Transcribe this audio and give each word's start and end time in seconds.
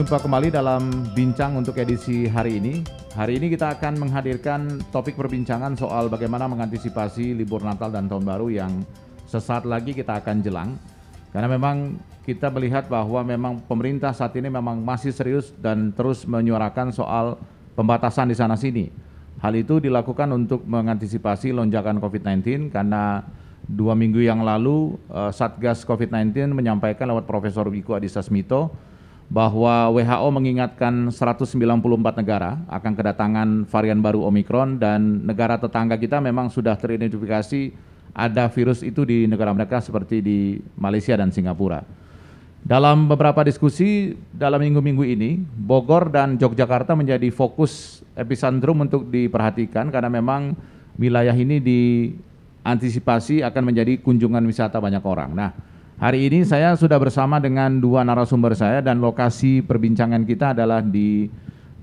berjumpa 0.00 0.24
kembali 0.24 0.48
dalam 0.48 1.12
bincang 1.12 1.60
untuk 1.60 1.76
edisi 1.76 2.24
hari 2.24 2.56
ini. 2.56 2.80
Hari 3.12 3.36
ini 3.36 3.52
kita 3.52 3.76
akan 3.76 4.00
menghadirkan 4.00 4.80
topik 4.88 5.12
perbincangan 5.12 5.76
soal 5.76 6.08
bagaimana 6.08 6.48
mengantisipasi 6.48 7.36
libur 7.36 7.60
Natal 7.60 7.92
dan 7.92 8.08
Tahun 8.08 8.24
Baru 8.24 8.48
yang 8.48 8.80
sesaat 9.28 9.68
lagi 9.68 9.92
kita 9.92 10.24
akan 10.24 10.40
jelang. 10.40 10.80
Karena 11.36 11.52
memang 11.52 12.00
kita 12.24 12.48
melihat 12.48 12.88
bahwa 12.88 13.20
memang 13.20 13.60
pemerintah 13.68 14.16
saat 14.16 14.32
ini 14.40 14.48
memang 14.48 14.80
masih 14.80 15.12
serius 15.12 15.52
dan 15.60 15.92
terus 15.92 16.24
menyuarakan 16.24 16.96
soal 16.96 17.36
pembatasan 17.76 18.32
di 18.32 18.36
sana 18.40 18.56
sini. 18.56 18.88
Hal 19.44 19.52
itu 19.52 19.84
dilakukan 19.84 20.32
untuk 20.32 20.64
mengantisipasi 20.64 21.52
lonjakan 21.52 22.00
COVID-19 22.00 22.72
karena 22.72 23.20
dua 23.68 23.92
minggu 23.92 24.24
yang 24.24 24.40
lalu 24.48 24.96
uh, 25.12 25.28
Satgas 25.28 25.84
COVID-19 25.84 26.56
menyampaikan 26.56 27.04
lewat 27.04 27.28
Profesor 27.28 27.68
Wiku 27.68 27.92
Adhisa 27.92 28.24
Smito 28.24 28.88
bahwa 29.30 29.94
WHO 29.94 30.28
mengingatkan 30.34 31.06
194 31.14 31.54
negara 32.18 32.58
akan 32.66 32.92
kedatangan 32.98 33.48
varian 33.70 34.02
baru 34.02 34.26
Omikron 34.26 34.82
dan 34.82 35.22
negara 35.22 35.54
tetangga 35.54 35.94
kita 35.94 36.18
memang 36.18 36.50
sudah 36.50 36.74
teridentifikasi 36.74 37.70
ada 38.10 38.50
virus 38.50 38.82
itu 38.82 39.06
di 39.06 39.30
negara 39.30 39.54
mereka 39.54 39.78
seperti 39.78 40.18
di 40.18 40.58
Malaysia 40.74 41.14
dan 41.14 41.30
Singapura. 41.30 41.86
Dalam 42.60 43.06
beberapa 43.06 43.40
diskusi 43.46 44.18
dalam 44.34 44.60
minggu-minggu 44.60 45.06
ini, 45.06 45.38
Bogor 45.38 46.10
dan 46.10 46.36
Yogyakarta 46.36 46.92
menjadi 46.92 47.30
fokus 47.30 48.02
epicentrum 48.18 48.84
untuk 48.84 49.08
diperhatikan 49.08 49.88
karena 49.88 50.12
memang 50.12 50.58
wilayah 50.98 51.32
ini 51.32 51.56
diantisipasi 51.62 53.46
akan 53.46 53.62
menjadi 53.62 53.96
kunjungan 54.02 54.44
wisata 54.44 54.76
banyak 54.76 55.00
orang. 55.06 55.32
Nah, 55.32 55.50
Hari 56.00 56.32
ini 56.32 56.48
saya 56.48 56.72
sudah 56.80 56.96
bersama 56.96 57.36
dengan 57.36 57.76
dua 57.76 58.00
narasumber 58.00 58.56
saya 58.56 58.80
dan 58.80 59.04
lokasi 59.04 59.60
perbincangan 59.60 60.24
kita 60.24 60.56
adalah 60.56 60.80
di 60.80 61.28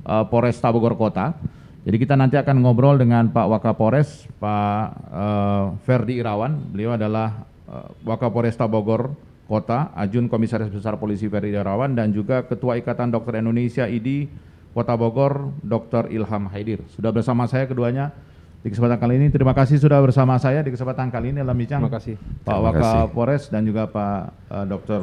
uh, 0.10 0.26
Polresta 0.26 0.74
Bogor 0.74 0.98
Kota. 0.98 1.38
Jadi 1.86 2.02
kita 2.02 2.18
nanti 2.18 2.34
akan 2.34 2.66
ngobrol 2.66 2.98
dengan 2.98 3.30
Pak 3.30 3.46
Wakapolres, 3.46 4.26
Pak 4.42 4.86
uh, 5.14 5.78
Ferdi 5.86 6.18
Irawan. 6.18 6.50
Beliau 6.74 6.98
adalah 6.98 7.46
uh, 7.70 7.94
Wakapolresta 8.10 8.66
Bogor 8.66 9.14
Kota, 9.46 9.94
Ajun 9.94 10.26
Komisaris 10.34 10.74
Besar 10.74 10.98
Polisi 10.98 11.30
Ferdi 11.30 11.54
Irawan 11.54 11.94
dan 11.94 12.10
juga 12.10 12.42
Ketua 12.42 12.82
Ikatan 12.82 13.14
Dokter 13.14 13.38
Indonesia 13.38 13.86
IDI 13.86 14.34
Kota 14.74 14.98
Bogor, 14.98 15.54
Dr. 15.62 16.10
Ilham 16.10 16.50
Haidir. 16.50 16.82
Sudah 16.90 17.14
bersama 17.14 17.46
saya 17.46 17.70
keduanya 17.70 18.18
di 18.66 18.68
kesempatan 18.74 18.98
kali 18.98 19.14
ini 19.22 19.28
terima 19.30 19.54
kasih 19.54 19.78
sudah 19.78 20.02
bersama 20.02 20.36
saya 20.42 20.66
di 20.66 20.74
kesempatan 20.74 21.14
kali 21.14 21.30
ini 21.32 21.40
dalam 21.46 21.54
bincang. 21.54 21.82
Terima 21.86 21.94
kasih. 21.94 22.16
Pak 22.42 22.58
Wakapolres 22.58 23.44
dan 23.54 23.62
juga 23.64 23.86
Pak 23.86 24.20
uh, 24.50 24.66
Dr. 24.66 25.02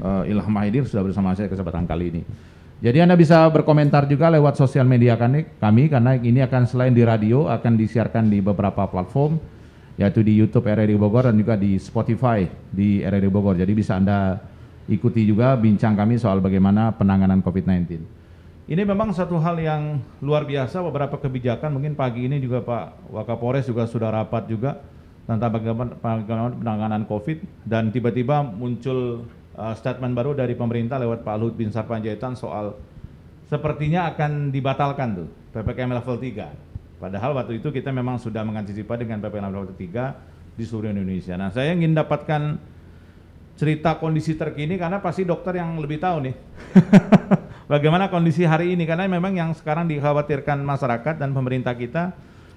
Uh, 0.00 0.22
Ilham 0.28 0.54
Haidir 0.60 0.84
sudah 0.84 1.04
bersama 1.04 1.32
saya 1.32 1.48
di 1.48 1.52
kesempatan 1.56 1.88
kali 1.88 2.04
ini. 2.12 2.22
Jadi 2.80 2.96
Anda 3.04 3.12
bisa 3.12 3.44
berkomentar 3.52 4.08
juga 4.08 4.32
lewat 4.32 4.56
sosial 4.56 4.88
media 4.88 5.12
kami, 5.12 5.44
kami 5.60 5.92
karena 5.92 6.16
ini 6.16 6.40
akan 6.40 6.64
selain 6.64 6.96
di 6.96 7.04
radio 7.04 7.44
akan 7.44 7.76
disiarkan 7.76 8.32
di 8.32 8.40
beberapa 8.40 8.88
platform 8.88 9.36
yaitu 10.00 10.24
di 10.24 10.32
YouTube 10.32 10.64
RRI 10.64 10.96
Bogor 10.96 11.28
dan 11.28 11.36
juga 11.36 11.60
di 11.60 11.76
Spotify 11.76 12.48
di 12.72 13.04
RRI 13.04 13.28
Bogor. 13.28 13.60
Jadi 13.60 13.72
bisa 13.76 14.00
Anda 14.00 14.40
ikuti 14.88 15.28
juga 15.28 15.52
bincang 15.60 15.92
kami 15.92 16.16
soal 16.16 16.40
bagaimana 16.40 16.96
penanganan 16.96 17.44
COVID-19. 17.44 18.19
Ini 18.70 18.86
memang 18.86 19.10
satu 19.10 19.34
hal 19.42 19.58
yang 19.58 19.98
luar 20.22 20.46
biasa 20.46 20.78
beberapa 20.86 21.18
kebijakan 21.18 21.74
mungkin 21.74 21.98
pagi 21.98 22.30
ini 22.30 22.38
juga 22.38 22.62
Pak 22.62 23.10
Wakapolres 23.10 23.66
juga 23.66 23.90
sudah 23.90 24.14
rapat 24.14 24.46
juga 24.46 24.78
tentang 25.26 25.58
bagaimana 25.58 25.98
penanganan 25.98 27.02
COVID 27.10 27.66
dan 27.66 27.90
tiba-tiba 27.90 28.46
muncul 28.46 29.26
uh, 29.58 29.74
statement 29.74 30.14
baru 30.14 30.38
dari 30.38 30.54
pemerintah 30.54 31.02
lewat 31.02 31.26
Pak 31.26 31.34
Luhut 31.42 31.58
Bin 31.58 31.74
Sarpanjaitan 31.74 32.38
soal 32.38 32.78
sepertinya 33.50 34.06
akan 34.14 34.54
dibatalkan 34.54 35.18
tuh 35.18 35.28
PPKM 35.50 35.90
level 35.90 36.22
3. 36.22 37.02
Padahal 37.02 37.34
waktu 37.34 37.58
itu 37.58 37.74
kita 37.74 37.90
memang 37.90 38.22
sudah 38.22 38.46
mengantisipasi 38.46 39.02
dengan 39.02 39.18
PPKM 39.18 39.50
level 39.50 39.74
3 39.74 40.54
di 40.54 40.62
seluruh 40.62 40.94
Indonesia. 40.94 41.34
Nah, 41.34 41.50
saya 41.50 41.74
ingin 41.74 41.90
dapatkan 41.90 42.54
cerita 43.58 43.98
kondisi 43.98 44.38
terkini 44.38 44.78
karena 44.78 45.02
pasti 45.02 45.26
dokter 45.26 45.58
yang 45.58 45.74
lebih 45.82 45.98
tahu 45.98 46.30
nih. 46.30 46.34
bagaimana 47.70 48.10
kondisi 48.10 48.42
hari 48.42 48.74
ini 48.74 48.82
karena 48.82 49.06
memang 49.06 49.30
yang 49.38 49.54
sekarang 49.54 49.86
dikhawatirkan 49.86 50.58
masyarakat 50.58 51.22
dan 51.22 51.30
pemerintah 51.30 51.78
kita 51.78 52.10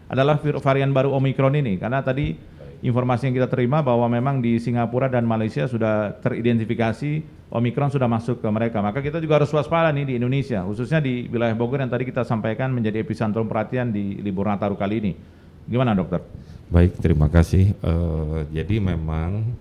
adalah 0.09 0.41
varian 0.41 0.89
baru 0.89 1.13
Omikron 1.13 1.53
ini 1.53 1.77
karena 1.77 2.01
tadi 2.01 2.33
informasi 2.83 3.31
yang 3.31 3.35
kita 3.39 3.47
terima 3.47 3.79
bahwa 3.79 4.09
memang 4.11 4.43
di 4.43 4.59
Singapura 4.59 5.07
dan 5.07 5.23
Malaysia 5.23 5.69
sudah 5.69 6.19
teridentifikasi 6.19 7.23
Omikron 7.53 7.93
sudah 7.93 8.09
masuk 8.09 8.41
ke 8.41 8.49
mereka. 8.49 8.81
Maka 8.81 8.99
kita 8.99 9.21
juga 9.21 9.37
harus 9.37 9.53
waspada 9.53 9.93
nih 9.93 10.09
di 10.09 10.13
Indonesia, 10.17 10.65
khususnya 10.65 10.97
di 10.97 11.29
wilayah 11.29 11.53
Bogor 11.53 11.85
yang 11.85 11.93
tadi 11.93 12.03
kita 12.03 12.25
sampaikan 12.25 12.73
menjadi 12.73 13.05
epicentrum 13.05 13.45
perhatian 13.45 13.93
di 13.93 14.17
libur 14.19 14.49
Nataru 14.49 14.73
kali 14.73 14.95
ini. 14.99 15.13
Gimana 15.69 15.93
dokter? 15.93 16.19
Baik, 16.73 16.97
terima 16.97 17.29
kasih. 17.29 17.77
Uh, 17.85 18.43
jadi 18.49 18.81
memang 18.81 19.53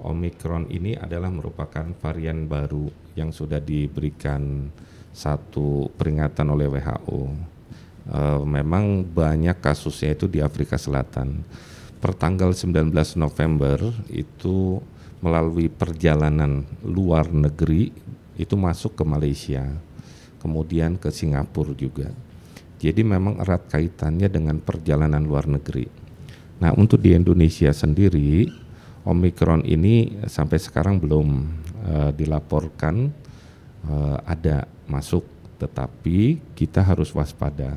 Omikron 0.00 0.72
ini 0.72 0.96
adalah 0.96 1.28
merupakan 1.28 1.84
varian 2.00 2.48
baru 2.48 2.88
yang 3.12 3.28
sudah 3.28 3.60
diberikan 3.60 4.72
satu 5.14 5.88
peringatan 5.94 6.50
oleh 6.50 6.66
WHO. 6.66 7.30
E, 8.10 8.20
memang 8.42 9.06
banyak 9.06 9.62
kasusnya 9.62 10.18
itu 10.18 10.26
di 10.26 10.42
Afrika 10.42 10.74
Selatan. 10.74 11.46
Pertanggal 12.02 12.52
19 12.52 12.92
November 13.16 13.78
itu 14.10 14.82
melalui 15.24 15.72
perjalanan 15.72 16.68
luar 16.84 17.32
negeri 17.32 17.88
itu 18.36 18.58
masuk 18.58 18.98
ke 18.98 19.04
Malaysia, 19.06 19.64
kemudian 20.42 21.00
ke 21.00 21.08
Singapura 21.08 21.72
juga. 21.72 22.10
Jadi 22.76 23.00
memang 23.00 23.40
erat 23.40 23.64
kaitannya 23.72 24.28
dengan 24.28 24.60
perjalanan 24.60 25.24
luar 25.24 25.48
negeri. 25.48 25.88
Nah, 26.60 26.76
untuk 26.76 27.00
di 27.00 27.16
Indonesia 27.16 27.72
sendiri, 27.72 28.52
Omikron 29.04 29.64
ini 29.64 30.20
sampai 30.28 30.56
sekarang 30.60 30.96
belum 31.00 31.28
uh, 31.84 32.10
dilaporkan 32.16 33.12
uh, 33.88 34.16
ada 34.24 34.64
masuk, 34.86 35.24
tetapi 35.58 36.40
kita 36.54 36.80
harus 36.84 37.12
waspada. 37.14 37.76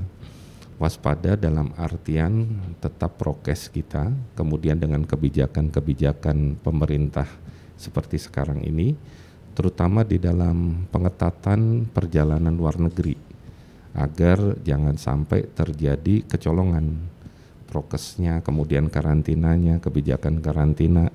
Waspada 0.77 1.33
dalam 1.33 1.73
artian 1.73 2.45
tetap 2.77 3.17
prokes 3.17 3.73
kita, 3.73 4.13
kemudian 4.37 4.77
dengan 4.77 5.01
kebijakan-kebijakan 5.01 6.61
pemerintah 6.61 7.25
seperti 7.73 8.21
sekarang 8.21 8.61
ini, 8.61 8.93
terutama 9.57 10.05
di 10.05 10.21
dalam 10.21 10.85
pengetatan 10.93 11.89
perjalanan 11.89 12.53
luar 12.53 12.77
negeri, 12.77 13.17
agar 13.97 14.61
jangan 14.61 14.93
sampai 15.01 15.49
terjadi 15.49 16.29
kecolongan 16.29 17.17
prokesnya, 17.65 18.45
kemudian 18.45 18.87
karantinanya, 18.87 19.81
kebijakan 19.81 20.39
karantina. 20.45 21.09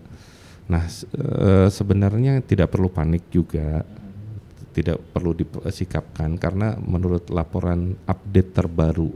Nah, 0.66 0.84
e, 1.14 1.70
sebenarnya 1.70 2.43
tidak 2.43 2.75
perlu 2.75 2.90
panik 2.90 3.31
juga 3.31 3.87
tidak 4.72 4.98
perlu 5.12 5.36
disikapkan 5.36 6.40
karena 6.40 6.74
menurut 6.80 7.28
laporan 7.28 7.94
update 8.08 8.56
terbaru 8.56 9.12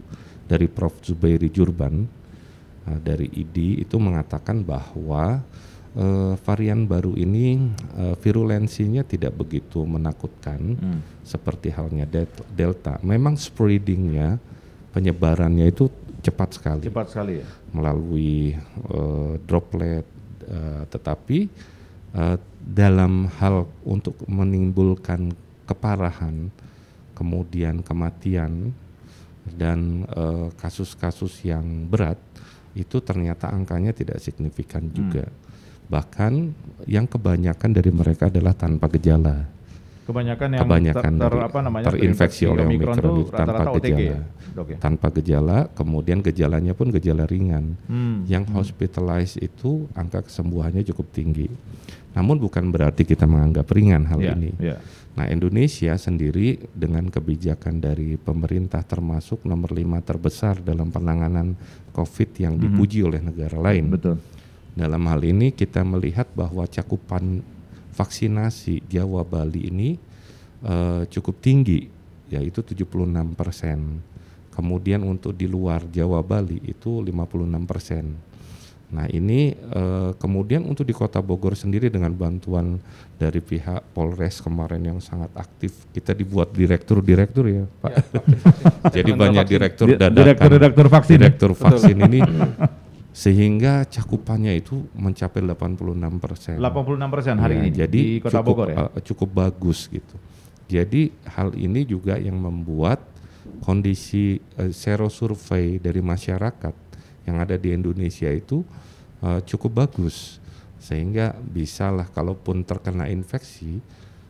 dari 0.47 0.71
Prof 0.71 1.03
Zubairi 1.03 1.51
Jurban 1.51 2.07
uh, 2.87 2.99
dari 3.03 3.27
ID 3.27 3.83
itu 3.83 3.97
mengatakan 3.99 4.63
bahwa 4.63 5.43
uh, 5.97 6.35
varian 6.45 6.85
baru 6.85 7.17
ini 7.17 7.73
uh, 7.97 8.15
virulensinya 8.21 9.03
tidak 9.03 9.35
begitu 9.35 9.83
menakutkan 9.83 10.61
hmm. 10.77 11.01
seperti 11.25 11.73
halnya 11.73 12.07
delta. 12.53 13.01
Memang 13.03 13.35
spreadingnya 13.41 14.39
penyebarannya 14.93 15.67
itu 15.67 15.89
cepat 16.21 16.49
sekali. 16.61 16.83
Cepat 16.87 17.07
sekali 17.11 17.33
ya. 17.41 17.47
Melalui 17.73 18.55
uh, 18.93 19.41
droplet, 19.45 20.05
uh, 20.47 20.83
tetapi 20.89 21.49
uh, 22.15 22.37
dalam 22.67 23.31
hal 23.39 23.71
untuk 23.87 24.19
menimbulkan 24.27 25.31
keparahan, 25.67 26.49
kemudian 27.13 27.83
kematian 27.83 28.71
dan 29.55 30.07
eh, 30.11 30.49
kasus-kasus 30.59 31.43
uh, 31.43 31.55
yang 31.55 31.87
berat 31.87 32.19
itu 32.77 33.01
ternyata 33.01 33.49
angkanya 33.51 33.95
tidak 33.95 34.21
signifikan 34.21 34.85
juga. 34.93 35.25
Hmm. 35.25 35.45
Bahkan 35.87 36.33
yang 36.91 37.07
kebanyakan 37.07 37.71
dari 37.73 37.91
mereka 37.95 38.29
adalah 38.29 38.53
tanpa 38.53 38.91
gejala. 38.91 39.47
Kebanyakan 40.07 40.49
yang 40.55 40.63
kebanyakan 40.63 41.13
ter, 41.19 41.33
ter, 41.35 41.43
apa 41.43 41.59
namanya, 41.67 41.87
terinfeksi 41.91 42.47
oleh 42.47 42.63
Omikron 42.63 42.95
itu 42.95 43.23
tanpa 43.35 43.59
rata 43.59 43.79
gejala. 43.83 44.03
Ya? 44.03 44.21
Okay. 44.57 44.77
Tanpa 44.79 45.07
gejala, 45.19 45.59
kemudian 45.75 46.19
gejalanya 46.23 46.73
pun 46.79 46.95
gejala 46.95 47.27
ringan. 47.27 47.75
Hmm. 47.91 48.23
Yang 48.29 48.45
hmm. 48.51 48.55
hospitalized 48.55 49.39
itu 49.43 49.91
angka 49.99 50.27
kesembuhannya 50.27 50.87
cukup 50.87 51.11
tinggi. 51.11 51.51
Namun 52.15 52.41
bukan 52.41 52.71
berarti 52.71 53.05
kita 53.05 53.29
menganggap 53.29 53.67
ringan 53.73 54.09
hal 54.09 54.21
yeah, 54.23 54.35
ini. 54.37 54.51
Yeah. 54.57 54.79
Nah, 55.17 55.33
Indonesia 55.33 55.97
sendiri 55.97 56.61
dengan 56.77 57.09
kebijakan 57.09 57.81
dari 57.81 58.21
pemerintah 58.21 58.85
termasuk 58.85 59.49
nomor 59.49 59.73
lima 59.73 60.05
terbesar 60.05 60.61
dalam 60.61 60.93
penanganan 60.93 61.57
COVID 61.97 62.37
yang 62.37 62.55
mm 62.55 62.61
-hmm. 62.61 62.65
dipuji 62.69 63.01
oleh 63.01 63.25
negara 63.25 63.57
lain. 63.57 63.89
Betul. 63.89 64.21
Dalam 64.77 65.01
hal 65.09 65.25
ini 65.25 65.57
kita 65.57 65.81
melihat 65.89 66.29
bahwa 66.37 66.69
cakupan 66.69 67.41
vaksinasi 67.97 68.85
Jawa 68.93 69.25
Bali 69.25 69.73
ini 69.73 69.97
uh, 70.61 71.09
cukup 71.09 71.41
tinggi, 71.41 71.89
yaitu 72.29 72.61
76 72.61 73.09
persen. 73.33 74.05
Kemudian 74.53 75.01
untuk 75.01 75.33
di 75.33 75.49
luar 75.49 75.89
Jawa 75.89 76.21
Bali 76.21 76.61
itu 76.61 77.01
56 77.01 77.65
persen. 77.65 78.05
Nah 78.87 79.11
ini 79.11 79.51
uh, 79.75 80.15
kemudian 80.15 80.63
untuk 80.63 80.87
di 80.87 80.95
Kota 80.95 81.19
Bogor 81.19 81.59
sendiri 81.59 81.91
dengan 81.91 82.15
bantuan 82.15 82.79
dari 83.19 83.43
pihak 83.43 83.91
Polres 83.91 84.39
kemarin 84.39 84.95
yang 84.95 84.99
sangat 85.03 85.35
aktif, 85.35 85.91
kita 85.91 86.15
dibuat 86.15 86.55
direktur-direktur 86.55 87.51
ya 87.51 87.65
Pak. 87.67 87.91
Ya, 87.91 88.03
Jadi 89.03 89.11
banyak 89.11 89.47
direktur 89.51 89.87
dadakan, 89.91 90.15
direktur-direktur 90.15 90.87
vaksin, 90.87 91.19
direktur 91.19 91.53
vaksin 91.59 91.97
ini 91.99 92.21
sehingga 93.17 93.89
cakupannya 93.89 94.55
itu 94.55 94.87
mencapai 94.95 95.43
86 95.43 96.23
persen. 96.23 96.55
86 96.61 97.11
persen 97.11 97.35
hari 97.43 97.55
ya, 97.57 97.61
ini 97.65 97.71
jadi 97.75 98.01
di 98.07 98.21
Kota 98.23 98.39
cukup, 98.39 98.47
Bogor 98.55 98.69
ya. 98.71 98.77
Uh, 98.87 99.01
cukup 99.03 99.29
bagus 99.35 99.91
gitu. 99.91 100.17
Jadi 100.71 101.11
hal 101.27 101.59
ini 101.59 101.83
juga 101.83 102.23
yang 102.23 102.39
membuat 102.39 103.03
kondisi 103.67 104.39
uh, 104.63 104.71
sero 104.71 105.11
survei 105.11 105.83
dari 105.83 105.99
masyarakat 105.99 106.86
yang 107.27 107.43
ada 107.43 107.59
di 107.59 107.75
Indonesia 107.75 108.31
itu 108.31 108.63
uh, 109.21 109.43
cukup 109.43 109.87
bagus 109.87 110.39
sehingga 110.81 111.35
bisalah 111.35 112.07
kalaupun 112.15 112.63
terkena 112.63 113.11
infeksi 113.11 113.83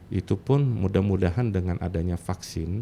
itu 0.09 0.35
pun 0.39 0.63
mudah-mudahan 0.63 1.51
dengan 1.53 1.77
adanya 1.83 2.17
vaksin 2.17 2.81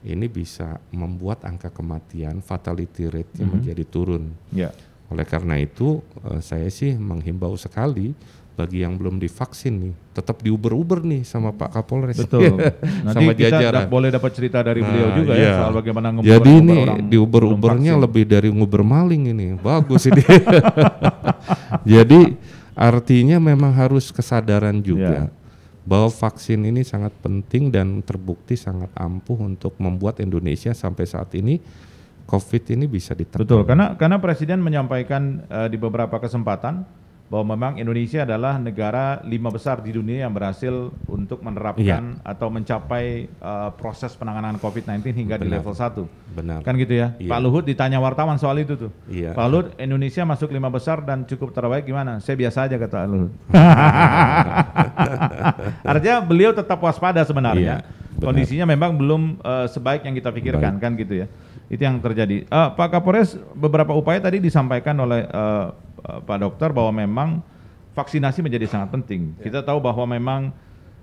ini 0.00 0.26
bisa 0.32 0.80
membuat 0.94 1.44
angka 1.44 1.68
kematian 1.68 2.40
fatality 2.40 3.10
rate-nya 3.10 3.44
mm 3.44 3.46
-hmm. 3.46 3.52
menjadi 3.52 3.84
turun. 3.84 4.32
Yeah. 4.48 4.72
Oleh 5.12 5.26
karena 5.28 5.60
itu 5.60 6.00
uh, 6.24 6.40
saya 6.40 6.70
sih 6.72 6.96
menghimbau 6.96 7.52
sekali 7.60 8.16
bagi 8.60 8.84
yang 8.84 9.00
belum 9.00 9.16
divaksin 9.16 9.74
nih 9.80 9.94
tetap 10.12 10.44
diuber-uber 10.44 11.00
nih 11.00 11.24
sama 11.24 11.56
Pak 11.56 11.80
Kapolres. 11.80 12.20
Betul. 12.20 12.60
Nanti 13.08 13.24
sama 13.24 13.32
kita 13.32 13.56
jajaran. 13.56 13.88
boleh 13.88 14.12
dapat 14.12 14.30
cerita 14.36 14.60
dari 14.60 14.84
beliau 14.84 15.08
nah, 15.08 15.16
juga 15.16 15.32
ya 15.32 15.40
iya. 15.40 15.52
soal 15.56 15.72
bagaimana 15.72 16.06
nguber 16.12 16.28
Jadi 16.28 16.50
ini 16.60 16.76
diuber-ubernya 17.08 17.92
lebih 17.96 18.24
dari 18.28 18.52
nguber 18.52 18.84
maling 18.84 19.32
ini. 19.32 19.46
Bagus 19.56 20.12
ini. 20.12 20.20
Jadi 21.96 22.20
artinya 22.76 23.40
memang 23.40 23.72
harus 23.72 24.12
kesadaran 24.12 24.84
juga. 24.84 25.32
Yeah 25.32 25.38
bahwa 25.80 26.12
vaksin 26.12 26.60
ini 26.60 26.84
sangat 26.84 27.10
penting 27.24 27.72
dan 27.72 28.04
terbukti 28.04 28.54
sangat 28.54 28.92
ampuh 28.94 29.40
untuk 29.40 29.74
membuat 29.80 30.20
Indonesia 30.20 30.76
sampai 30.76 31.08
saat 31.08 31.32
ini 31.34 31.56
COVID 32.30 32.78
ini 32.78 32.86
bisa 32.86 33.10
ditekan. 33.10 33.42
Betul, 33.42 33.66
karena 33.66 33.98
karena 33.98 34.22
Presiden 34.22 34.62
menyampaikan 34.62 35.42
uh, 35.50 35.66
di 35.66 35.74
beberapa 35.74 36.22
kesempatan 36.22 36.86
bahwa 37.30 37.54
memang 37.54 37.78
Indonesia 37.78 38.26
adalah 38.26 38.58
negara 38.58 39.22
lima 39.22 39.54
besar 39.54 39.78
di 39.78 39.94
dunia 39.94 40.26
yang 40.26 40.34
berhasil 40.34 40.90
untuk 41.06 41.46
menerapkan 41.46 42.18
iya. 42.18 42.26
atau 42.26 42.50
mencapai 42.50 43.30
uh, 43.38 43.70
proses 43.78 44.10
penanganan 44.18 44.58
COVID-19 44.58 45.14
hingga 45.14 45.38
Benar. 45.38 45.46
di 45.46 45.48
level 45.54 45.70
1. 45.70 46.34
Benar. 46.34 46.60
Kan 46.66 46.74
gitu 46.74 46.98
ya. 46.98 47.14
Iya. 47.22 47.30
Pak 47.30 47.40
Luhut 47.46 47.62
ditanya 47.62 48.02
wartawan 48.02 48.34
soal 48.34 48.66
itu 48.66 48.74
tuh. 48.74 48.90
Iya. 49.06 49.38
Pak 49.38 49.46
Luhut, 49.46 49.70
Indonesia 49.78 50.26
masuk 50.26 50.50
lima 50.50 50.74
besar 50.74 51.06
dan 51.06 51.22
cukup 51.22 51.54
terbaik 51.54 51.86
gimana? 51.86 52.18
Saya 52.18 52.34
biasa 52.34 52.66
aja 52.66 52.76
kata 52.82 53.06
Luhut. 53.06 53.30
Artinya 55.94 56.26
beliau 56.26 56.50
tetap 56.50 56.82
waspada 56.82 57.22
sebenarnya. 57.22 57.86
Iya. 57.86 58.18
Kondisinya 58.18 58.66
memang 58.66 58.98
belum 58.98 59.38
uh, 59.38 59.70
sebaik 59.70 60.02
yang 60.02 60.18
kita 60.18 60.34
pikirkan 60.34 60.76
Baik. 60.76 60.82
kan 60.82 60.92
gitu 60.98 61.14
ya. 61.24 61.26
Itu 61.70 61.86
yang 61.86 62.02
terjadi. 62.02 62.50
Uh, 62.50 62.74
Pak 62.74 62.90
Kapolres 62.90 63.38
beberapa 63.54 63.94
upaya 63.94 64.18
tadi 64.18 64.42
disampaikan 64.42 64.98
oleh 64.98 65.30
uh, 65.30 65.70
Pak 66.00 66.38
Dokter 66.40 66.70
bahwa 66.72 66.92
memang 66.94 67.28
vaksinasi 67.94 68.40
menjadi 68.40 68.66
sangat 68.70 68.94
penting. 68.94 69.34
Ya. 69.38 69.50
Kita 69.50 69.60
tahu 69.66 69.82
bahwa 69.82 70.06
memang 70.06 70.40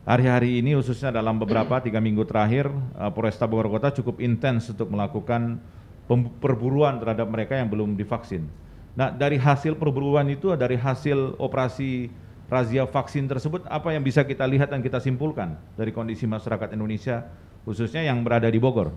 hari-hari 0.08 0.64
ini 0.64 0.74
khususnya 0.80 1.12
dalam 1.12 1.36
beberapa 1.36 1.84
tiga 1.84 2.00
minggu 2.00 2.24
terakhir 2.24 2.72
uh, 2.96 3.12
Polresta 3.12 3.44
Bogor 3.44 3.68
Kota 3.68 3.92
cukup 3.92 4.24
intens 4.24 4.72
untuk 4.72 4.88
melakukan 4.88 5.60
perburuan 6.40 7.04
terhadap 7.04 7.28
mereka 7.28 7.60
yang 7.60 7.68
belum 7.68 8.00
divaksin. 8.00 8.48
Nah 8.96 9.12
dari 9.12 9.36
hasil 9.36 9.76
perburuan 9.76 10.26
itu, 10.32 10.56
dari 10.56 10.80
hasil 10.80 11.36
operasi 11.36 12.08
razia 12.48 12.88
vaksin 12.88 13.28
tersebut, 13.28 13.68
apa 13.68 13.92
yang 13.92 14.02
bisa 14.08 14.24
kita 14.24 14.48
lihat 14.48 14.72
dan 14.72 14.80
kita 14.80 15.04
simpulkan 15.04 15.60
dari 15.76 15.92
kondisi 15.92 16.24
masyarakat 16.24 16.72
Indonesia 16.72 17.28
khususnya 17.68 18.08
yang 18.08 18.24
berada 18.24 18.48
di 18.48 18.56
Bogor, 18.56 18.96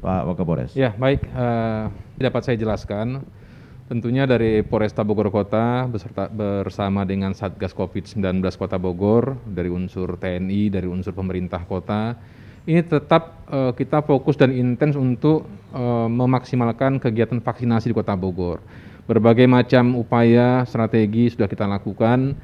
Pak 0.00 0.32
Wakapolres? 0.32 0.72
Ya 0.72 0.96
baik, 0.96 1.28
uh, 1.36 1.92
dapat 2.16 2.42
saya 2.48 2.56
jelaskan 2.56 3.20
Tentunya 3.90 4.22
dari 4.22 4.62
Polresta 4.62 5.02
Bogor 5.02 5.34
Kota 5.34 5.82
beserta 5.90 6.30
bersama 6.30 7.02
dengan 7.02 7.34
Satgas 7.34 7.74
Covid-19 7.74 8.38
Kota 8.54 8.78
Bogor 8.78 9.34
dari 9.42 9.66
unsur 9.66 10.14
TNI, 10.14 10.70
dari 10.70 10.86
unsur 10.86 11.10
pemerintah 11.10 11.66
kota, 11.66 12.14
ini 12.70 12.86
tetap 12.86 13.50
uh, 13.50 13.74
kita 13.74 14.06
fokus 14.06 14.38
dan 14.38 14.54
intens 14.54 14.94
untuk 14.94 15.42
uh, 15.74 16.06
memaksimalkan 16.06 17.02
kegiatan 17.02 17.42
vaksinasi 17.42 17.90
di 17.90 17.96
Kota 17.98 18.14
Bogor. 18.14 18.62
Berbagai 19.10 19.50
macam 19.50 19.98
upaya 19.98 20.62
strategi 20.70 21.34
sudah 21.34 21.50
kita 21.50 21.66
lakukan, 21.66 22.38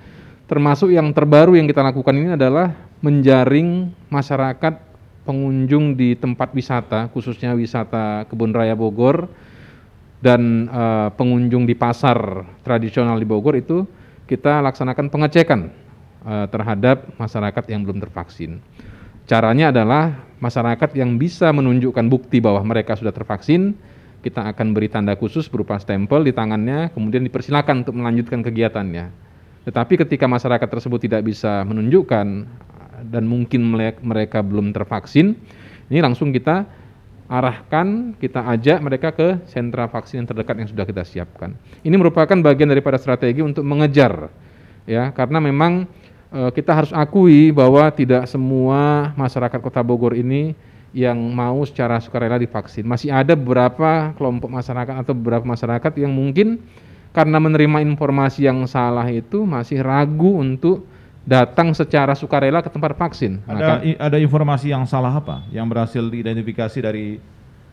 termasuk 0.51 0.91
yang 0.91 1.15
terbaru 1.15 1.55
yang 1.55 1.71
kita 1.71 1.79
lakukan 1.79 2.19
ini 2.19 2.35
adalah 2.35 2.75
menjaring 3.07 3.95
masyarakat 4.11 4.83
pengunjung 5.23 5.95
di 5.95 6.19
tempat 6.19 6.51
wisata, 6.51 7.07
khususnya 7.15 7.55
wisata 7.55 8.27
Kebun 8.27 8.51
Raya 8.51 8.75
Bogor, 8.75 9.31
dan 10.21 10.71
uh, 10.73 11.09
pengunjung 11.13 11.69
di 11.69 11.77
pasar 11.77 12.45
tradisional 12.65 13.21
di 13.21 13.27
Bogor 13.29 13.57
itu 13.57 13.85
kita 14.25 14.65
laksanakan 14.65 15.07
pengecekan 15.13 15.61
uh, 16.25 16.47
terhadap 16.49 17.07
masyarakat 17.21 17.65
yang 17.71 17.85
belum 17.85 18.01
tervaksin. 18.03 18.59
Caranya 19.27 19.75
adalah 19.75 20.27
masyarakat 20.39 20.95
yang 20.95 21.19
bisa 21.19 21.51
menunjukkan 21.51 22.07
bukti 22.07 22.39
bahwa 22.39 22.63
mereka 22.63 22.95
sudah 22.95 23.11
tervaksin, 23.11 23.75
kita 24.23 24.43
akan 24.55 24.75
beri 24.75 24.91
tanda 24.91 25.15
khusus 25.19 25.51
berupa 25.51 25.79
stempel 25.79 26.23
di 26.23 26.31
tangannya, 26.31 26.91
kemudian 26.95 27.27
dipersilakan 27.27 27.83
untuk 27.87 27.95
melanjutkan 27.99 28.43
kegiatannya. 28.43 29.11
Tetapi 29.67 30.07
ketika 30.07 30.31
masyarakat 30.31 30.69
tersebut 30.71 31.11
tidak 31.11 31.27
bisa 31.27 31.67
menunjukkan 31.67 32.27
dan 33.11 33.25
mungkin 33.27 33.67
mereka 34.03 34.43
belum 34.47 34.71
tervaksin, 34.71 35.35
ini 35.91 35.99
langsung 35.99 36.31
kita 36.31 36.67
arahkan, 37.27 38.15
kita 38.19 38.47
ajak 38.55 38.79
mereka 38.83 39.09
ke 39.11 39.43
sentra 39.51 39.91
vaksin 39.91 40.23
yang 40.23 40.29
terdekat 40.31 40.55
yang 40.63 40.69
sudah 40.71 40.85
kita 40.87 41.03
siapkan. 41.03 41.59
Ini 41.83 41.95
merupakan 41.99 42.39
bagian 42.39 42.71
daripada 42.71 42.99
strategi 42.99 43.43
untuk 43.43 43.67
mengejar, 43.67 44.31
ya, 44.87 45.11
karena 45.11 45.43
memang 45.43 45.91
e, 46.31 46.41
kita 46.55 46.73
harus 46.73 46.93
akui 46.95 47.51
bahwa 47.51 47.91
tidak 47.91 48.31
semua 48.31 49.11
masyarakat 49.19 49.59
Kota 49.59 49.83
Bogor 49.83 50.15
ini 50.15 50.55
yang 50.97 51.19
mau 51.19 51.61
secara 51.67 51.99
sukarela 51.99 52.39
divaksin. 52.39 52.87
Masih 52.87 53.13
ada 53.13 53.35
beberapa 53.37 54.15
kelompok 54.17 54.49
masyarakat 54.49 54.95
atau 55.03 55.13
beberapa 55.13 55.45
masyarakat 55.45 55.93
yang 56.01 56.15
mungkin 56.15 56.63
karena 57.13 57.37
menerima 57.37 57.85
informasi 57.85 58.47
yang 58.47 58.65
salah 58.65 59.09
itu 59.11 59.45
masih 59.45 59.83
ragu 59.83 60.41
untuk 60.41 60.89
datang 61.27 61.75
secara 61.75 62.15
sukarela 62.15 62.63
ke 62.63 62.71
tempat 62.71 62.95
vaksin. 62.95 63.43
Ada 63.45 63.83
Maka, 63.83 63.99
ada 63.99 64.17
informasi 64.23 64.71
yang 64.71 64.87
salah 64.87 65.19
apa 65.19 65.43
yang 65.51 65.67
berhasil 65.67 66.01
diidentifikasi 66.07 66.79
dari 66.79 67.19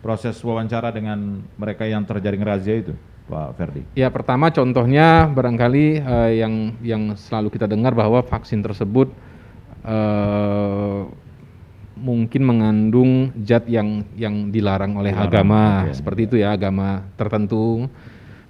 proses 0.02 0.36
wawancara 0.42 0.90
dengan 0.90 1.46
mereka 1.56 1.88
yang 1.88 2.04
terjaring 2.04 2.44
razia 2.44 2.82
itu, 2.82 2.94
Pak 3.30 3.56
Ferdi? 3.56 3.86
Ya, 3.96 4.10
pertama 4.10 4.50
contohnya 4.50 5.30
barangkali 5.30 5.86
uh, 6.02 6.32
yang 6.34 6.54
yang 6.82 7.04
selalu 7.16 7.54
kita 7.54 7.70
dengar 7.70 7.94
bahwa 7.94 8.20
vaksin 8.26 8.60
tersebut 8.66 9.14
uh, 9.86 11.08
mungkin 11.94 12.42
mengandung 12.44 13.32
zat 13.46 13.70
yang 13.70 14.04
yang 14.18 14.50
dilarang 14.50 14.98
oleh 14.98 15.14
dilarang, 15.14 15.30
agama, 15.30 15.64
okay. 15.88 15.96
seperti 15.96 16.22
itu 16.26 16.36
ya, 16.42 16.58
agama 16.58 17.06
tertentu. 17.16 17.88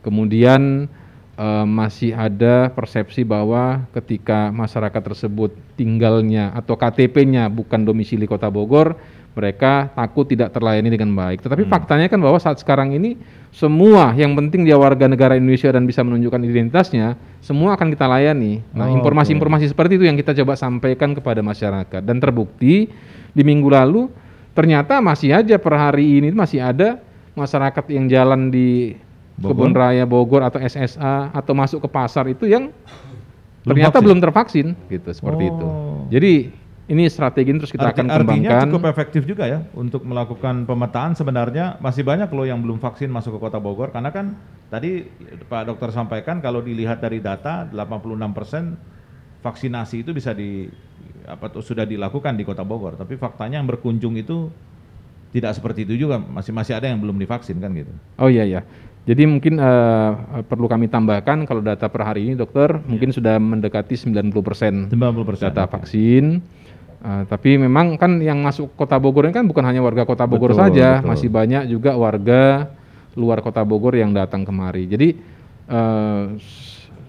Kemudian 0.02 0.90
uh, 1.38 1.66
masih 1.66 2.14
ada 2.14 2.70
persepsi 2.74 3.26
bahwa 3.26 3.86
ketika 3.94 4.54
masyarakat 4.54 5.02
tersebut 5.02 5.54
tinggalnya 5.78 6.54
atau 6.54 6.78
KTP-nya 6.78 7.50
bukan 7.50 7.86
domisili 7.86 8.30
Kota 8.30 8.50
Bogor, 8.50 8.98
mereka 9.34 9.90
takut 9.98 10.30
tidak 10.30 10.54
terlayani 10.54 10.94
dengan 10.94 11.10
baik. 11.18 11.42
Tetapi 11.42 11.66
hmm. 11.66 11.72
faktanya 11.74 12.08
kan 12.10 12.22
bahwa 12.22 12.38
saat 12.38 12.62
sekarang 12.62 12.94
ini 12.94 13.18
semua 13.50 14.14
yang 14.14 14.38
penting 14.38 14.66
dia 14.66 14.78
warga 14.78 15.10
negara 15.10 15.38
Indonesia 15.38 15.74
dan 15.74 15.90
bisa 15.90 16.06
menunjukkan 16.06 16.42
identitasnya, 16.46 17.18
semua 17.42 17.74
akan 17.74 17.90
kita 17.90 18.06
layani. 18.06 18.62
Nah, 18.74 18.90
oh, 18.90 18.98
informasi-informasi 19.02 19.66
oh, 19.66 19.68
okay. 19.70 19.74
seperti 19.74 19.94
itu 19.98 20.06
yang 20.06 20.18
kita 20.18 20.38
coba 20.42 20.54
sampaikan 20.54 21.18
kepada 21.18 21.42
masyarakat 21.42 22.02
dan 22.06 22.18
terbukti 22.22 22.90
di 23.34 23.42
minggu 23.42 23.70
lalu 23.74 24.10
ternyata 24.54 25.02
masih 25.02 25.34
aja 25.34 25.58
per 25.58 25.74
hari 25.74 26.22
ini 26.22 26.30
masih 26.30 26.62
ada 26.62 27.02
masyarakat 27.34 27.90
yang 27.90 28.06
jalan 28.06 28.54
di 28.54 28.94
Bogor? 29.38 29.54
Kebun 29.54 29.74
Raya 29.74 30.06
Bogor 30.06 30.42
atau 30.46 30.60
SSA 30.62 31.34
atau 31.34 31.54
masuk 31.58 31.84
ke 31.84 31.90
pasar 31.90 32.30
itu 32.30 32.46
yang 32.46 32.70
belum 33.64 33.80
ternyata 33.80 33.98
vaksin. 33.98 34.06
belum 34.06 34.20
tervaksin 34.20 34.68
gitu 34.92 35.10
seperti 35.16 35.44
oh. 35.48 35.52
itu. 35.52 35.68
Jadi 36.14 36.34
ini 36.84 37.08
strategi 37.08 37.50
terus 37.56 37.72
kita 37.72 37.90
Arti, 37.90 38.04
akan 38.04 38.06
kembangkan. 38.12 38.44
Artinya 38.44 38.68
cukup 38.68 38.86
efektif 38.92 39.24
juga 39.24 39.48
ya 39.48 39.64
untuk 39.72 40.04
melakukan 40.04 40.68
pemetaan 40.68 41.16
sebenarnya 41.16 41.80
masih 41.80 42.04
banyak 42.04 42.28
loh 42.28 42.44
yang 42.44 42.60
belum 42.60 42.78
vaksin 42.84 43.08
masuk 43.08 43.40
ke 43.40 43.40
Kota 43.40 43.58
Bogor 43.58 43.90
karena 43.96 44.12
kan 44.12 44.36
tadi 44.68 45.08
Pak 45.48 45.64
Dokter 45.72 45.96
sampaikan 45.96 46.44
kalau 46.44 46.60
dilihat 46.60 47.00
dari 47.00 47.24
data 47.24 47.64
86 47.72 48.38
persen 48.38 48.76
vaksinasi 49.44 50.08
itu 50.08 50.12
bisa 50.16 50.32
di 50.32 50.68
apa 51.28 51.48
tuh 51.48 51.64
sudah 51.64 51.88
dilakukan 51.88 52.36
di 52.36 52.44
Kota 52.44 52.64
Bogor, 52.64 52.96
tapi 53.00 53.16
faktanya 53.16 53.60
yang 53.60 53.68
berkunjung 53.68 54.16
itu 54.20 54.52
tidak 55.32 55.56
seperti 55.56 55.88
itu 55.88 56.08
juga, 56.08 56.20
masih 56.20 56.54
masih 56.56 56.78
ada 56.78 56.88
yang 56.88 57.00
belum 57.00 57.18
divaksin 57.20 57.58
kan 57.60 57.72
gitu. 57.74 57.92
Oh 58.20 58.30
iya 58.32 58.44
ya. 58.46 58.62
Jadi 59.04 59.28
mungkin 59.28 59.60
uh, 59.60 60.44
perlu 60.48 60.72
kami 60.72 60.88
tambahkan 60.88 61.44
kalau 61.44 61.60
data 61.60 61.92
per 61.92 62.08
hari 62.08 62.32
ini 62.32 62.40
dokter 62.40 62.80
ya. 62.80 62.88
mungkin 62.88 63.12
sudah 63.12 63.36
mendekati 63.36 64.00
90% 64.00 64.32
90% 64.96 65.44
data 65.44 65.68
vaksin. 65.68 66.40
Uh, 67.04 67.28
tapi 67.28 67.60
memang 67.60 68.00
kan 68.00 68.16
yang 68.24 68.40
masuk 68.40 68.72
Kota 68.80 68.96
Bogor 68.96 69.28
ini 69.28 69.36
kan 69.36 69.44
bukan 69.44 69.60
hanya 69.68 69.84
warga 69.84 70.08
Kota 70.08 70.24
Bogor 70.24 70.56
betul, 70.56 70.64
saja, 70.64 71.04
betul. 71.04 71.08
masih 71.12 71.30
banyak 71.36 71.64
juga 71.68 72.00
warga 72.00 72.72
luar 73.20 73.44
Kota 73.44 73.60
Bogor 73.68 74.00
yang 74.00 74.16
datang 74.16 74.48
kemari. 74.48 74.88
Jadi 74.88 75.20
uh, 75.68 76.40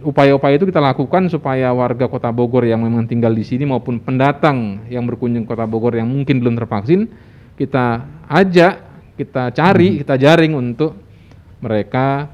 upaya-upaya 0.03 0.59
itu 0.59 0.67
kita 0.67 0.83
lakukan 0.83 1.31
supaya 1.31 1.71
warga 1.71 2.11
Kota 2.11 2.35
Bogor 2.35 2.67
yang 2.67 2.83
memang 2.83 3.07
tinggal 3.07 3.31
di 3.31 3.47
sini 3.47 3.71
maupun 3.71 4.03
pendatang 4.03 4.83
yang 4.91 5.07
berkunjung 5.07 5.47
Kota 5.47 5.63
Bogor 5.63 5.95
yang 5.95 6.11
mungkin 6.11 6.43
belum 6.43 6.59
tervaksin 6.59 7.07
kita 7.55 8.03
ajak, 8.27 8.75
kita 9.15 9.55
cari, 9.55 9.95
hmm. 9.95 9.99
kita 10.03 10.15
jaring 10.19 10.53
untuk 10.59 11.03
mereka 11.64 12.28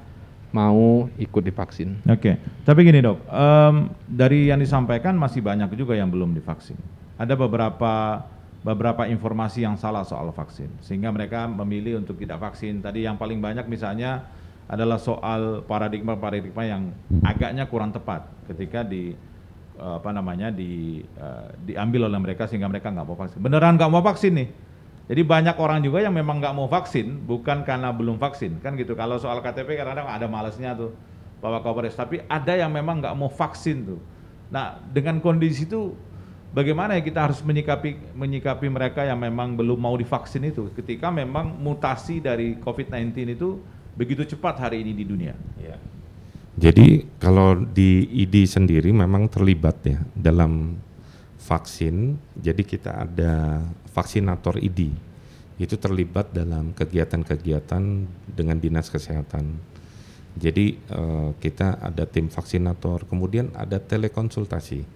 mau 0.51 1.07
ikut 1.15 1.43
divaksin. 1.47 2.03
Oke, 2.11 2.19
okay. 2.19 2.35
tapi 2.67 2.83
gini 2.83 2.99
dok, 2.99 3.23
um, 3.31 3.95
dari 4.11 4.51
yang 4.51 4.59
disampaikan 4.59 5.15
masih 5.15 5.39
banyak 5.39 5.71
juga 5.79 5.95
yang 5.95 6.11
belum 6.11 6.35
divaksin. 6.35 6.75
Ada 7.15 7.39
beberapa 7.39 8.27
beberapa 8.61 9.07
informasi 9.07 9.63
yang 9.63 9.79
salah 9.79 10.03
soal 10.03 10.35
vaksin, 10.35 10.69
sehingga 10.83 11.15
mereka 11.15 11.47
memilih 11.47 12.03
untuk 12.03 12.19
tidak 12.19 12.43
vaksin. 12.43 12.83
Tadi 12.83 13.07
yang 13.07 13.15
paling 13.15 13.39
banyak 13.39 13.71
misalnya 13.71 14.27
adalah 14.67 14.99
soal 14.99 15.63
paradigma 15.67 16.19
paradigma 16.19 16.67
yang 16.67 16.91
agaknya 17.23 17.71
kurang 17.71 17.95
tepat 17.95 18.27
ketika 18.51 18.83
di 18.83 19.15
apa 19.81 20.13
namanya 20.13 20.53
di 20.53 21.01
uh, 21.17 21.57
diambil 21.65 22.13
oleh 22.13 22.21
mereka 22.21 22.45
sehingga 22.45 22.69
mereka 22.69 22.93
nggak 22.93 23.07
mau 23.07 23.17
vaksin. 23.17 23.39
Beneran 23.41 23.81
nggak 23.81 23.91
mau 23.91 24.05
vaksin 24.05 24.33
nih? 24.37 24.49
Jadi 25.11 25.27
banyak 25.27 25.59
orang 25.59 25.83
juga 25.83 25.99
yang 26.07 26.15
memang 26.15 26.39
nggak 26.39 26.55
mau 26.55 26.71
vaksin 26.71 27.27
bukan 27.27 27.67
karena 27.67 27.91
belum 27.91 28.23
vaksin 28.23 28.63
kan 28.63 28.79
gitu. 28.79 28.95
Kalau 28.95 29.19
soal 29.19 29.43
KTP 29.43 29.75
kadang-kadang 29.75 30.07
ada 30.07 30.31
malesnya 30.31 30.71
tuh 30.79 30.95
bawa 31.43 31.59
Kapolres. 31.67 31.99
Tapi 31.99 32.23
ada 32.31 32.55
yang 32.55 32.71
memang 32.71 33.03
nggak 33.03 33.15
mau 33.19 33.27
vaksin 33.27 33.91
tuh. 33.91 33.99
Nah 34.55 34.79
dengan 34.87 35.19
kondisi 35.19 35.67
itu 35.67 35.99
bagaimana 36.55 36.95
ya 36.95 37.03
kita 37.03 37.27
harus 37.27 37.43
menyikapi 37.43 38.15
menyikapi 38.15 38.71
mereka 38.71 39.03
yang 39.03 39.19
memang 39.19 39.59
belum 39.59 39.83
mau 39.83 39.99
divaksin 39.99 40.47
itu 40.47 40.71
ketika 40.79 41.11
memang 41.11 41.59
mutasi 41.59 42.23
dari 42.23 42.55
COVID-19 42.63 43.35
itu 43.35 43.59
begitu 43.99 44.23
cepat 44.23 44.63
hari 44.63 44.87
ini 44.87 44.95
di 44.95 45.03
dunia. 45.03 45.35
Ya. 45.59 45.75
Jadi 46.55 47.11
kalau 47.19 47.59
di 47.59 48.07
ID 48.15 48.47
sendiri 48.47 48.95
memang 48.95 49.27
terlibat 49.27 49.75
ya 49.83 49.99
dalam 50.15 50.79
vaksin. 51.51 52.15
Jadi 52.39 52.63
kita 52.63 53.03
ada 53.03 53.59
vaksinator 53.91 54.63
ID 54.63 54.95
itu 55.61 55.77
terlibat 55.77 56.33
dalam 56.33 56.73
kegiatan-kegiatan 56.73 57.83
dengan 58.33 58.57
dinas 58.57 58.89
kesehatan. 58.89 59.61
Jadi 60.39 60.79
uh, 60.95 61.37
kita 61.37 61.83
ada 61.83 62.09
tim 62.09 62.31
vaksinator, 62.33 63.05
kemudian 63.05 63.53
ada 63.53 63.77
telekonsultasi 63.77 64.87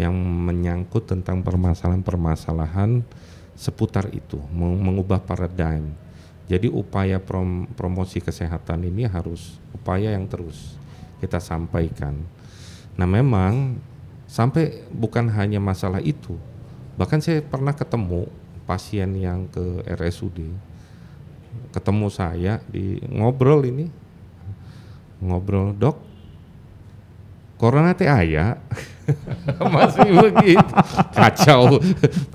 yang 0.00 0.16
menyangkut 0.16 1.04
tentang 1.04 1.44
permasalahan-permasalahan 1.44 3.04
seputar 3.52 4.08
itu, 4.16 4.40
mengubah 4.56 5.20
paradigm. 5.20 5.92
Jadi 6.48 6.72
upaya 6.72 7.20
prom 7.20 7.68
promosi 7.76 8.24
kesehatan 8.24 8.88
ini 8.88 9.04
harus 9.04 9.60
upaya 9.76 10.16
yang 10.16 10.24
terus 10.24 10.74
kita 11.20 11.36
sampaikan. 11.36 12.16
Nah 12.96 13.08
memang 13.08 13.76
sampai 14.32 14.88
bukan 14.88 15.28
hanya 15.28 15.60
masalah 15.60 16.00
itu, 16.00 16.40
Bahkan 16.96 17.18
saya 17.24 17.40
pernah 17.40 17.72
ketemu 17.72 18.28
pasien 18.68 19.16
yang 19.16 19.48
ke 19.48 19.80
RSUD, 19.96 20.44
ketemu 21.72 22.06
saya 22.12 22.60
di 22.68 23.00
ngobrol 23.08 23.64
ini, 23.64 23.88
ngobrol 25.24 25.72
dok, 25.72 25.96
corona 27.56 27.96
teh 27.96 28.06
ayah, 28.06 28.60
masih 29.72 30.04
begitu, 30.14 30.72
kacau. 31.16 31.80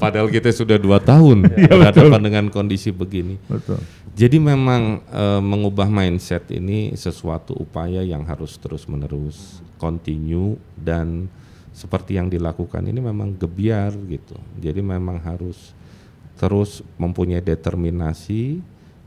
Padahal 0.01 0.27
kita 0.33 0.49
sudah 0.49 0.81
dua 0.81 0.97
tahun 0.97 1.45
ya, 1.53 1.69
berhadapan 1.77 2.21
dengan 2.21 2.45
kondisi 2.49 2.89
begini. 2.89 3.37
Betul. 3.45 3.77
Jadi 4.17 4.41
memang 4.41 5.05
e, 5.05 5.23
mengubah 5.45 5.85
mindset 5.85 6.49
ini 6.49 6.97
sesuatu 6.97 7.53
upaya 7.53 8.01
yang 8.01 8.25
harus 8.25 8.57
terus 8.57 8.89
menerus, 8.89 9.61
continue 9.77 10.57
dan 10.73 11.29
seperti 11.77 12.17
yang 12.17 12.25
dilakukan 12.25 12.81
ini 12.89 12.97
memang 12.97 13.37
gebiar 13.37 13.93
gitu. 14.09 14.33
Jadi 14.57 14.81
memang 14.81 15.21
harus 15.21 15.77
terus 16.33 16.81
mempunyai 16.97 17.41
determinasi 17.41 18.57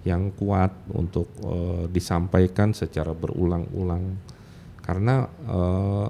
yang 0.07 0.31
kuat 0.39 0.71
untuk 0.95 1.27
uh, 1.43 1.91
disampaikan 1.91 2.71
secara 2.71 3.11
berulang-ulang 3.11 4.17
karena 4.81 5.29
uh, 5.51 6.09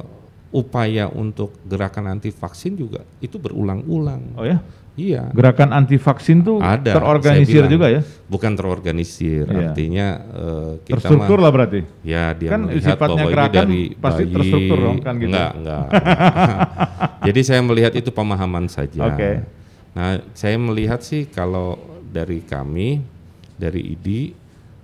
upaya 0.52 1.08
untuk 1.10 1.58
gerakan 1.64 2.12
anti 2.12 2.28
vaksin 2.28 2.76
juga 2.76 3.02
itu 3.24 3.40
berulang-ulang. 3.40 4.36
Oh 4.36 4.44
ya? 4.44 4.60
Iya. 5.00 5.22
Gerakan 5.32 5.70
anti 5.72 5.96
vaksin 5.96 6.44
tuh 6.44 6.60
ada, 6.60 6.92
terorganisir 6.92 7.64
bilang, 7.64 7.72
juga 7.72 7.86
ya? 7.88 8.00
Bukan 8.28 8.52
terorganisir, 8.52 9.48
iya. 9.48 9.72
artinya 9.72 10.06
uh, 10.36 10.72
kita 10.84 11.00
terstruktur 11.00 11.38
mah, 11.40 11.44
lah 11.48 11.50
berarti. 11.50 11.80
Ya 12.04 12.36
dia 12.36 12.48
kan 12.52 12.68
melihat 12.68 12.98
bahwa 13.00 13.28
ini 13.32 13.48
dari 13.48 13.80
pasti 13.96 14.22
bayi, 14.28 14.34
terstruktur 14.36 14.78
dong 14.84 14.98
kan 15.00 15.14
gitu. 15.16 15.32
Enggak, 15.32 15.50
enggak. 15.56 15.86
Jadi 17.28 17.40
saya 17.40 17.60
melihat 17.64 17.92
itu 17.96 18.10
pemahaman 18.12 18.68
saja. 18.68 19.00
Oke. 19.08 19.16
Okay. 19.16 19.34
Nah, 19.96 20.20
saya 20.36 20.56
melihat 20.60 21.00
sih 21.00 21.26
kalau 21.26 21.80
dari 22.12 22.44
kami 22.44 23.00
dari 23.56 23.80
ID 23.96 24.36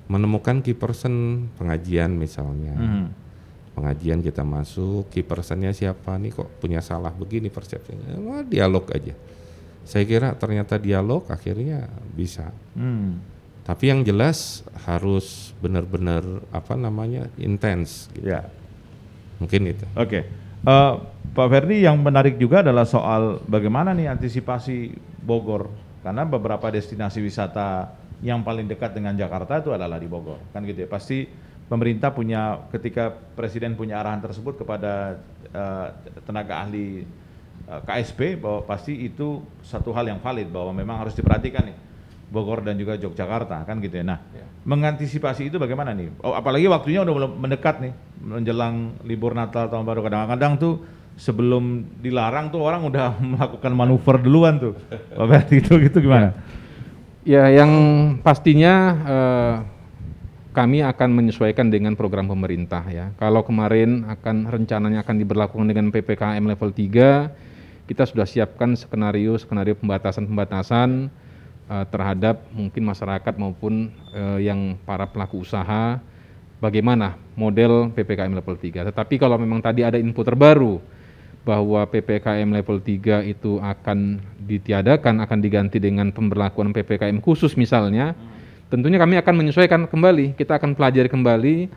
menemukan 0.08 0.64
key 0.64 0.72
person 0.72 1.46
pengajian 1.60 2.16
misalnya. 2.16 2.72
Hmm. 2.72 3.08
Pengajian 3.76 4.24
kita 4.24 4.40
masuk, 4.40 5.12
key 5.12 5.20
personnya 5.20 5.68
siapa 5.68 6.16
nih 6.16 6.32
kok 6.32 6.48
punya 6.64 6.80
salah 6.80 7.12
begini 7.12 7.52
persepsinya. 7.52 8.16
Wah, 8.24 8.40
dialog 8.40 8.88
aja 8.88 9.35
saya 9.86 10.02
kira 10.02 10.34
ternyata 10.34 10.82
dialog 10.82 11.22
akhirnya 11.30 11.86
bisa. 12.12 12.50
Hmm. 12.74 13.22
Tapi 13.62 13.90
yang 13.90 14.02
jelas 14.02 14.66
harus 14.86 15.54
benar-benar 15.62 16.22
apa 16.50 16.74
namanya 16.74 17.30
intens. 17.38 18.10
Gitu. 18.14 18.30
Ya. 18.30 18.50
Mungkin 19.38 19.62
itu. 19.70 19.86
Oke. 19.94 20.10
Okay. 20.10 20.22
Uh, 20.66 20.70
eh, 20.70 20.94
Pak 21.36 21.48
Ferdi 21.52 21.86
yang 21.86 22.02
menarik 22.02 22.34
juga 22.40 22.66
adalah 22.66 22.82
soal 22.82 23.38
bagaimana 23.46 23.94
nih 23.94 24.10
antisipasi 24.10 24.90
Bogor 25.22 25.70
karena 26.02 26.26
beberapa 26.26 26.70
destinasi 26.70 27.22
wisata 27.22 27.92
yang 28.24 28.40
paling 28.40 28.64
dekat 28.64 28.96
dengan 28.96 29.12
Jakarta 29.12 29.60
itu 29.60 29.70
adalah 29.74 30.00
di 30.00 30.08
Bogor 30.08 30.40
kan 30.54 30.64
gitu 30.64 30.86
ya 30.86 30.88
pasti 30.88 31.28
pemerintah 31.68 32.14
punya 32.14 32.70
ketika 32.72 33.12
presiden 33.12 33.76
punya 33.76 34.00
arahan 34.00 34.22
tersebut 34.24 34.56
kepada 34.64 35.20
uh, 35.52 35.92
tenaga 36.24 36.64
ahli 36.64 37.04
KSP 37.66 38.38
bahwa 38.38 38.62
pasti 38.62 38.94
itu 38.94 39.42
satu 39.66 39.90
hal 39.90 40.06
yang 40.06 40.22
valid 40.22 40.46
bahwa 40.54 40.70
memang 40.70 41.02
harus 41.02 41.18
diperhatikan 41.18 41.66
nih 41.66 41.76
Bogor 42.26 42.62
dan 42.62 42.74
juga 42.74 42.98
Yogyakarta 42.98 43.62
kan 43.62 43.78
gitu 43.78 44.02
ya. 44.02 44.04
Nah, 44.06 44.18
ya. 44.34 44.46
mengantisipasi 44.66 45.50
itu 45.50 45.62
bagaimana 45.62 45.94
nih? 45.94 46.10
Oh, 46.22 46.34
apalagi 46.34 46.66
waktunya 46.66 47.06
udah 47.06 47.14
mendekat 47.30 47.78
nih 47.82 47.92
menjelang 48.18 48.98
libur 49.06 49.34
Natal 49.34 49.70
tahun 49.70 49.86
baru 49.86 50.02
kadang-kadang 50.02 50.58
tuh 50.58 50.74
sebelum 51.14 51.86
dilarang 52.02 52.50
tuh 52.50 52.60
orang 52.66 52.82
udah 52.86 53.18
melakukan 53.34 53.72
manuver 53.74 54.18
duluan 54.18 54.58
tuh. 54.58 54.74
Bapak 55.18 55.50
itu 55.54 55.78
gitu 55.78 55.98
gimana? 56.02 56.34
Ya, 57.26 57.46
ya 57.50 57.62
yang 57.62 57.70
pastinya 58.22 58.74
eh, 59.06 59.54
kami 60.50 60.82
akan 60.82 61.10
menyesuaikan 61.14 61.70
dengan 61.70 61.94
program 61.94 62.26
pemerintah 62.26 62.82
ya. 62.90 63.14
Kalau 63.20 63.46
kemarin 63.46 64.08
akan 64.08 64.50
rencananya 64.50 65.06
akan 65.06 65.16
diberlakukan 65.20 65.66
dengan 65.68 65.94
PPKM 65.94 66.42
level 66.42 66.70
3 66.74 67.45
kita 67.86 68.04
sudah 68.04 68.26
siapkan 68.26 68.74
skenario 68.74 69.38
skenario 69.38 69.78
pembatasan-pembatasan 69.78 71.08
uh, 71.70 71.84
terhadap 71.86 72.42
mungkin 72.50 72.82
masyarakat 72.82 73.34
maupun 73.38 73.94
uh, 74.14 74.38
yang 74.42 74.74
para 74.82 75.06
pelaku 75.06 75.46
usaha 75.46 76.02
bagaimana 76.58 77.14
model 77.38 77.94
PPKM 77.94 78.32
level 78.34 78.58
3. 78.58 78.90
Tetapi 78.90 79.14
kalau 79.22 79.38
memang 79.38 79.62
tadi 79.62 79.86
ada 79.86 80.00
info 80.00 80.26
terbaru 80.26 80.82
bahwa 81.46 81.86
PPKM 81.86 82.48
level 82.50 82.82
3 82.82 83.22
itu 83.30 83.62
akan 83.62 84.18
ditiadakan, 84.50 85.22
akan 85.22 85.38
diganti 85.38 85.78
dengan 85.78 86.10
pemberlakuan 86.10 86.74
PPKM 86.74 87.22
khusus 87.22 87.54
misalnya, 87.54 88.18
tentunya 88.66 88.98
kami 88.98 89.14
akan 89.22 89.34
menyesuaikan 89.38 89.86
kembali, 89.86 90.34
kita 90.34 90.58
akan 90.58 90.74
pelajari 90.74 91.06
kembali 91.06 91.70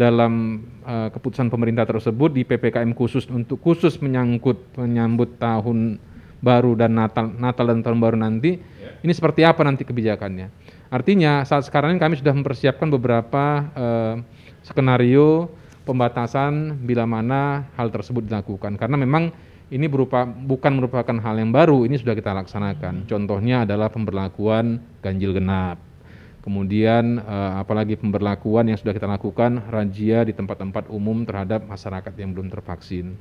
dalam 0.00 0.64
uh, 0.88 1.12
keputusan 1.12 1.52
pemerintah 1.52 1.84
tersebut 1.84 2.32
di 2.32 2.48
PPKM 2.48 2.96
khusus 2.96 3.28
untuk 3.28 3.60
khusus 3.60 4.00
menyangkut 4.00 4.56
menyambut 4.80 5.36
tahun 5.36 6.00
baru 6.40 6.72
dan 6.72 6.96
Natal 6.96 7.28
Natal 7.28 7.68
dan 7.68 7.84
tahun 7.84 8.00
baru 8.00 8.16
nanti 8.16 8.56
yeah. 8.56 8.96
ini 9.04 9.12
seperti 9.12 9.44
apa 9.44 9.60
nanti 9.60 9.84
kebijakannya. 9.84 10.48
Artinya 10.88 11.44
saat 11.44 11.68
sekarang 11.68 11.94
ini 11.94 12.00
kami 12.00 12.16
sudah 12.16 12.32
mempersiapkan 12.32 12.88
beberapa 12.88 13.68
uh, 13.76 14.14
skenario 14.64 15.52
pembatasan 15.84 16.80
bila 16.80 17.04
mana 17.04 17.68
hal 17.76 17.92
tersebut 17.92 18.24
dilakukan 18.24 18.80
karena 18.80 18.96
memang 18.96 19.28
ini 19.70 19.86
berupa 19.86 20.26
bukan 20.26 20.82
merupakan 20.82 21.14
hal 21.22 21.38
yang 21.38 21.54
baru, 21.54 21.86
ini 21.86 21.94
sudah 21.94 22.18
kita 22.18 22.34
laksanakan. 22.34 23.06
Contohnya 23.06 23.62
adalah 23.62 23.86
pemberlakuan 23.86 24.82
ganjil 24.98 25.30
genap. 25.30 25.89
Kemudian 26.40 27.20
eh, 27.20 27.52
apalagi 27.60 28.00
pemberlakuan 28.00 28.68
yang 28.68 28.78
sudah 28.80 28.96
kita 28.96 29.04
lakukan 29.04 29.60
razia 29.68 30.24
di 30.24 30.32
tempat-tempat 30.32 30.88
umum 30.88 31.24
terhadap 31.28 31.64
masyarakat 31.68 32.12
yang 32.16 32.32
belum 32.32 32.48
tervaksin. 32.48 33.16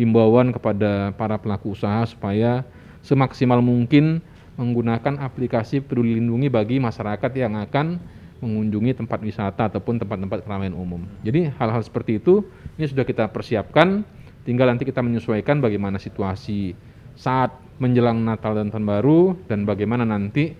Himbauan 0.00 0.56
kepada 0.56 1.12
para 1.12 1.36
pelaku 1.36 1.76
usaha 1.76 2.00
supaya 2.08 2.64
semaksimal 3.04 3.60
mungkin 3.60 4.24
menggunakan 4.56 5.20
aplikasi 5.20 5.84
Peduli 5.84 6.16
Lindungi 6.16 6.48
bagi 6.48 6.76
masyarakat 6.80 7.32
yang 7.36 7.60
akan 7.60 8.00
mengunjungi 8.40 9.04
tempat 9.04 9.20
wisata 9.22 9.68
ataupun 9.68 10.02
tempat-tempat 10.02 10.42
keramaian 10.42 10.74
umum. 10.74 11.04
Jadi 11.22 11.52
hal-hal 11.56 11.84
seperti 11.84 12.18
itu 12.18 12.42
ini 12.80 12.88
sudah 12.88 13.04
kita 13.04 13.28
persiapkan 13.30 14.02
Tinggal 14.42 14.74
nanti 14.74 14.82
kita 14.82 14.98
menyesuaikan 14.98 15.62
bagaimana 15.62 16.02
situasi 16.02 16.74
saat 17.14 17.54
menjelang 17.78 18.18
Natal 18.26 18.58
dan 18.58 18.74
Tahun 18.74 18.82
Baru 18.82 19.38
dan 19.46 19.62
bagaimana 19.62 20.02
nanti 20.02 20.50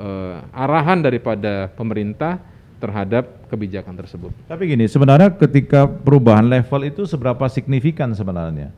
uh, 0.00 0.40
arahan 0.56 1.04
daripada 1.04 1.68
pemerintah 1.76 2.40
terhadap 2.80 3.44
kebijakan 3.52 3.92
tersebut. 3.92 4.32
Tapi 4.48 4.72
gini, 4.72 4.88
sebenarnya 4.88 5.28
ketika 5.36 5.84
perubahan 5.84 6.48
level 6.48 6.88
itu 6.88 7.04
seberapa 7.04 7.44
signifikan 7.52 8.16
sebenarnya 8.16 8.72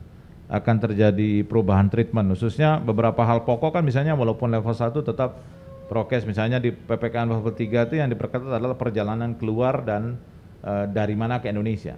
akan 0.51 0.75
terjadi 0.77 1.47
perubahan 1.47 1.87
treatment 1.87 2.35
khususnya 2.35 2.77
beberapa 2.77 3.23
hal 3.23 3.41
pokok 3.47 3.79
kan 3.79 3.81
misalnya 3.81 4.13
walaupun 4.13 4.53
level 4.53 4.69
1 4.69 4.93
tetap 5.01 5.41
prokes 5.89 6.27
misalnya 6.29 6.61
di 6.61 6.69
PPKM 6.69 7.25
level 7.25 7.53
3 7.57 7.89
itu 7.89 7.95
yang 7.97 8.11
diperketat 8.11 8.61
adalah 8.61 8.77
perjalanan 8.77 9.33
keluar 9.33 9.81
dan 9.81 10.19
uh, 10.61 10.85
dari 10.85 11.17
mana 11.17 11.41
ke 11.41 11.49
Indonesia 11.49 11.97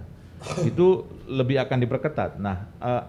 itu 0.62 1.04
lebih 1.26 1.58
akan 1.64 1.78
diperketat. 1.80 2.38
Nah, 2.38 2.68
uh, 2.80 3.02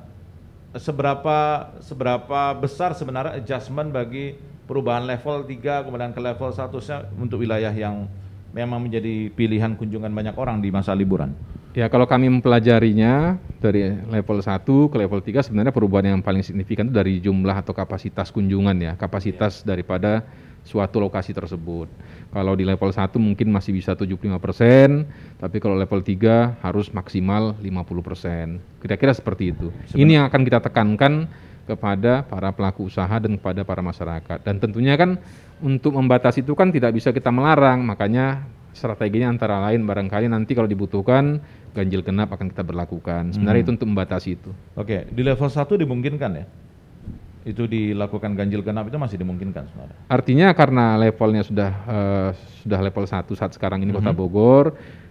seberapa 0.75 1.69
seberapa 1.79 2.41
besar 2.57 2.95
sebenarnya 2.95 3.39
adjustment 3.39 3.91
bagi 3.91 4.35
perubahan 4.67 5.07
level 5.07 5.47
3 5.47 5.87
kemudian 5.87 6.11
ke 6.11 6.19
level 6.19 6.51
1 6.51 6.69
untuk 7.17 7.39
wilayah 7.39 7.71
yang 7.71 8.05
memang 8.51 8.83
menjadi 8.83 9.31
pilihan 9.31 9.79
kunjungan 9.79 10.11
banyak 10.11 10.35
orang 10.35 10.59
di 10.59 10.69
masa 10.69 10.91
liburan? 10.91 11.31
Ya, 11.77 11.87
kalau 11.93 12.09
kami 12.09 12.25
mempelajarinya 12.25 13.37
dari 13.61 13.93
level 14.09 14.41
1 14.41 14.65
ke 14.65 14.95
level 14.97 15.19
3 15.21 15.45
sebenarnya 15.45 15.69
perubahan 15.69 16.17
yang 16.17 16.21
paling 16.25 16.41
signifikan 16.41 16.89
itu 16.89 16.95
dari 16.95 17.21
jumlah 17.21 17.53
atau 17.53 17.71
kapasitas 17.71 18.33
kunjungan 18.33 18.75
ya, 18.81 18.93
kapasitas 18.97 19.61
ya. 19.61 19.73
daripada 19.73 20.25
suatu 20.67 20.99
lokasi 20.99 21.31
tersebut. 21.31 21.87
Kalau 22.33 22.53
di 22.57 22.67
level 22.67 22.91
1 22.91 23.15
mungkin 23.21 23.47
masih 23.53 23.71
bisa 23.71 23.95
75%, 23.95 25.39
tapi 25.39 25.57
kalau 25.63 25.79
level 25.79 26.03
3 26.03 26.59
harus 26.59 26.91
maksimal 26.91 27.55
50%. 27.61 28.83
Kira-kira 28.83 29.13
seperti 29.15 29.55
itu. 29.55 29.71
Sebenarnya. 29.87 30.01
Ini 30.01 30.11
yang 30.17 30.25
akan 30.27 30.41
kita 30.43 30.59
tekankan 30.59 31.13
kepada 31.67 32.23
para 32.23 32.55
pelaku 32.55 32.87
usaha 32.87 33.11
dan 33.19 33.35
kepada 33.35 33.67
para 33.67 33.83
masyarakat. 33.83 34.39
Dan 34.41 34.63
tentunya 34.63 34.95
kan 34.95 35.19
untuk 35.59 35.93
membatasi 35.99 36.47
itu 36.47 36.55
kan 36.55 36.71
tidak 36.71 36.95
bisa 36.95 37.11
kita 37.11 37.27
melarang, 37.27 37.83
makanya 37.83 38.47
strateginya 38.71 39.27
antara 39.27 39.59
lain 39.67 39.83
barangkali 39.83 40.31
nanti 40.31 40.55
kalau 40.55 40.69
dibutuhkan 40.69 41.43
ganjil 41.75 42.01
genap 42.01 42.31
akan 42.31 42.47
kita 42.55 42.63
berlakukan. 42.63 43.35
Sebenarnya 43.35 43.61
hmm. 43.61 43.67
itu 43.67 43.75
untuk 43.75 43.87
membatasi 43.91 44.29
itu. 44.39 44.51
Oke, 44.79 45.05
di 45.11 45.21
level 45.21 45.49
1 45.51 45.83
dimungkinkan 45.83 46.31
ya? 46.33 46.45
itu 47.47 47.63
dilakukan 47.63 48.35
ganjil 48.35 48.59
genap 48.59 48.91
itu 48.91 48.99
masih 48.99 49.23
dimungkinkan 49.23 49.71
sebenarnya. 49.71 49.97
Artinya 50.11 50.47
karena 50.51 50.99
levelnya 50.99 51.47
sudah 51.47 51.71
uh, 51.87 52.29
sudah 52.59 52.79
level 52.83 53.07
1 53.07 53.23
saat 53.39 53.55
sekarang 53.55 53.79
ini 53.87 53.95
mm 53.95 54.03
-hmm. 54.03 54.03
Kota 54.03 54.11
Bogor, 54.11 54.65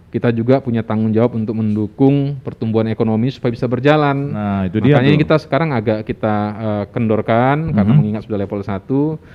kita 0.07 0.31
juga 0.31 0.63
punya 0.63 0.87
tanggung 0.87 1.11
jawab 1.11 1.35
untuk 1.35 1.51
mendukung 1.59 2.39
pertumbuhan 2.39 2.87
ekonomi 2.87 3.27
supaya 3.27 3.51
bisa 3.51 3.67
berjalan. 3.67 4.15
Nah, 4.31 4.61
itu 4.63 4.79
dia. 4.79 4.95
Makanya 4.95 5.19
kita 5.19 5.35
sekarang 5.43 5.75
agak 5.75 6.07
kita 6.07 6.35
uh, 6.55 6.83
kendorkan 6.95 7.59
mm 7.59 7.65
-hmm. 7.67 7.75
karena 7.75 7.93
mengingat 7.93 8.21
sudah 8.23 8.39
level 8.39 8.61
1 8.63 8.87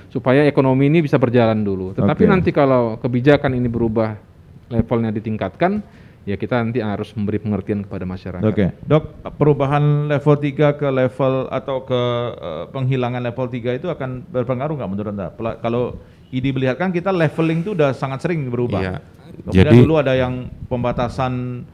supaya 0.09 0.41
ekonomi 0.49 0.89
ini 0.89 1.05
bisa 1.05 1.21
berjalan 1.21 1.61
dulu. 1.61 1.93
Tetapi 1.93 2.23
okay. 2.25 2.31
nanti 2.31 2.49
kalau 2.49 2.97
kebijakan 2.97 3.53
ini 3.53 3.69
berubah 3.69 4.17
levelnya 4.73 5.13
ditingkatkan, 5.13 5.85
ya 6.25 6.33
kita 6.41 6.57
nanti 6.57 6.81
harus 6.81 7.13
memberi 7.13 7.37
pengertian 7.37 7.85
kepada 7.85 8.09
masyarakat. 8.09 8.41
Oke, 8.41 8.55
okay. 8.57 8.69
dok, 8.89 9.13
perubahan 9.37 10.09
level 10.09 10.35
3 10.41 10.79
ke 10.79 10.87
level 10.89 11.33
atau 11.53 11.85
ke 11.85 12.01
uh, 12.33 12.65
penghilangan 12.73 13.21
level 13.21 13.45
3 13.45 13.77
itu 13.77 13.87
akan 13.93 14.25
berpengaruh 14.25 14.73
nggak 14.73 14.89
menurut 14.89 15.11
anda? 15.13 15.29
Kalau 15.61 16.01
ID 16.33 16.49
melihat 16.49 16.81
kan 16.81 16.89
kita 16.89 17.13
leveling 17.13 17.61
itu 17.61 17.77
udah 17.77 17.93
sangat 17.93 18.25
sering 18.25 18.49
berubah. 18.49 18.81
Iya. 18.81 18.97
Kemudian 19.41 19.65
Jadi, 19.73 19.77
dulu 19.81 19.93
ada 19.97 20.13
yang 20.13 20.47
pembatasan 20.69 21.65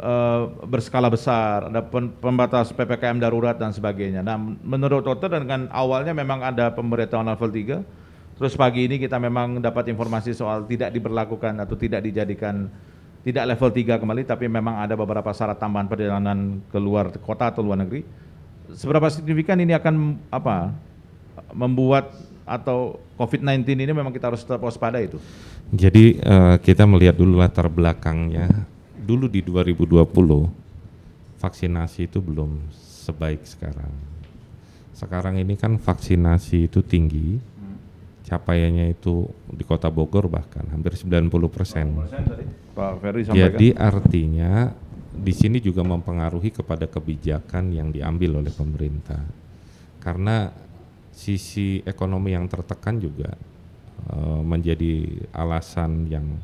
uh, 0.00 0.50
berskala 0.66 1.06
besar, 1.06 1.70
ada 1.70 1.80
pembatas 2.20 2.74
PPKM 2.74 3.22
darurat 3.22 3.54
dan 3.54 3.70
sebagainya. 3.70 4.20
Nah, 4.26 4.36
menurut 4.42 5.06
dokter 5.06 5.30
dengan 5.30 5.70
awalnya 5.70 6.12
memang 6.12 6.42
ada 6.42 6.74
pemberitahuan 6.74 7.30
level 7.30 7.50
3, 7.50 8.36
terus 8.36 8.54
pagi 8.58 8.84
ini 8.90 9.00
kita 9.00 9.16
memang 9.16 9.62
dapat 9.62 9.88
informasi 9.88 10.36
soal 10.36 10.66
tidak 10.66 10.92
diberlakukan 10.92 11.56
atau 11.62 11.78
tidak 11.78 12.04
dijadikan 12.04 12.68
tidak 13.26 13.58
level 13.58 13.70
3 13.74 13.98
kembali 13.98 14.22
tapi 14.22 14.46
memang 14.46 14.78
ada 14.86 14.94
beberapa 14.94 15.34
syarat 15.34 15.58
tambahan 15.58 15.90
perjalanan 15.90 16.62
keluar 16.70 17.10
kota 17.18 17.50
atau 17.50 17.66
luar 17.66 17.82
negeri. 17.82 18.06
Seberapa 18.70 19.10
signifikan 19.10 19.58
ini 19.58 19.74
akan 19.74 20.20
apa 20.30 20.70
membuat 21.50 22.14
atau 22.46 23.02
COVID-19 23.16 23.64
ini 23.80 23.92
memang 23.96 24.12
kita 24.12 24.28
harus 24.28 24.44
tetap 24.44 24.60
waspada 24.60 25.00
itu. 25.00 25.16
Jadi 25.72 26.20
uh, 26.20 26.60
kita 26.60 26.84
melihat 26.84 27.16
dulu 27.16 27.40
latar 27.40 27.66
belakangnya. 27.72 28.46
Dulu 29.00 29.26
di 29.26 29.40
2020 29.40 30.04
vaksinasi 31.40 32.12
itu 32.12 32.18
belum 32.20 32.60
sebaik 33.08 33.42
sekarang. 33.48 33.92
Sekarang 34.96 35.36
ini 35.36 35.56
kan 35.56 35.76
vaksinasi 35.76 36.72
itu 36.72 36.80
tinggi, 36.80 37.36
capaiannya 38.26 38.96
itu 38.96 39.28
di 39.46 39.62
Kota 39.62 39.86
Bogor 39.86 40.26
bahkan 40.26 40.66
hampir 40.72 40.98
90 40.98 41.30
persen. 41.52 41.86
Jadi 43.30 43.72
artinya 43.76 44.74
di 45.16 45.32
sini 45.32 45.62
juga 45.62 45.80
mempengaruhi 45.86 46.52
kepada 46.52 46.84
kebijakan 46.90 47.72
yang 47.72 47.88
diambil 47.94 48.44
oleh 48.44 48.52
pemerintah. 48.52 49.22
Karena 50.02 50.50
sisi 51.16 51.80
ekonomi 51.88 52.36
yang 52.36 52.44
tertekan 52.44 53.00
juga 53.00 53.32
uh, 54.12 54.44
menjadi 54.44 55.24
alasan 55.32 56.04
yang 56.12 56.36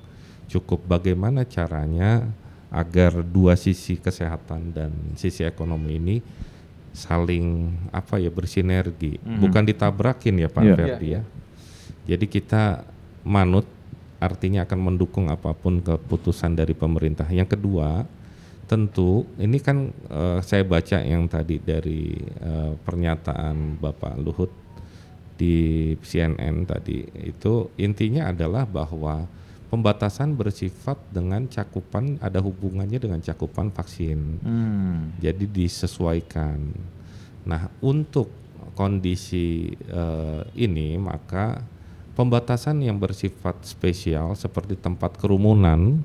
cukup 0.48 0.80
bagaimana 0.88 1.44
caranya 1.44 2.24
agar 2.72 3.20
dua 3.20 3.52
sisi 3.52 4.00
kesehatan 4.00 4.72
dan 4.72 4.90
sisi 5.20 5.44
ekonomi 5.44 6.00
ini 6.00 6.16
saling 6.96 7.72
apa 7.92 8.16
ya 8.16 8.32
bersinergi, 8.32 9.20
mm 9.20 9.24
-hmm. 9.24 9.40
bukan 9.44 9.64
ditabrakin 9.68 10.40
ya 10.40 10.48
Pak 10.48 10.64
yeah. 10.64 10.76
Ferdi 10.76 11.08
ya. 11.20 11.22
Jadi 12.16 12.26
kita 12.28 12.84
manut 13.28 13.68
artinya 14.20 14.64
akan 14.64 14.80
mendukung 14.92 15.28
apa 15.28 15.52
pun 15.52 15.84
keputusan 15.84 16.56
dari 16.56 16.72
pemerintah. 16.72 17.28
Yang 17.28 17.56
kedua, 17.56 18.04
tentu 18.68 19.28
ini 19.36 19.60
kan 19.60 19.92
uh, 20.08 20.40
saya 20.40 20.64
baca 20.64 21.00
yang 21.00 21.28
tadi 21.28 21.60
dari 21.60 22.16
uh, 22.40 22.72
pernyataan 22.80 23.76
Bapak 23.80 24.16
Luhut 24.20 24.61
di 25.36 25.92
CNN 26.00 26.68
tadi 26.68 27.02
itu 27.24 27.72
intinya 27.80 28.30
adalah 28.30 28.68
bahwa 28.68 29.24
pembatasan 29.72 30.36
bersifat 30.36 31.00
dengan 31.08 31.48
cakupan 31.48 32.20
ada 32.20 32.44
hubungannya 32.44 33.00
dengan 33.00 33.24
cakupan 33.24 33.72
vaksin. 33.72 34.20
Hmm. 34.44 35.16
Jadi 35.16 35.48
disesuaikan. 35.48 36.60
Nah, 37.48 37.72
untuk 37.80 38.28
kondisi 38.76 39.72
uh, 39.88 40.44
ini 40.52 40.96
maka 41.00 41.64
pembatasan 42.12 42.84
yang 42.84 43.00
bersifat 43.00 43.64
spesial 43.64 44.36
seperti 44.36 44.76
tempat 44.76 45.16
kerumunan 45.16 46.04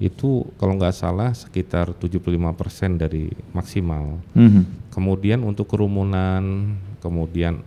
itu 0.00 0.48
kalau 0.56 0.80
nggak 0.80 0.96
salah 0.96 1.36
sekitar 1.36 1.92
75% 1.92 2.96
dari 2.96 3.28
maksimal. 3.52 4.16
Mm 4.32 4.48
-hmm. 4.48 4.64
Kemudian 4.88 5.44
untuk 5.44 5.68
kerumunan, 5.68 6.72
kemudian 7.04 7.60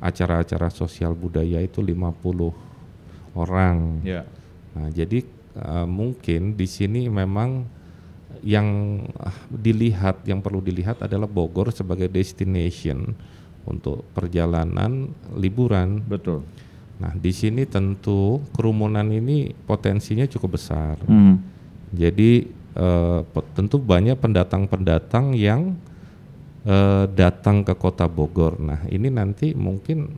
acara-acara 0.00 0.72
sosial 0.72 1.12
budaya 1.12 1.60
itu 1.60 1.84
50 1.84 3.36
orang. 3.36 4.00
Yeah. 4.02 4.24
Nah, 4.74 4.88
jadi 4.90 5.22
uh, 5.60 5.86
mungkin 5.86 6.56
di 6.56 6.66
sini 6.66 7.06
memang 7.06 7.68
yang 8.40 9.00
dilihat, 9.52 10.24
yang 10.24 10.40
perlu 10.40 10.64
dilihat 10.64 11.04
adalah 11.04 11.28
Bogor 11.28 11.70
sebagai 11.70 12.08
destination 12.08 13.12
untuk 13.68 14.08
perjalanan 14.16 15.12
liburan. 15.36 16.00
Betul 16.00 16.48
Nah, 17.00 17.16
di 17.16 17.32
sini 17.32 17.64
tentu 17.64 18.44
kerumunan 18.52 19.08
ini 19.08 19.56
potensinya 19.64 20.28
cukup 20.28 20.60
besar. 20.60 21.00
Hmm. 21.08 21.40
Jadi 21.96 22.44
uh, 22.76 23.24
tentu 23.56 23.80
banyak 23.80 24.20
pendatang-pendatang 24.20 25.32
yang 25.32 25.80
uh, 26.64 27.04
datang 27.06 27.62
ke 27.62 27.72
Kota 27.74 28.04
Bogor. 28.06 28.58
Nah, 28.58 28.82
ini 28.88 29.08
nanti 29.08 29.52
mungkin 29.52 30.16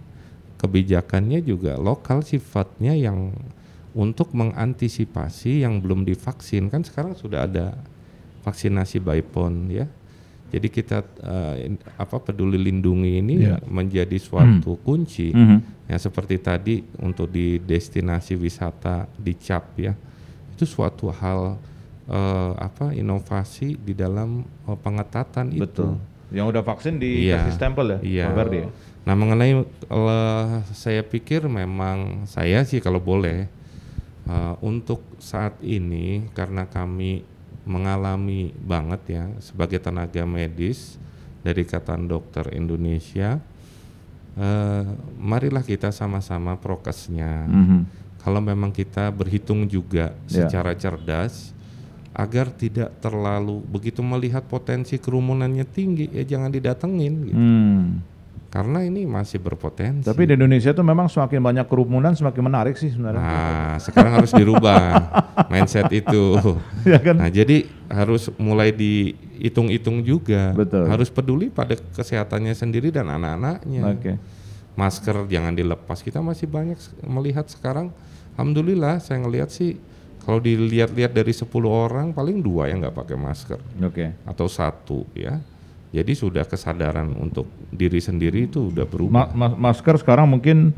kebijakannya 0.59 1.43
juga 1.43 1.75
lokal 1.75 2.23
sifatnya 2.23 2.95
yang 2.95 3.35
untuk 3.93 4.33
mengantisipasi 4.33 5.67
yang 5.67 5.83
belum 5.83 6.07
divaksin 6.07 6.71
kan 6.71 6.81
sekarang 6.81 7.13
sudah 7.13 7.45
ada 7.45 7.77
vaksinasi 8.41 9.03
by 9.03 9.21
phone 9.21 9.69
ya. 9.69 9.87
Jadi 10.53 10.69
kita 10.69 11.01
uh, 11.25 11.57
apa 11.97 12.17
peduli 12.21 12.61
lindungi 12.61 13.25
ini 13.25 13.35
Iya. 13.41 13.57
menjadi 13.65 14.17
suatu 14.21 14.77
kunci 14.81 15.33
Mhm. 15.33 15.89
ya 15.89 15.97
seperti 15.97 16.37
tadi 16.37 16.75
untuk 17.01 17.29
di 17.29 17.57
destinasi 17.57 18.37
wisata 18.37 19.09
di 19.17 19.33
Cap 19.33 19.77
ya 19.77 19.97
itu 20.53 20.65
suatu 20.69 21.09
hal 21.11 21.57
eh, 22.03 22.53
apa 22.59 22.93
inovasi 22.93 23.79
di 23.79 23.95
dalam 23.95 24.45
pengetatan 24.67 25.55
itu. 25.55 25.97
Yang 26.33 26.47
udah 26.51 26.63
vaksin 26.65 26.97
Iya. 26.97 27.39
dikasih 27.39 27.53
stempel 27.55 27.87
ya? 27.87 27.99
Iya. 28.01 28.25
Pak 28.27 28.35
Ferdi 28.35 28.59
ya? 28.59 28.69
Nah 29.03 29.15
mengenai 29.15 29.53
eh, 29.59 30.47
saya 30.73 31.03
pikir 31.03 31.45
memang 31.45 32.25
saya 32.25 32.63
sih 32.63 32.79
kalau 32.79 32.99
boleh 32.99 33.47
eh, 34.25 34.55
untuk 34.61 35.03
saat 35.19 35.59
ini 35.61 36.27
karena 36.33 36.65
kami 36.65 37.23
mengalami 37.63 38.51
banget 38.59 39.01
ya 39.09 39.25
sebagai 39.39 39.79
tenaga 39.79 40.23
medis 40.23 40.99
dari 41.43 41.63
Ikatan 41.63 42.07
Dokter 42.07 42.51
Indonesia, 42.53 43.39
eh, 44.35 44.85
marilah 45.17 45.63
kita 45.63 45.91
sama-sama 45.91 46.55
prokesnya. 46.57 47.47
Mhm. 47.47 47.81
Kalau 48.19 48.39
memang 48.39 48.71
kita 48.71 49.11
berhitung 49.11 49.67
juga 49.67 50.15
Ya. 50.31 50.47
secara 50.47 50.75
cerdas 50.75 51.51
agar 52.13 52.53
tidak 52.53 52.93
terlalu 53.01 53.65
begitu 53.65 54.05
melihat 54.05 54.45
potensi 54.45 55.01
kerumunannya 55.01 55.65
tinggi 55.65 56.13
ya 56.13 56.25
jangan 56.37 56.53
didatengin 56.53 57.15
gitu. 57.29 57.41
Hmm. 57.41 58.05
Karena 58.53 58.85
ini 58.85 59.09
masih 59.09 59.41
berpotensi. 59.41 60.05
Tapi 60.05 60.29
di 60.29 60.37
Indonesia 60.37 60.77
tuh 60.77 60.85
memang 60.85 61.09
semakin 61.09 61.41
banyak 61.41 61.67
kerumunan 61.73 62.13
semakin 62.13 62.53
menarik 62.53 62.77
sih 62.77 62.93
sebenarnya. 62.93 63.25
Nah, 63.25 63.81
sekarang 63.81 64.13
harus 64.21 64.29
dirubah 64.29 64.93
mindset 65.53 65.89
itu. 65.89 66.37
ya 66.85 67.01
kan? 67.01 67.17
Nah, 67.17 67.33
jadi 67.33 67.65
harus 67.89 68.29
mulai 68.37 68.69
dihitung-hitung 68.69 70.05
juga. 70.05 70.53
Betul. 70.53 70.85
Harus 70.85 71.09
peduli 71.09 71.49
pada 71.49 71.81
kesehatannya 71.97 72.53
sendiri 72.53 72.93
dan 72.93 73.09
anak-anaknya. 73.09 73.83
Oke. 73.89 74.13
Masker 74.77 75.25
jangan 75.33 75.57
dilepas. 75.57 76.05
Kita 76.05 76.21
masih 76.21 76.45
banyak 76.45 76.77
melihat 77.09 77.49
sekarang. 77.49 77.89
Alhamdulillah 78.37 79.01
saya 79.01 79.25
ngelihat 79.25 79.49
sih 79.49 79.81
kalau 80.23 80.39
dilihat-lihat 80.39 81.11
dari 81.11 81.31
10 81.31 81.47
orang 81.67 82.11
paling 82.11 82.39
dua 82.39 82.67
yang 82.67 82.79
nggak 82.81 82.95
pakai 82.95 83.17
masker 83.17 83.59
Oke. 83.81 84.15
atau 84.23 84.47
satu 84.47 85.05
ya. 85.13 85.43
Jadi 85.93 86.13
sudah 86.15 86.43
kesadaran 86.43 87.13
untuk 87.13 87.45
diri 87.69 88.01
sendiri 88.01 88.47
itu 88.47 88.73
udah 88.73 88.87
berubah. 88.87 89.29
ma- 89.35 89.53
masker 89.53 90.01
sekarang 90.01 90.25
mungkin 90.25 90.73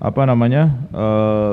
apa 0.00 0.24
namanya 0.24 0.72
eh, 0.88 1.52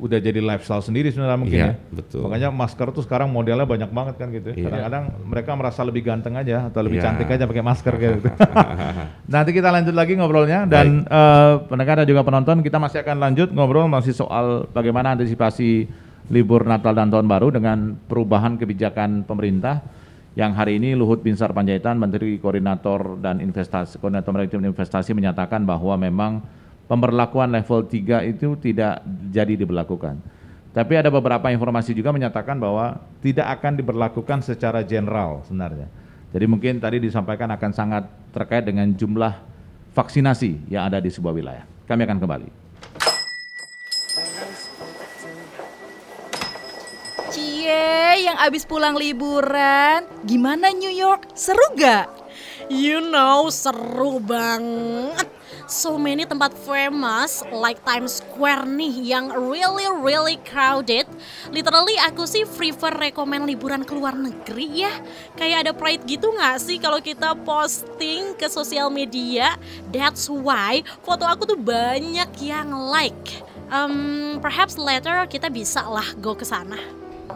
udah 0.00 0.16
jadi 0.16 0.40
lifestyle 0.40 0.80
sendiri 0.80 1.12
sebenarnya 1.12 1.36
mungkin 1.36 1.60
Iya, 1.60 1.70
ya. 1.70 1.92
betul. 1.92 2.24
Makanya 2.24 2.48
masker 2.48 2.88
tuh 2.90 3.04
sekarang 3.04 3.28
modelnya 3.28 3.68
banyak 3.68 3.92
banget 3.92 4.14
kan 4.16 4.32
gitu. 4.32 4.50
Iya. 4.50 4.66
Kadang-kadang 4.66 5.04
mereka 5.28 5.50
merasa 5.54 5.80
lebih 5.84 6.02
ganteng 6.02 6.34
aja 6.34 6.66
atau 6.66 6.80
lebih 6.80 6.98
Iya. 6.98 7.04
cantik 7.06 7.28
aja 7.28 7.44
pakai 7.44 7.62
masker 7.62 7.94
gitu. 8.00 8.18
Nanti 9.36 9.50
kita 9.52 9.68
lanjut 9.68 9.92
lagi 9.92 10.16
ngobrolnya 10.16 10.64
dan 10.64 11.04
eh, 11.04 11.54
pendengar 11.68 12.02
dan 12.02 12.08
juga 12.08 12.24
penonton 12.24 12.64
kita 12.64 12.80
masih 12.80 13.04
akan 13.04 13.16
lanjut 13.20 13.48
ngobrol 13.52 13.86
masih 13.86 14.10
soal 14.10 14.66
bagaimana 14.72 15.14
antisipasi 15.14 15.86
libur 16.30 16.62
Natal 16.62 16.94
dan 16.94 17.10
Tahun 17.10 17.26
Baru 17.26 17.50
dengan 17.50 17.98
perubahan 18.06 18.54
kebijakan 18.54 19.26
pemerintah 19.26 19.82
yang 20.38 20.54
hari 20.54 20.78
ini 20.78 20.94
Luhut 20.94 21.26
Binsar 21.26 21.50
Panjaitan 21.50 21.98
Menteri 21.98 22.38
Koordinator 22.38 23.18
dan 23.18 23.42
Investasi 23.42 23.98
Koordinator 23.98 24.30
Maritim 24.30 24.62
Investasi 24.62 25.10
menyatakan 25.10 25.66
bahwa 25.66 25.98
memang 25.98 26.38
pemberlakuan 26.86 27.50
level 27.50 27.82
3 27.82 28.30
itu 28.30 28.54
tidak 28.62 29.02
jadi 29.34 29.58
diberlakukan. 29.58 30.22
Tapi 30.70 30.92
ada 30.94 31.10
beberapa 31.10 31.50
informasi 31.50 31.98
juga 31.98 32.14
menyatakan 32.14 32.54
bahwa 32.62 33.02
tidak 33.18 33.58
akan 33.58 33.82
diberlakukan 33.82 34.38
secara 34.46 34.86
general 34.86 35.42
sebenarnya. 35.42 35.90
Jadi 36.30 36.46
mungkin 36.46 36.78
tadi 36.78 37.02
disampaikan 37.02 37.50
akan 37.50 37.74
sangat 37.74 38.06
terkait 38.30 38.62
dengan 38.62 38.86
jumlah 38.94 39.34
vaksinasi 39.98 40.70
yang 40.70 40.86
ada 40.86 41.02
di 41.02 41.10
sebuah 41.10 41.34
wilayah. 41.34 41.66
Kami 41.90 42.06
akan 42.06 42.22
kembali. 42.22 42.48
Yang 48.30 48.38
abis 48.46 48.62
pulang 48.62 48.94
liburan, 48.94 50.06
gimana 50.22 50.70
New 50.70 50.92
York? 50.94 51.34
Seru 51.34 51.74
gak? 51.74 52.06
You 52.70 53.02
know, 53.02 53.50
seru 53.50 54.22
banget. 54.22 55.26
So 55.66 55.98
many 55.98 56.26
tempat 56.26 56.54
famous 56.62 57.42
like 57.50 57.82
Times 57.82 58.22
Square 58.22 58.70
nih 58.70 59.14
yang 59.14 59.34
really 59.34 59.86
really 60.02 60.38
crowded. 60.46 61.06
Literally 61.50 61.94
aku 62.06 62.26
sih 62.26 62.46
prefer 62.46 62.94
rekomen 62.94 63.46
liburan 63.46 63.82
ke 63.82 63.94
luar 63.94 64.14
negeri 64.14 64.86
ya. 64.86 64.94
Kayak 65.34 65.66
ada 65.66 65.72
pride 65.74 66.06
gitu 66.06 66.30
nggak 66.30 66.58
sih 66.58 66.78
kalau 66.78 67.02
kita 67.02 67.34
posting 67.42 68.34
ke 68.38 68.46
sosial 68.50 68.90
media? 68.90 69.58
That's 69.90 70.30
why 70.30 70.86
foto 71.02 71.26
aku 71.26 71.54
tuh 71.54 71.58
banyak 71.58 72.30
yang 72.42 72.70
like. 72.90 73.42
Um, 73.70 74.38
perhaps 74.42 74.74
later 74.74 75.26
kita 75.30 75.50
bisa 75.50 75.86
lah 75.86 76.06
go 76.18 76.34
ke 76.34 76.42
sana. 76.42 76.78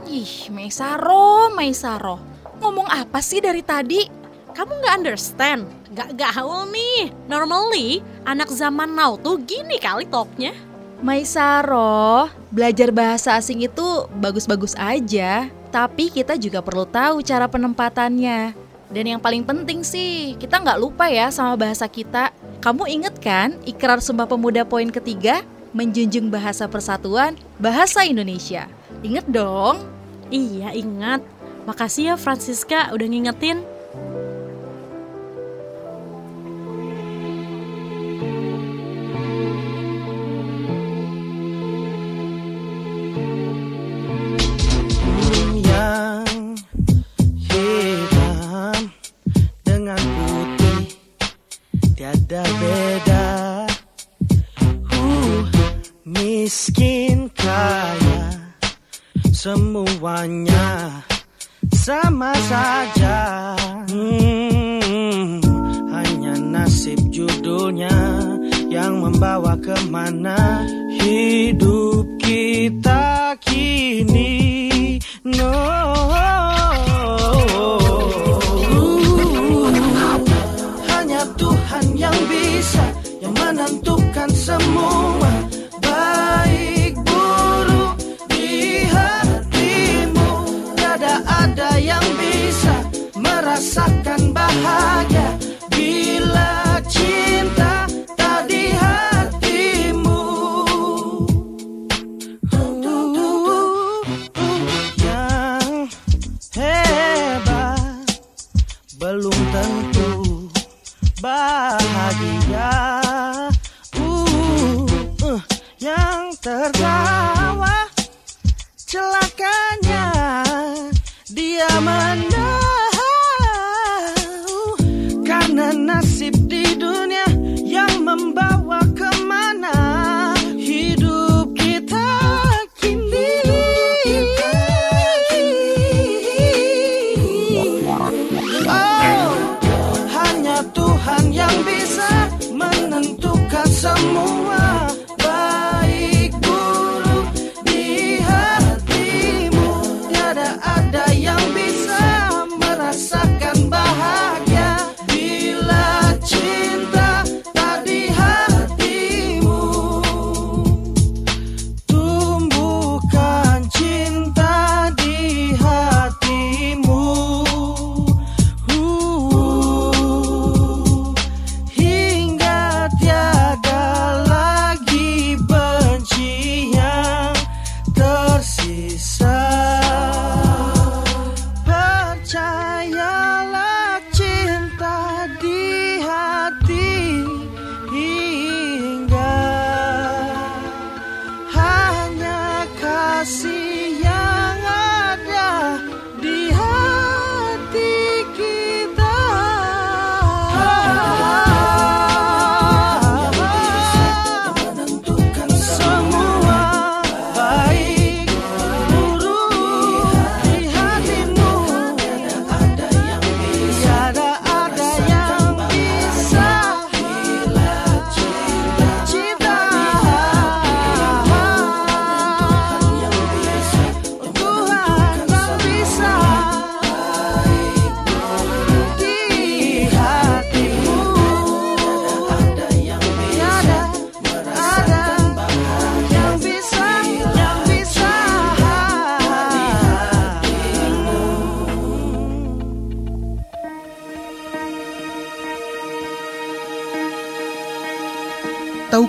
Ih, 0.03 0.51
Maisaro, 0.51 1.55
Maisaro. 1.55 2.19
Ngomong 2.59 2.91
apa 2.91 3.23
sih 3.23 3.39
dari 3.39 3.63
tadi? 3.63 4.03
Kamu 4.51 4.83
nggak 4.83 4.97
understand? 4.99 5.71
Gak 5.95 6.19
gaul 6.19 6.67
nih. 6.75 7.15
Normally, 7.31 8.03
anak 8.27 8.51
zaman 8.51 8.99
now 8.99 9.15
tuh 9.15 9.39
gini 9.39 9.79
kali 9.79 10.03
talknya. 10.11 10.51
Maisaro, 10.99 12.27
belajar 12.51 12.91
bahasa 12.91 13.39
asing 13.39 13.63
itu 13.63 14.07
bagus-bagus 14.19 14.75
aja. 14.75 15.47
Tapi 15.71 16.11
kita 16.11 16.35
juga 16.39 16.59
perlu 16.59 16.87
tahu 16.87 17.23
cara 17.23 17.47
penempatannya. 17.47 18.55
Dan 18.91 19.05
yang 19.11 19.21
paling 19.23 19.43
penting 19.43 19.83
sih, 19.83 20.35
kita 20.39 20.59
nggak 20.63 20.79
lupa 20.79 21.11
ya 21.11 21.31
sama 21.31 21.55
bahasa 21.55 21.87
kita. 21.87 22.35
Kamu 22.63 22.87
inget 22.91 23.19
kan 23.19 23.59
ikrar 23.67 23.99
Sumpah 23.99 24.27
Pemuda 24.27 24.67
poin 24.67 24.91
ketiga? 24.91 25.43
Menjunjung 25.75 26.31
bahasa 26.31 26.71
persatuan, 26.71 27.35
bahasa 27.59 28.07
Indonesia. 28.07 28.71
Ingat 29.05 29.29
dong. 29.29 29.85
Iya 30.33 30.73
ingat. 30.73 31.21
Makasih 31.69 32.05
ya 32.09 32.15
Francisca 32.17 32.89
udah 32.97 33.05
ngingetin. 33.05 33.61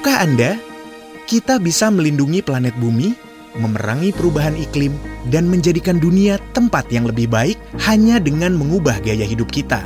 Tahukah 0.06 0.22
Anda, 0.22 0.62
kita 1.26 1.58
bisa 1.58 1.90
melindungi 1.90 2.46
planet 2.46 2.78
bumi, 2.78 3.18
memerangi 3.58 4.14
perubahan 4.14 4.54
iklim, 4.54 4.94
dan 5.34 5.50
menjadikan 5.50 5.98
dunia 5.98 6.38
tempat 6.54 6.86
yang 6.94 7.10
lebih 7.10 7.26
baik 7.26 7.58
hanya 7.90 8.22
dengan 8.22 8.54
mengubah 8.54 9.02
gaya 9.02 9.26
hidup 9.26 9.50
kita. 9.50 9.82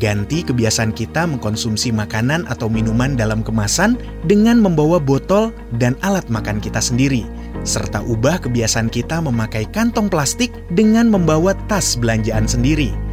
Ganti 0.00 0.40
kebiasaan 0.40 0.96
kita 0.96 1.28
mengkonsumsi 1.28 1.92
makanan 1.92 2.48
atau 2.48 2.72
minuman 2.72 3.12
dalam 3.12 3.44
kemasan 3.44 4.00
dengan 4.24 4.64
membawa 4.64 4.96
botol 4.96 5.52
dan 5.76 6.00
alat 6.00 6.24
makan 6.32 6.56
kita 6.56 6.80
sendiri, 6.80 7.28
serta 7.60 8.00
ubah 8.00 8.40
kebiasaan 8.40 8.88
kita 8.88 9.20
memakai 9.20 9.68
kantong 9.68 10.08
plastik 10.08 10.48
dengan 10.72 11.12
membawa 11.12 11.52
tas 11.68 11.92
belanjaan 12.00 12.48
sendiri. 12.48 13.03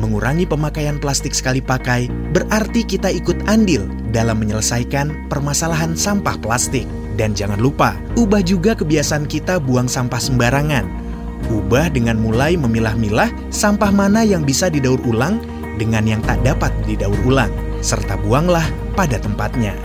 Mengurangi 0.00 0.48
pemakaian 0.48 0.96
plastik 0.96 1.36
sekali 1.36 1.60
pakai 1.60 2.08
berarti 2.32 2.88
kita 2.88 3.12
ikut 3.12 3.36
andil 3.44 3.84
dalam 4.16 4.40
menyelesaikan 4.40 5.28
permasalahan 5.28 5.92
sampah 5.92 6.40
plastik. 6.40 6.88
Dan 7.20 7.36
jangan 7.36 7.60
lupa, 7.60 8.00
ubah 8.16 8.40
juga 8.40 8.72
kebiasaan 8.72 9.28
kita 9.28 9.60
buang 9.60 9.92
sampah 9.92 10.16
sembarangan. 10.16 10.88
Ubah 11.52 11.92
dengan 11.92 12.16
mulai 12.16 12.56
memilah-milah 12.56 13.28
sampah 13.52 13.92
mana 13.92 14.24
yang 14.24 14.40
bisa 14.40 14.72
didaur 14.72 15.00
ulang 15.04 15.36
dengan 15.76 16.08
yang 16.08 16.24
tak 16.24 16.40
dapat 16.48 16.72
didaur 16.88 17.16
ulang, 17.28 17.52
serta 17.84 18.16
buanglah 18.24 18.64
pada 18.96 19.20
tempatnya. 19.20 19.76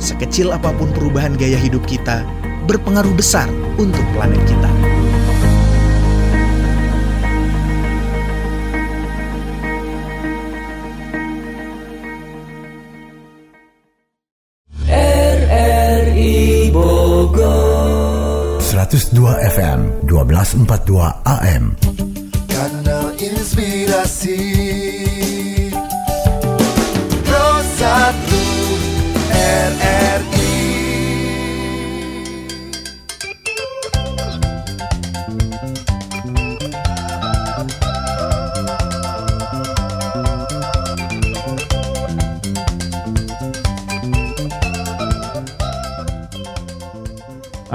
Sekecil 0.00 0.56
apa 0.56 0.72
pun 0.72 0.88
perubahan 0.96 1.36
gaya 1.36 1.60
hidup 1.60 1.84
kita, 1.84 2.24
berpengaruh 2.64 3.12
besar 3.12 3.48
untuk 3.76 4.04
planet 4.16 4.40
kita. 4.48 4.99
102 18.90 19.22
FM 19.54 20.02
1242 20.10 21.14
AM 21.22 21.76
Kanal 22.50 23.14
Inspirasi 23.22 24.89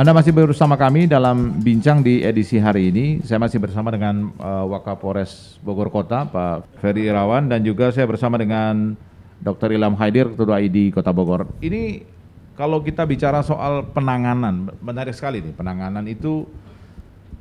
Anda 0.06 0.22
masih 0.22 0.38
bersama 0.38 0.78
kami 0.78 1.10
dalam 1.10 1.66
bincang 1.66 2.06
di 2.06 2.22
edisi 2.22 2.62
hari 2.62 2.94
ini. 2.94 3.26
Saya 3.26 3.42
masih 3.42 3.58
bersama 3.58 3.90
dengan 3.90 4.30
uh, 4.38 4.62
Wakapolres 4.70 5.58
Bogor 5.66 5.90
Kota, 5.90 6.30
Pak 6.30 6.78
Ferry 6.78 7.10
Irawan, 7.10 7.50
dan 7.50 7.66
juga 7.66 7.90
saya 7.90 8.06
bersama 8.06 8.38
dengan 8.38 8.94
Dr. 9.42 9.74
Ilham 9.74 9.98
Haidir, 9.98 10.30
Ketua 10.30 10.62
ID 10.62 10.94
Kota 10.94 11.10
Bogor. 11.10 11.50
Ini 11.58 12.06
kalau 12.54 12.86
kita 12.86 13.02
bicara 13.10 13.42
soal 13.42 13.82
penanganan, 13.98 14.78
menarik 14.78 15.18
sekali 15.18 15.42
nih, 15.42 15.58
penanganan 15.58 16.06
itu 16.06 16.46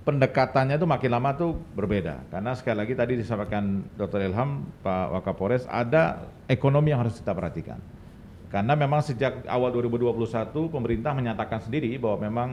pendekatannya 0.08 0.80
itu 0.80 0.88
makin 0.88 1.10
lama 1.20 1.36
tuh 1.36 1.60
berbeda. 1.76 2.32
Karena 2.32 2.56
sekali 2.56 2.80
lagi 2.80 2.96
tadi 2.96 3.20
disampaikan 3.20 3.84
Dr. 3.92 4.24
Ilham, 4.24 4.64
Pak 4.80 5.12
Wakapolres, 5.12 5.68
ada 5.68 6.32
ekonomi 6.48 6.96
yang 6.96 7.04
harus 7.04 7.20
kita 7.20 7.36
perhatikan. 7.36 7.76
Karena 8.54 8.78
memang 8.78 9.02
sejak 9.02 9.42
awal 9.50 9.74
2021 9.74 10.14
pemerintah 10.70 11.10
menyatakan 11.10 11.58
sendiri 11.58 11.98
bahwa 11.98 12.22
memang 12.22 12.48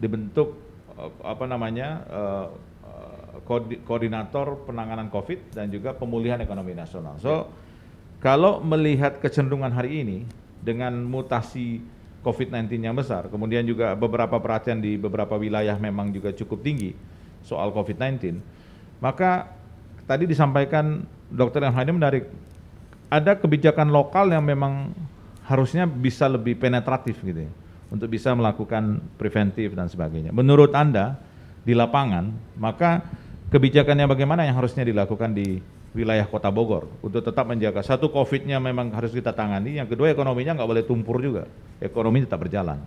dibentuk 0.00 0.56
eh, 0.96 1.12
apa 1.20 1.44
namanya 1.44 2.08
eh, 2.08 2.46
eh, 2.88 3.36
koordi- 3.44 3.84
koordinator 3.84 4.64
penanganan 4.64 5.12
COVID 5.12 5.52
dan 5.52 5.68
juga 5.68 5.92
pemulihan 5.92 6.40
ekonomi 6.40 6.72
nasional. 6.72 7.20
So 7.20 7.52
kalau 8.24 8.64
melihat 8.64 9.20
kecenderungan 9.20 9.76
hari 9.76 10.00
ini 10.00 10.18
dengan 10.64 10.96
mutasi 11.04 11.84
COVID-19 12.24 12.80
yang 12.80 12.96
besar, 12.96 13.28
kemudian 13.28 13.68
juga 13.68 13.92
beberapa 13.92 14.40
perhatian 14.40 14.80
di 14.80 14.96
beberapa 14.96 15.36
wilayah 15.36 15.76
memang 15.76 16.16
juga 16.16 16.32
cukup 16.32 16.64
tinggi 16.64 16.96
soal 17.44 17.76
COVID-19, 17.76 18.40
maka 19.04 19.52
tadi 20.08 20.24
disampaikan 20.24 21.04
Dr. 21.28 21.68
Yang 21.68 21.92
menarik, 21.92 22.24
ada 23.12 23.36
kebijakan 23.36 23.92
lokal 23.92 24.32
yang 24.32 24.46
memang 24.46 24.96
harusnya 25.46 25.84
bisa 25.86 26.30
lebih 26.30 26.58
penetratif 26.58 27.18
gitu 27.22 27.46
ya, 27.46 27.52
untuk 27.90 28.08
bisa 28.08 28.30
melakukan 28.32 29.02
preventif 29.18 29.74
dan 29.74 29.90
sebagainya. 29.90 30.30
Menurut 30.30 30.70
Anda 30.72 31.18
di 31.62 31.74
lapangan, 31.74 32.30
maka 32.58 33.02
kebijakannya 33.50 34.06
bagaimana 34.06 34.46
yang 34.46 34.58
harusnya 34.58 34.86
dilakukan 34.86 35.34
di 35.34 35.60
wilayah 35.92 36.24
Kota 36.24 36.48
Bogor 36.48 36.88
untuk 37.04 37.20
tetap 37.20 37.44
menjaga 37.44 37.84
satu 37.84 38.08
COVID-nya 38.08 38.56
memang 38.56 38.88
harus 38.96 39.12
kita 39.12 39.30
tangani, 39.36 39.76
yang 39.76 39.86
kedua 39.86 40.08
ekonominya 40.08 40.56
nggak 40.56 40.70
boleh 40.70 40.84
tumpur 40.88 41.20
juga, 41.20 41.44
ekonomi 41.78 42.24
tetap 42.24 42.40
berjalan. 42.40 42.80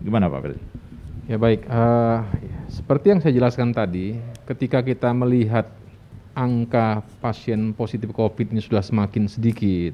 Gimana 0.00 0.32
Pak 0.32 0.40
Ferdi? 0.40 0.62
Ya 1.28 1.36
baik, 1.36 1.68
eh, 1.68 2.18
seperti 2.72 3.12
yang 3.12 3.20
saya 3.20 3.36
jelaskan 3.36 3.68
tadi, 3.76 4.16
ketika 4.48 4.80
kita 4.80 5.12
melihat 5.12 5.68
angka 6.32 7.04
pasien 7.20 7.76
positif 7.76 8.08
COVID 8.16 8.56
ini 8.56 8.64
sudah 8.64 8.80
semakin 8.80 9.28
sedikit, 9.28 9.92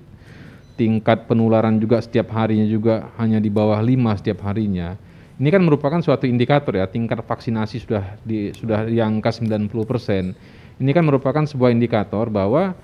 tingkat 0.74 1.30
penularan 1.30 1.78
juga 1.78 2.02
setiap 2.02 2.34
harinya 2.34 2.66
juga 2.66 3.10
hanya 3.18 3.38
di 3.38 3.50
bawah 3.50 3.78
5 3.78 4.20
setiap 4.20 4.46
harinya. 4.46 4.98
Ini 5.34 5.48
kan 5.50 5.62
merupakan 5.66 5.98
suatu 5.98 6.30
indikator 6.30 6.78
ya, 6.78 6.86
tingkat 6.86 7.18
vaksinasi 7.26 7.82
sudah 7.82 8.04
di 8.22 8.54
sudah 8.54 8.86
di 8.86 9.02
angka 9.02 9.34
90%. 9.34 10.78
Ini 10.78 10.90
kan 10.94 11.04
merupakan 11.06 11.42
sebuah 11.42 11.74
indikator 11.74 12.30
bahwa 12.30 12.74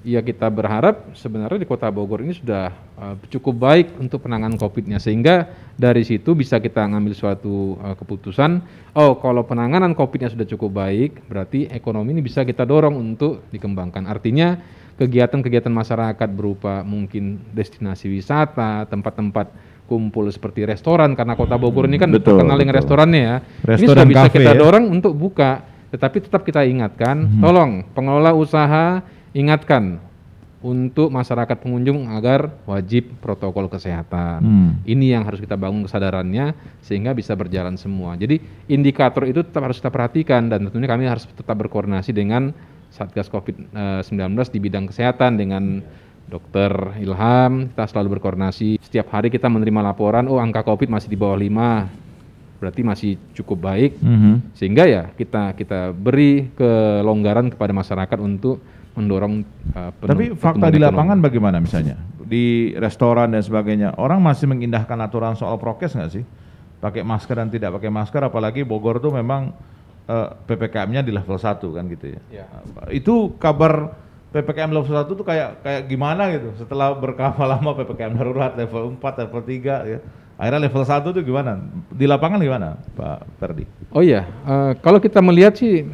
ya 0.00 0.24
kita 0.24 0.48
berharap 0.48 1.12
sebenarnya 1.12 1.60
di 1.60 1.68
Kota 1.68 1.92
Bogor 1.92 2.24
ini 2.24 2.32
sudah 2.32 2.72
uh, 2.96 3.14
cukup 3.28 3.60
baik 3.60 4.00
untuk 4.00 4.24
penanganan 4.24 4.56
Covid-nya 4.56 4.96
sehingga 4.96 5.44
dari 5.76 6.00
situ 6.08 6.32
bisa 6.32 6.56
kita 6.56 6.88
ngambil 6.88 7.12
suatu 7.12 7.76
uh, 7.76 7.92
keputusan 7.96 8.64
oh 8.96 9.20
kalau 9.20 9.44
penanganan 9.44 9.92
Covid-nya 9.92 10.32
sudah 10.32 10.48
cukup 10.48 10.80
baik 10.80 11.20
berarti 11.28 11.68
ekonomi 11.68 12.16
ini 12.16 12.24
bisa 12.24 12.48
kita 12.48 12.64
dorong 12.64 12.96
untuk 12.96 13.44
dikembangkan. 13.52 14.08
Artinya 14.08 14.56
kegiatan-kegiatan 15.00 15.72
masyarakat 15.72 16.28
berupa 16.28 16.84
mungkin 16.84 17.40
destinasi 17.56 18.12
wisata, 18.12 18.84
tempat-tempat 18.84 19.48
kumpul 19.88 20.28
seperti 20.28 20.68
restoran 20.68 21.16
karena 21.16 21.34
Kota 21.34 21.56
Bogor 21.56 21.88
ini 21.88 21.96
kan 21.96 22.12
Betul, 22.12 22.36
terkenal 22.36 22.60
dengan 22.60 22.76
restorannya 22.76 23.22
ya. 23.24 23.36
ini 23.40 23.64
Restoran 23.64 23.88
sudah 23.96 24.04
bisa 24.06 24.28
kita 24.28 24.52
ya. 24.54 24.60
dorong 24.60 24.86
untuk 24.92 25.16
buka, 25.16 25.64
tetapi 25.88 26.16
tetap 26.20 26.44
kita 26.44 26.68
ingatkan, 26.68 27.26
tolong 27.40 27.82
pengelola 27.96 28.36
usaha 28.36 29.00
ingatkan 29.32 29.98
untuk 30.60 31.08
masyarakat 31.08 31.56
pengunjung 31.56 32.12
agar 32.12 32.52
wajib 32.68 33.16
protokol 33.24 33.72
kesehatan. 33.72 34.44
Hmm. 34.44 34.70
Ini 34.84 35.16
yang 35.16 35.24
harus 35.24 35.40
kita 35.40 35.56
bangun 35.56 35.88
kesadarannya 35.88 36.52
sehingga 36.84 37.16
bisa 37.16 37.32
berjalan 37.32 37.80
semua. 37.80 38.12
Jadi 38.20 38.36
indikator 38.68 39.24
itu 39.24 39.40
tetap 39.40 39.64
harus 39.64 39.80
kita 39.80 39.88
perhatikan 39.88 40.52
dan 40.52 40.68
tentunya 40.68 40.84
kami 40.84 41.08
harus 41.08 41.24
tetap 41.24 41.56
berkoordinasi 41.56 42.12
dengan 42.12 42.52
Satgas 42.90 43.30
COVID-19 43.30 44.10
di 44.50 44.58
bidang 44.58 44.90
kesehatan 44.90 45.38
dengan 45.38 45.82
Dokter 46.30 46.70
Ilham, 47.02 47.74
kita 47.74 47.90
selalu 47.90 48.18
berkoordinasi. 48.18 48.78
Setiap 48.78 49.10
hari 49.10 49.34
kita 49.34 49.50
menerima 49.50 49.82
laporan, 49.82 50.30
oh 50.30 50.38
angka 50.38 50.62
COVID 50.62 50.86
masih 50.86 51.10
di 51.10 51.18
bawah 51.18 51.34
5, 51.34 52.60
berarti 52.62 52.80
masih 52.86 53.12
cukup 53.34 53.66
baik. 53.66 53.98
Mhm. 53.98 54.54
Sehingga 54.54 54.86
ya 54.86 55.10
kita 55.10 55.58
kita 55.58 55.90
beri 55.90 56.54
kelonggaran 56.54 57.50
kepada 57.50 57.74
masyarakat 57.74 58.18
untuk 58.22 58.62
mendorong 58.94 59.42
uh, 59.74 59.90
Tapi 59.96 60.34
fakta 60.34 60.70
di 60.70 60.78
ekonomi. 60.78 60.86
lapangan 60.86 61.18
bagaimana 61.18 61.56
misalnya? 61.58 61.98
Di 62.20 62.76
restoran 62.78 63.34
dan 63.34 63.42
sebagainya, 63.42 63.98
orang 63.98 64.22
masih 64.22 64.46
mengindahkan 64.46 64.98
aturan 65.02 65.34
soal 65.34 65.58
prokes 65.58 65.98
nggak 65.98 66.10
sih? 66.14 66.24
Pakai 66.78 67.02
masker 67.02 67.36
dan 67.36 67.48
tidak 67.50 67.74
pakai 67.80 67.90
masker, 67.90 68.22
apalagi 68.22 68.62
Bogor 68.62 69.02
tuh 69.02 69.10
memang 69.14 69.50
eh, 70.10 70.28
PPKM-nya 70.50 71.06
di 71.06 71.14
level 71.14 71.38
1 71.38 71.62
kan 71.70 71.84
gitu 71.86 72.06
ya. 72.18 72.20
Iya. 72.34 72.46
Itu 72.90 73.38
kabar 73.38 73.94
PPKM 74.30 74.70
level 74.70 74.94
1 74.94 75.06
tuh 75.10 75.26
kayak 75.26 75.62
kayak 75.62 75.82
gimana 75.86 76.30
gitu 76.34 76.54
setelah 76.58 76.94
berlama-lama 76.94 77.78
PPKM 77.78 78.14
darurat 78.18 78.52
level 78.58 78.98
4, 78.98 79.22
level 79.26 79.40
3 79.42 79.90
ya. 79.90 79.98
Akhirnya 80.40 80.60
level 80.66 80.82
1 80.82 81.12
tuh 81.12 81.22
gimana? 81.22 81.60
Di 81.92 82.08
lapangan 82.08 82.40
gimana, 82.40 82.80
Pak 82.96 83.18
Ferdi? 83.38 83.64
Oh 83.92 84.00
iya, 84.00 84.24
eh, 84.24 84.72
kalau 84.80 84.96
kita 84.96 85.20
melihat 85.20 85.52
sih 85.58 85.84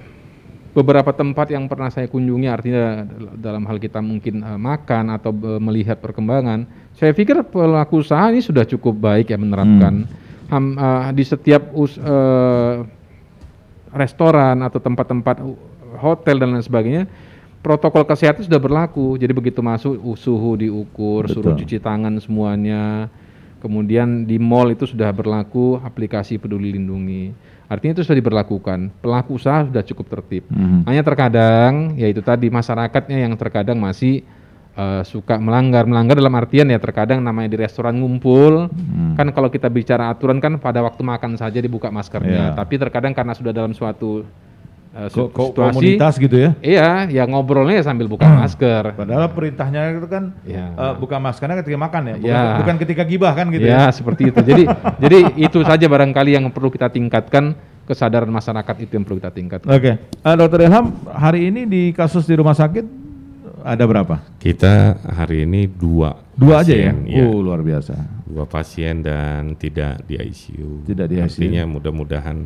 beberapa 0.71 1.09
tempat 1.11 1.49
yang 1.49 1.65
pernah 1.67 1.89
saya 1.89 2.05
kunjungi 2.07 2.47
artinya 2.47 3.09
dal- 3.09 3.37
dalam 3.41 3.65
hal 3.65 3.81
kita 3.81 3.99
mungkin 4.05 4.45
eh, 4.45 4.61
makan 4.61 5.17
atau 5.17 5.33
eh, 5.33 5.59
melihat 5.59 5.99
perkembangan, 5.99 6.69
saya 6.95 7.11
pikir 7.17 7.41
pelaku 7.43 8.05
usaha 8.05 8.29
ini 8.31 8.45
sudah 8.45 8.63
cukup 8.69 8.95
baik 9.01 9.33
ya 9.33 9.39
menerapkan 9.41 10.05
Ham- 10.53 10.77
eh, 10.79 11.11
di 11.17 11.25
setiap 11.25 11.73
us- 11.75 11.99
eh, 11.99 12.75
restoran 13.97 14.61
atau 14.61 14.79
tempat-tempat 14.79 15.41
hotel 15.97 16.37
dan 16.37 16.53
lain 16.53 16.65
sebagainya 16.65 17.05
protokol 17.67 18.07
kesehatan 18.07 18.47
sudah 18.47 18.63
berlaku. 18.63 19.19
Jadi 19.19 19.35
begitu 19.35 19.59
masuk 19.59 19.99
uh, 19.99 20.15
suhu 20.15 20.55
diukur, 20.55 21.27
suruh 21.27 21.51
Betul. 21.51 21.67
cuci 21.67 21.83
tangan 21.83 22.15
semuanya. 22.23 23.11
Kemudian 23.59 24.23
di 24.23 24.39
mall 24.39 24.71
itu 24.71 24.87
sudah 24.87 25.11
berlaku 25.11 25.83
aplikasi 25.83 26.39
Peduli 26.39 26.71
Lindungi. 26.71 27.35
Artinya 27.67 27.99
itu 27.99 28.07
sudah 28.07 28.23
diberlakukan. 28.23 28.95
Pelaku 29.03 29.43
usaha 29.43 29.67
sudah 29.67 29.83
cukup 29.83 30.07
tertib. 30.07 30.47
Mhm. 30.47 30.87
Hanya 30.87 31.03
terkadang 31.03 31.99
yaitu 31.99 32.23
tadi 32.23 32.47
masyarakatnya 32.47 33.27
yang 33.27 33.35
terkadang 33.35 33.83
masih 33.83 34.23
eh, 34.77 35.03
suka 35.03 35.37
melanggar. 35.37 35.83
Melanggar 35.85 36.15
dalam 36.15 36.33
artian 36.33 36.69
ya 36.69 36.77
terkadang 36.77 37.19
namanya 37.19 37.49
di 37.49 37.59
restoran 37.59 37.97
ngumpul. 37.97 38.69
Hmm. 38.69 39.17
Kan 39.17 39.33
kalau 39.33 39.49
kita 39.49 39.67
bicara 39.67 40.09
aturan 40.09 40.37
kan 40.37 40.57
pada 40.57 40.81
waktu 40.81 41.01
makan 41.01 41.35
saja 41.35 41.57
dibuka 41.57 41.89
maskernya. 41.89 42.53
Iya. 42.53 42.55
Tapi 42.55 42.75
terkadang 42.77 43.11
karena 43.11 43.33
sudah 43.33 43.51
dalam 43.51 43.73
suatu 43.73 44.23
eh, 44.93 45.09
Ko- 45.13 45.29
situasi 45.29 45.73
komunitas 45.73 46.15
gitu 46.17 46.37
ya. 46.37 46.51
Iya, 46.61 46.89
ya 47.11 47.23
ngobrolnya 47.25 47.81
ya 47.81 47.85
sambil 47.85 48.07
buka 48.07 48.25
masker. 48.25 48.97
Padahal 48.97 49.29
perintahnya 49.29 49.93
itu 49.93 50.09
kan 50.09 50.33
Ya. 50.43 50.73
eh, 50.73 50.95
buka 50.97 51.17
maskernya 51.17 51.61
ketika 51.61 51.77
makan 51.79 52.03
ya, 52.07 52.17
bukan, 52.17 52.33
Ya. 52.33 52.45
bukan 52.61 52.77
ketika 52.81 53.03
gibah 53.05 53.33
kan 53.33 53.49
gitu 53.49 53.65
ya, 53.65 53.89
ya. 53.89 53.93
seperti 53.93 54.29
itu. 54.29 54.41
Jadi 54.41 54.63
jadi 55.05 55.19
itu 55.37 55.59
saja 55.61 55.85
barangkali 55.85 56.37
yang 56.37 56.49
perlu 56.49 56.69
kita 56.69 56.89
tingkatkan 56.89 57.53
kesadaran 57.85 58.27
masyarakat 58.27 58.75
itu 58.83 58.93
yang 58.93 59.05
perlu 59.05 59.21
kita 59.21 59.31
tingkatkan. 59.31 59.69
Oke, 59.71 59.93
Eh, 60.01 60.35
Dokter 60.35 60.65
Ilham, 60.65 60.91
hari 61.07 61.47
ini 61.47 61.63
di 61.65 61.83
kasus 61.93 62.25
di 62.25 62.35
rumah 62.35 62.51
sakit 62.51 63.06
ada 63.59 63.85
berapa? 63.85 64.21
Kita 64.37 64.75
hari 65.07 65.45
ini 65.45 65.65
dua. 65.65 66.13
Dua 66.33 66.61
aja 66.61 66.73
ya? 66.73 66.93
pasien, 66.93 67.25
Oh, 67.25 67.41
luar 67.41 67.61
biasa. 67.61 67.95
Dua 68.23 68.45
pasien 68.45 69.01
dan 69.01 69.55
tidak 69.55 70.05
di 70.05 70.15
ICU. 70.15 70.85
Tidak 70.85 71.07
di 71.07 71.17
ICU. 71.17 71.25
Artinya 71.25 71.63
mudah-mudahan 71.67 72.39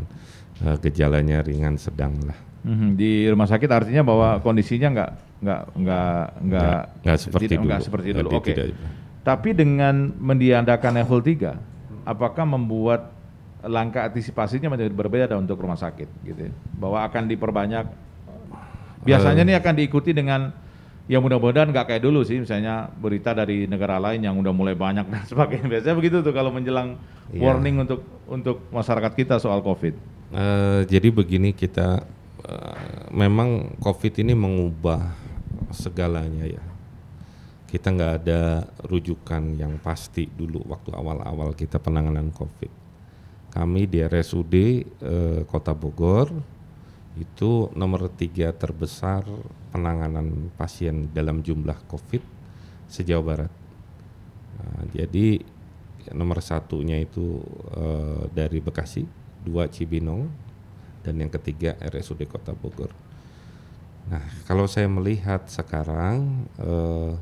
eh, 0.61 0.77
gejalanya 0.79 1.41
ringan 1.41 1.75
sedang 1.75 2.15
lah. 2.23 2.37
Mhm, 2.61 2.93
Di 2.93 3.25
rumah 3.25 3.49
sakit 3.49 3.67
artinya 3.67 4.05
bahwa 4.05 4.29
kondisinya 4.39 4.93
nggak 4.93 5.11
nggak 5.41 5.63
nggak 5.75 6.21
nggak 6.45 6.81
Nggak- 7.01 7.19
seperti 7.19 7.45
tidak- 7.49 7.65
nggak 7.65 7.79
dulu. 7.79 7.87
seperti 7.89 8.07
Nggak 8.07 8.21
dulu. 8.21 8.31
di- 8.31 8.37
Oke. 8.37 8.51
tidak- 8.53 8.77
Tapi 9.21 9.49
dengan 9.53 9.95
mendiadakan 10.15 10.93
level 10.95 11.21
3, 11.21 11.53
apakah 12.05 12.45
membuat 12.47 13.01
langkah 13.63 14.05
antisipasinya 14.05 14.69
menjadi 14.69 14.89
berbeda 14.91 15.35
untuk 15.35 15.57
rumah 15.57 15.77
sakit 15.77 16.09
gitu 16.23 16.49
ya? 16.49 16.53
Bahwa 16.75 17.05
akan 17.05 17.25
diperbanyak 17.27 17.85
biasanya 19.01 19.43
Eh. 19.43 19.47
ini 19.49 19.55
akan 19.55 19.75
diikuti 19.75 20.13
dengan 20.13 20.53
ya 21.11 21.19
mudah-mudahan 21.19 21.75
nggak 21.75 21.91
kayak 21.91 22.03
dulu 22.07 22.23
sih 22.23 22.39
misalnya 22.39 22.87
berita 22.87 23.35
dari 23.35 23.67
negara 23.67 23.99
lain 23.99 24.23
yang 24.23 24.39
udah 24.39 24.55
mulai 24.55 24.79
banyak 24.79 25.11
dan 25.11 25.27
sebagainya 25.31 25.67
biasanya 25.67 25.97
begitu 25.99 26.23
tuh 26.23 26.31
kalau 26.31 26.55
menjelang 26.55 26.95
Iya. 27.31 27.47
warning 27.47 27.79
untuk 27.83 28.03
untuk 28.27 28.59
masyarakat 28.71 29.15
kita 29.15 29.39
soal 29.39 29.63
covid 29.63 29.95
Eh, 30.31 30.81
jadi 30.87 31.11
begini 31.11 31.51
kita 31.51 32.07
eh, 32.47 33.03
memang 33.11 33.75
COVID 33.83 34.23
ini 34.23 34.31
mengubah 34.39 35.11
segalanya 35.75 36.47
ya. 36.47 36.63
Kita 37.67 37.91
nggak 37.91 38.15
ada 38.23 38.63
rujukan 38.87 39.59
yang 39.59 39.75
pasti 39.83 40.31
dulu 40.31 40.63
waktu 40.71 40.95
awal-awal 40.95 41.51
kita 41.59 41.83
penanganan 41.83 42.31
COVID. 42.31 42.71
Kami 43.51 43.91
di 43.91 43.99
RSUD 44.07 44.55
eh, 44.55 45.43
Kota 45.51 45.75
Bogor 45.75 46.31
itu 47.19 47.73
nomor 47.75 48.07
tiga 48.15 48.55
terbesar 48.55 49.27
penanganan 49.75 50.55
pasien 50.55 51.11
dalam 51.11 51.43
jumlah 51.43 51.79
COVID 51.91 52.23
sejauh 52.87 53.23
barat. 53.23 53.51
Nah, 54.61 54.83
jadi 54.95 55.43
nomor 56.15 56.39
satunya 56.43 56.99
itu 57.03 57.43
eh, 57.75 58.23
dari 58.31 58.59
Bekasi, 58.63 59.07
dua 59.43 59.67
Cibinong, 59.67 60.31
dan 61.03 61.19
yang 61.19 61.33
ketiga 61.33 61.75
RSUD 61.81 62.27
Kota 62.31 62.55
Bogor. 62.55 62.93
Nah, 64.11 64.25
kalau 64.49 64.67
saya 64.67 64.87
melihat 64.91 65.47
sekarang 65.51 66.47
eh, 66.59 67.13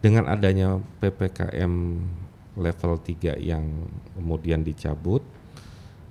dengan 0.00 0.30
adanya 0.32 0.80
ppkm 1.02 1.72
level 2.56 2.92
3 2.98 3.40
yang 3.40 3.88
kemudian 4.16 4.64
dicabut, 4.64 5.22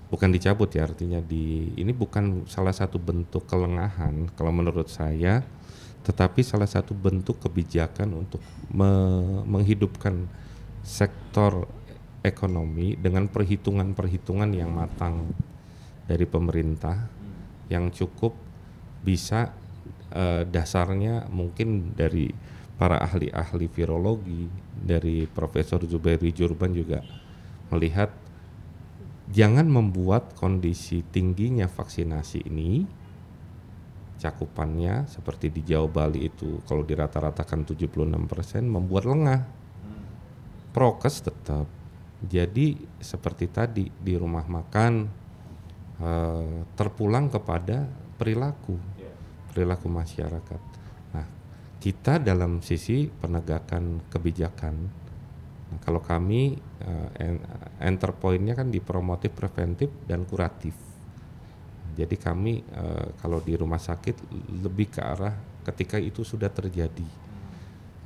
bukan 0.10 0.30
dicabut 0.34 0.74
ya 0.74 0.90
artinya 0.90 1.22
di 1.22 1.74
ini 1.78 1.94
bukan 1.94 2.50
salah 2.50 2.74
satu 2.74 2.98
bentuk 2.98 3.46
kelengahan 3.46 4.30
kalau 4.34 4.50
menurut 4.50 4.90
saya, 4.90 5.46
tetapi 6.02 6.42
salah 6.42 6.66
satu 6.66 6.98
bentuk 6.98 7.38
kebijakan 7.38 8.18
untuk 8.18 8.42
me- 8.74 9.46
menghidupkan 9.46 10.26
sektor 10.82 11.70
ekonomi 12.26 12.98
dengan 12.98 13.30
perhitungan-perhitungan 13.30 14.50
yang 14.52 14.74
matang 14.74 15.30
dari 16.10 16.26
pemerintah 16.26 17.08
yang 17.70 17.94
cukup 17.94 18.34
bisa 19.06 19.54
eh, 20.12 20.44
dasarnya 20.50 21.30
mungkin 21.30 21.94
dari 21.94 22.34
para 22.80 22.98
ahli-ahli 22.98 23.68
virologi 23.70 24.48
dari 24.74 25.28
Profesor 25.28 25.84
Zubairi 25.84 26.32
Jurban 26.32 26.72
juga 26.72 27.04
melihat 27.70 28.10
jangan 29.30 29.70
membuat 29.70 30.34
kondisi 30.34 31.06
tingginya 31.06 31.70
vaksinasi 31.70 32.50
ini 32.50 32.86
cakupannya 34.20 35.08
seperti 35.08 35.48
di 35.48 35.64
Jawa 35.64 35.88
Bali 35.88 36.28
itu 36.28 36.60
kalau 36.68 36.84
dirata-ratakan 36.84 37.64
76% 37.64 38.68
membuat 38.68 39.08
lengah. 39.08 39.42
Prokes 40.70 41.26
tetap. 41.26 41.66
Jadi 42.20 42.76
seperti 43.00 43.48
tadi 43.48 43.88
di 43.88 44.14
rumah 44.20 44.44
makan 44.44 44.94
eh, 46.04 46.60
terpulang 46.76 47.32
kepada 47.32 47.88
perilaku 48.20 48.76
perilaku 49.50 49.88
masyarakat. 49.90 50.62
Nah, 51.16 51.26
kita 51.82 52.22
dalam 52.22 52.62
sisi 52.62 53.10
penegakan 53.10 54.04
kebijakan. 54.12 54.99
Kalau 55.80 56.02
kami 56.02 56.58
en- 57.16 57.44
enter 57.78 58.10
point-nya 58.12 58.54
kan 58.54 58.68
di 58.68 58.82
promotif, 58.82 59.30
preventif 59.32 59.94
dan 60.04 60.26
kuratif. 60.26 60.74
Jadi 61.94 62.16
kami 62.16 62.64
eh, 62.64 63.08
kalau 63.18 63.38
di 63.38 63.54
rumah 63.54 63.78
sakit 63.78 64.16
lebih 64.60 64.90
ke 64.90 64.98
arah 64.98 65.36
ketika 65.62 66.00
itu 66.00 66.24
sudah 66.24 66.48
terjadi. 66.48 67.06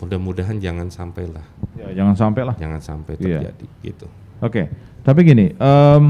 Mudah-mudahan 0.02 0.60
jangan 0.60 0.92
sampailah, 0.92 1.46
ya 1.80 1.88
jangan 1.96 2.16
sampai 2.18 2.42
lah 2.44 2.56
jangan 2.60 2.82
sampai 2.82 3.14
Iya. 3.16 3.40
terjadi 3.40 3.68
gitu. 3.86 4.08
Oke, 4.44 4.68
tapi 5.00 5.24
gini, 5.24 5.56
em, 5.56 6.04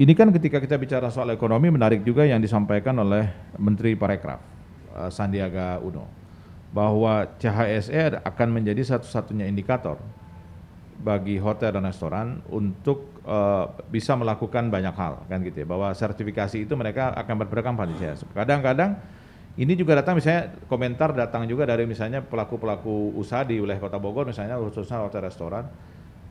ini 0.00 0.12
kan 0.16 0.32
ketika 0.32 0.56
kita 0.56 0.80
bicara 0.80 1.12
soal 1.12 1.28
ekonomi 1.28 1.68
menarik 1.68 2.00
juga 2.00 2.24
yang 2.24 2.40
disampaikan 2.40 2.96
oleh 2.96 3.28
Menteri 3.60 3.92
Parekraf 3.92 4.40
eh, 4.96 5.10
Sandiaga 5.12 5.76
Uno 5.84 6.08
bahwa 6.72 7.28
CHSE 7.36 8.24
akan 8.24 8.48
menjadi 8.48 8.80
satu-satunya 8.86 9.44
indikator 9.44 10.00
bagi 11.02 11.36
hotel 11.42 11.74
dan 11.74 11.84
restoran 11.84 12.40
untuk 12.48 13.20
eh, 13.26 13.64
bisa 13.90 14.14
melakukan 14.14 14.70
banyak 14.70 14.94
hal 14.94 15.26
kan 15.26 15.42
gitu 15.42 15.62
ya 15.62 15.66
bahwa 15.66 15.90
sertifikasi 15.90 16.62
itu 16.62 16.72
mereka 16.78 17.10
akan 17.18 17.34
pada 17.74 17.92
CHSE. 17.98 18.30
Kadang-kadang 18.30 18.96
ini 19.58 19.76
juga 19.76 20.00
datang 20.00 20.16
misalnya 20.16 20.54
komentar 20.70 21.12
datang 21.12 21.44
juga 21.44 21.68
dari 21.68 21.84
misalnya 21.84 22.24
pelaku-pelaku 22.24 23.18
usaha 23.20 23.44
di 23.44 23.60
wilayah 23.60 23.82
Kota 23.82 24.00
Bogor 24.00 24.24
misalnya 24.24 24.56
khususnya 24.56 25.04
hotel 25.04 25.28
restoran 25.28 25.68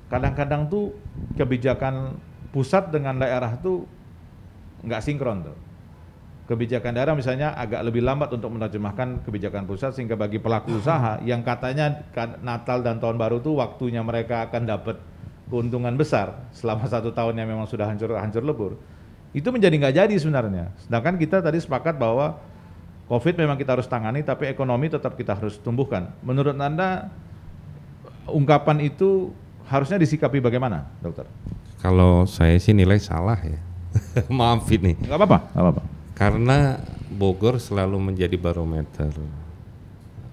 kadang-kadang 0.09 0.67
tuh 0.67 0.91
kebijakan 1.37 2.19
pusat 2.51 2.91
dengan 2.91 3.15
daerah 3.15 3.55
tuh 3.55 3.87
nggak 4.83 5.01
sinkron 5.01 5.47
tuh. 5.47 5.57
Kebijakan 6.51 6.91
daerah 6.91 7.15
misalnya 7.15 7.55
agak 7.55 7.79
lebih 7.79 8.03
lambat 8.03 8.27
untuk 8.35 8.51
menerjemahkan 8.51 9.23
kebijakan 9.23 9.63
pusat 9.63 9.95
sehingga 9.95 10.19
bagi 10.19 10.35
pelaku 10.35 10.83
usaha 10.83 11.15
yang 11.23 11.47
katanya 11.47 12.03
Natal 12.43 12.83
dan 12.83 12.99
Tahun 12.99 13.15
Baru 13.15 13.39
tuh 13.39 13.55
waktunya 13.55 14.03
mereka 14.03 14.51
akan 14.51 14.67
dapat 14.67 14.99
keuntungan 15.47 15.95
besar 15.95 16.51
selama 16.51 16.91
satu 16.91 17.15
tahun 17.15 17.39
yang 17.39 17.55
memang 17.55 17.71
sudah 17.71 17.87
hancur 17.87 18.19
hancur 18.19 18.43
lebur 18.43 18.75
itu 19.31 19.47
menjadi 19.47 19.75
nggak 19.79 19.95
jadi 19.95 20.15
sebenarnya. 20.19 20.75
Sedangkan 20.83 21.15
kita 21.15 21.39
tadi 21.39 21.63
sepakat 21.63 21.95
bahwa 21.95 22.35
COVID 23.07 23.39
memang 23.39 23.55
kita 23.55 23.79
harus 23.79 23.87
tangani 23.87 24.19
tapi 24.19 24.51
ekonomi 24.51 24.91
tetap 24.91 25.15
kita 25.15 25.39
harus 25.39 25.55
tumbuhkan. 25.63 26.11
Menurut 26.19 26.55
Anda 26.59 27.07
ungkapan 28.27 28.83
itu 28.83 29.31
harusnya 29.71 29.95
disikapi 29.95 30.43
bagaimana, 30.43 30.83
dokter? 30.99 31.23
Kalau 31.79 32.27
saya 32.27 32.59
sih 32.59 32.75
nilai 32.75 32.99
salah 32.99 33.39
ya. 33.39 33.59
Maaf 34.27 34.67
ini. 34.67 34.99
Nggak 34.99 35.15
apa-apa, 35.15 35.39
nggak 35.55 35.63
apa-apa. 35.63 35.83
Karena 36.21 36.77
Bogor 37.09 37.57
selalu 37.57 38.13
menjadi 38.13 38.37
barometer. 38.37 39.09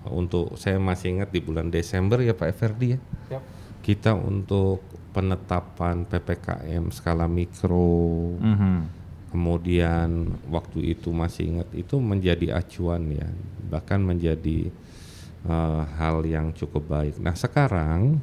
Untuk 0.04 0.60
saya 0.60 0.76
masih 0.76 1.16
ingat 1.16 1.32
di 1.32 1.40
bulan 1.40 1.72
Desember 1.72 2.20
ya 2.20 2.36
Pak 2.36 2.48
Everdi 2.52 2.96
ya. 2.96 3.00
Kita 3.80 4.12
untuk 4.12 4.84
penetapan 5.16 6.04
PPKM 6.04 6.92
skala 6.92 7.24
mikro, 7.24 8.36
kemudian 9.32 10.28
waktu 10.52 10.92
itu 10.92 11.08
masih 11.08 11.56
ingat 11.56 11.68
itu 11.72 11.96
menjadi 11.96 12.60
acuan 12.60 13.08
ya, 13.08 13.28
bahkan 13.72 13.96
menjadi 14.04 14.68
eh, 15.48 15.82
hal 15.96 16.20
yang 16.28 16.52
cukup 16.52 16.84
baik. 16.84 17.16
Nah 17.16 17.32
sekarang 17.32 18.20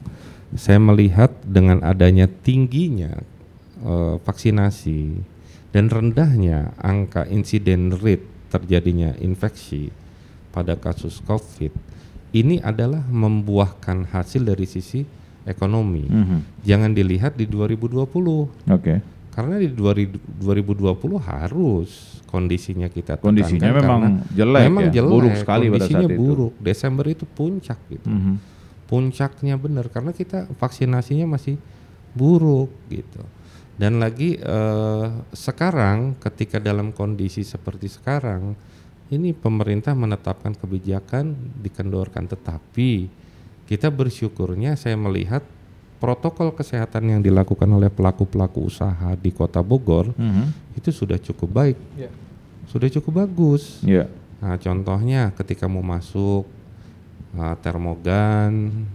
saya 0.53 0.77
melihat 0.77 1.33
dengan 1.41 1.81
adanya 1.81 2.29
tingginya 2.29 3.17
eh, 3.81 4.15
vaksinasi 4.21 5.33
dan 5.75 5.91
rendahnya 5.91 6.71
angka 6.79 7.27
insiden 7.27 7.91
rate 7.91 8.23
terjadinya 8.47 9.11
infeksi 9.19 9.91
pada 10.55 10.79
kasus 10.79 11.19
COVID 11.27 11.75
ini 12.31 12.63
adalah 12.63 13.03
membuahkan 13.03 14.07
hasil 14.07 14.47
dari 14.47 14.63
sisi 14.63 15.03
ekonomi. 15.43 16.07
Mhm. 16.07 16.63
Jangan 16.63 16.95
dilihat 16.95 17.35
di 17.35 17.43
2020. 17.43 18.47
Oke. 18.71 19.03
Karena 19.35 19.59
di 19.59 19.67
2000 19.67 20.15
2020 20.39 21.19
harus 21.19 22.23
kondisinya 22.31 22.87
kita 22.87 23.19
Kondisinya 23.19 23.71
memang 23.75 24.23
jelek 24.31 24.63
memang 24.67 24.85
ya, 24.91 24.99
jelek, 24.99 25.11
buruk 25.11 25.35
sekali 25.35 25.65
pada 25.67 25.75
kondisinya 25.75 26.07
saat 26.07 26.15
itu. 26.15 26.19
buruk. 26.23 26.53
Desember 26.59 27.05
itu 27.11 27.25
puncak 27.27 27.79
gitu. 27.91 28.07
Mhm. 28.07 28.33
Puncaknya 28.87 29.55
benar 29.59 29.91
karena 29.91 30.15
kita 30.15 30.47
vaksinasinya 30.55 31.35
masih 31.35 31.59
buruk 32.15 32.71
gitu. 32.87 33.23
Dan 33.75 33.99
lagi 33.99 34.39
eh, 34.39 35.07
sekarang 35.35 36.15
ketika 36.17 36.63
dalam 36.63 36.95
kondisi 36.95 37.43
seperti 37.43 37.91
sekarang 37.91 38.55
ini 39.11 39.35
pemerintah 39.35 39.91
menetapkan 39.91 40.55
kebijakan 40.55 41.35
dikendorkan 41.59 42.25
tetapi 42.25 43.11
kita 43.67 43.91
bersyukurnya 43.91 44.79
saya 44.79 44.95
melihat 44.95 45.43
protokol 45.99 46.55
kesehatan 46.55 47.17
yang 47.17 47.21
dilakukan 47.21 47.67
oleh 47.67 47.91
pelaku-pelaku 47.91 48.69
usaha 48.69 49.11
di 49.17 49.31
Kota 49.35 49.59
Bogor 49.59 50.13
Mhm. 50.15 50.77
itu 50.77 50.89
sudah 50.91 51.19
cukup 51.19 51.49
baik. 51.51 51.77
Ya. 51.97 52.09
Sudah 52.71 52.87
cukup 52.91 53.25
bagus. 53.25 53.79
Iya. 53.81 54.07
Nah, 54.39 54.55
contohnya 54.55 55.31
ketika 55.35 55.65
mau 55.65 55.81
masuk 55.81 56.45
uh, 57.33 57.55
termogan, 57.59 58.85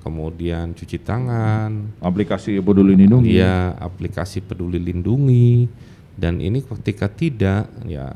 kemudian 0.00 0.72
cuci 0.72 0.98
tangan, 0.98 1.94
Aplikasi 2.00 2.58
Peduli 2.58 2.96
Lindungi. 2.96 3.36
ya 3.36 3.76
aplikasi 3.76 4.40
Peduli 4.40 4.76
Lindungi, 4.76 5.68
dan 6.16 6.40
ini 6.40 6.60
ketika 6.60 7.06
tidak, 7.06 7.68
ya 7.84 8.08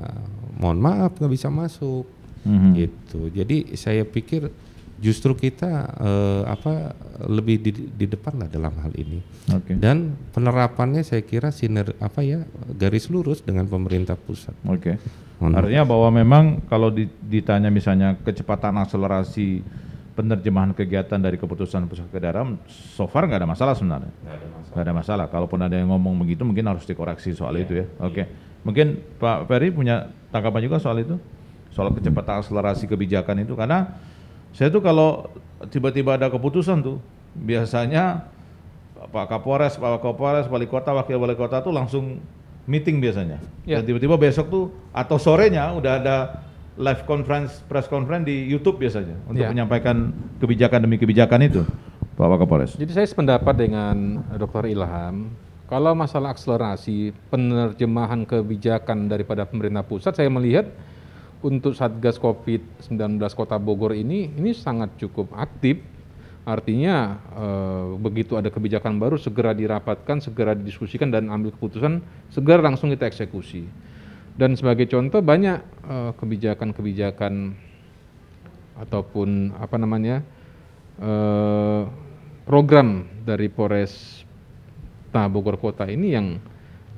mohon 0.55 0.79
maaf 0.79 1.15
nggak 1.15 1.31
bisa 1.31 1.49
masuk, 1.49 2.09
Mhm. 2.43 2.71
gitu. 2.75 3.21
Jadi 3.29 3.73
saya 3.75 4.03
pikir 4.03 4.49
justru 4.97 5.33
kita 5.33 5.73
eh, 5.95 6.43
apa 6.47 6.93
lebih 7.25 7.57
di, 7.59 7.71
di 7.91 8.07
depan 8.07 8.37
lah 8.37 8.49
dalam 8.49 8.73
hal 8.79 8.93
ini. 8.95 9.21
Oke. 9.51 9.75
Dan 9.75 10.13
penerapannya 10.31 11.01
saya 11.01 11.21
kira 11.21 11.49
siner 11.49 11.93
apa 11.99 12.21
ya 12.21 12.41
garis 12.71 13.09
lurus 13.09 13.41
dengan 13.41 13.65
pemerintah 13.65 14.15
pusat. 14.15 14.57
Oke. 14.65 14.97
Maaf. 15.35 15.61
Artinya 15.61 15.85
bahwa 15.85 16.09
memang 16.15 16.45
kalau 16.65 16.89
di- 16.89 17.11
ditanya 17.21 17.69
misalnya 17.69 18.17
kecepatan 18.17 18.79
akselerasi 18.79 19.61
penerjemahan 20.15 20.71
kegiatan 20.71 21.19
dari 21.19 21.35
keputusan 21.35 21.91
pusat 21.91 22.07
ke 22.07 22.23
daerah, 22.23 22.47
so 22.71 23.11
far 23.11 23.27
nggak 23.27 23.43
ada 23.43 23.51
masalah 23.51 23.75
sebenarnya. 23.75 24.15
Nggak 24.71 24.85
ada 24.87 24.95
masalah. 24.95 25.27
Kalaupun 25.27 25.59
ada 25.59 25.75
yang 25.75 25.91
ngomong 25.91 26.23
begitu, 26.23 26.47
mungkin 26.47 26.63
harus 26.71 26.87
dikoreksi 26.87 27.35
soal 27.35 27.59
itu 27.59 27.83
ya. 27.83 27.87
Oke. 27.99 28.31
Mungkin 28.63 29.03
Pak 29.19 29.51
Ferry 29.51 29.75
punya 29.75 30.15
tanggapan 30.31 30.71
juga 30.71 30.79
soal 30.79 31.03
itu, 31.03 31.19
soal 31.75 31.91
kecepatan 31.93 32.41
akselerasi 32.41 32.87
kebijakan 32.87 33.43
itu, 33.43 33.53
karena 33.59 33.99
saya 34.55 34.71
tuh 34.71 34.81
kalau 34.81 35.29
tiba-tiba 35.69 36.15
ada 36.15 36.31
keputusan 36.31 36.81
tuh, 36.81 37.03
biasanya 37.35 38.31
Pak 39.11 39.27
Kapolres, 39.29 39.77
Pak 39.77 40.01
Kapolres, 40.01 40.47
Wali 40.47 40.71
Kota, 40.71 40.95
Wakil 40.95 41.19
Wali 41.19 41.37
Kota 41.37 41.61
tuh 41.61 41.75
langsung 41.75 42.23
meeting 42.65 43.03
biasanya. 43.03 43.43
Ya. 43.69 43.83
Dan 43.83 43.91
tiba-tiba 43.93 44.17
besok 44.17 44.47
tuh 44.49 44.65
atau 44.95 45.21
sorenya 45.21 45.75
udah 45.77 45.93
ada 46.01 46.17
live 46.75 47.07
conference, 47.07 47.63
press 47.71 47.87
conference 47.87 48.27
di 48.27 48.51
YouTube 48.51 48.83
biasanya 48.83 49.15
untuk 49.31 49.47
Ya. 49.47 49.51
menyampaikan 49.51 50.11
kebijakan 50.43 50.83
demi 50.83 50.99
kebijakan 50.99 51.41
itu, 51.47 51.63
Pak 52.19 52.27
Wakapolres. 52.27 52.75
Jadi 52.75 52.91
saya 52.91 53.07
sependapat 53.07 53.55
dengan 53.55 54.23
Dr. 54.35 54.67
Ilham, 54.67 55.31
kalau 55.71 55.95
masalah 55.95 56.35
akselerasi 56.35 57.15
penerjemahan 57.31 58.27
kebijakan 58.27 59.07
daripada 59.07 59.47
pemerintah 59.47 59.87
pusat, 59.87 60.19
saya 60.19 60.27
melihat 60.29 60.67
untuk 61.45 61.77
Satgas 61.79 62.19
COVID-19 62.19 63.21
Kota 63.37 63.55
Bogor 63.61 63.95
ini, 63.95 64.33
ini 64.35 64.51
sangat 64.57 64.97
cukup 64.99 65.31
aktif. 65.37 65.79
Artinya 66.45 67.17
eh, 67.33 67.87
begitu 67.97 68.37
ada 68.37 68.53
kebijakan 68.53 69.01
baru 69.01 69.17
segera 69.17 69.57
dirapatkan, 69.57 70.21
segera 70.21 70.53
didiskusikan 70.53 71.09
dan 71.09 71.33
ambil 71.33 71.57
keputusan, 71.57 72.05
segera 72.29 72.61
langsung 72.61 72.93
kita 72.93 73.09
eksekusi. 73.09 73.65
Dan 74.35 74.59
sebagai 74.59 74.91
contoh 74.91 75.23
banyak 75.23 75.59
eh, 75.87 76.11
kebijakan-kebijakan 76.19 77.55
ataupun 78.75 79.55
apa 79.55 79.77
namanya 79.79 80.27
eh, 80.99 81.83
program 82.43 83.07
dari 83.23 83.47
Polres 83.47 84.25
Bogor 85.15 85.63
Kota 85.63 85.87
ini 85.87 86.11
yang 86.11 86.43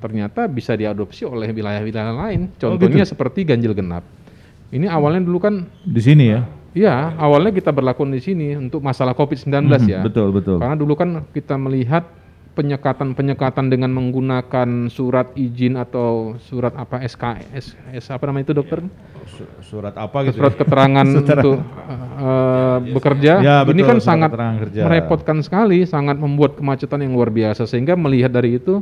ternyata 0.01 0.49
bisa 0.49 0.73
diadopsi 0.73 1.25
oleh 1.25 1.53
wilayah-wilayah 1.53 2.13
lain. 2.13 2.49
Contohnya 2.57 3.05
seperti 3.05 3.45
ganjil 3.45 3.77
genap. 3.77 4.01
Ini 4.73 4.89
awalnya 4.89 5.23
dulu 5.23 5.39
kan, 5.39 5.69
Di 5.85 6.01
sini 6.01 6.33
ya. 6.33 6.41
ya 6.75 7.15
awalnya 7.15 7.55
kita 7.55 7.71
berlakukan 7.71 8.11
di 8.11 8.21
sini 8.21 8.47
untuk 8.57 8.83
masalah 8.83 9.15
COVID-19 9.15 9.53
ya. 9.87 10.01
Mhm, 10.01 10.05
Betul, 10.09 10.27
betul. 10.35 10.57
Karena 10.59 10.75
dulu 10.75 10.93
kan 10.97 11.23
kita 11.31 11.55
melihat 11.55 12.03
penyekatan-penyekatan 12.57 13.69
dengan 13.69 13.93
menggunakan 13.93 14.89
surat 14.89 15.29
izin 15.37 15.77
atau 15.77 16.33
surat 16.41 16.73
apa 16.73 17.05
SKS, 17.05 17.77
S, 17.93 18.05
apa 18.09 18.25
namanya 18.25 18.49
itu 18.49 18.55
dokter? 18.57 18.81
Su- 19.29 19.45
Surat 19.61 19.93
apa 19.93 20.25
gitu? 20.25 20.41
Surat 20.41 20.57
ya? 20.57 20.59
keterangan 20.65 21.07
untuk 21.21 21.61
eh, 21.61 22.77
bekerja. 22.97 23.33
Ya, 23.45 23.57
ini 23.61 23.85
betul, 23.85 23.85
kan 23.85 23.97
surat 24.01 24.09
sangat 24.09 24.31
kerja. 24.33 24.81
merepotkan 24.89 25.37
sekali, 25.45 25.85
sangat 25.85 26.17
membuat 26.17 26.57
kemacetan 26.57 27.05
yang 27.05 27.13
luar 27.13 27.29
biasa 27.29 27.69
sehingga 27.69 27.93
melihat 27.93 28.33
dari 28.33 28.57
itu, 28.57 28.81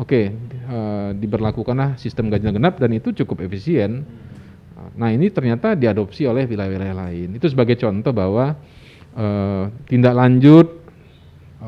oke, 0.00 0.20
eh, 0.32 1.08
diberlakukanlah 1.20 2.00
sistem 2.00 2.32
ganjil 2.32 2.56
genap 2.56 2.80
dan 2.80 2.96
itu 2.96 3.12
cukup 3.12 3.44
efisien. 3.44 4.08
Nah 4.96 5.12
ini 5.12 5.28
ternyata 5.28 5.76
diadopsi 5.76 6.24
oleh 6.24 6.48
wilayah-wilayah 6.48 6.96
lain. 6.96 7.36
Itu 7.36 7.52
sebagai 7.52 7.76
contoh 7.76 8.16
bahwa 8.16 8.56
eh, 9.12 9.64
tindak 9.84 10.16
lanjut 10.16 10.79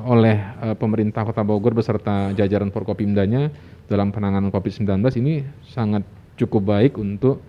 oleh 0.04 0.36
eh, 0.62 0.76
pemerintah 0.76 1.22
Kota 1.22 1.42
Bogor 1.42 1.72
beserta 1.72 2.30
jajaran 2.32 2.70
Forkopimdanya 2.70 3.50
dalam 3.86 4.10
penanganan 4.10 4.50
COVID-19 4.50 4.88
ini 5.18 5.42
sangat 5.66 6.02
cukup 6.34 6.62
baik 6.68 6.96
untuk 6.96 7.42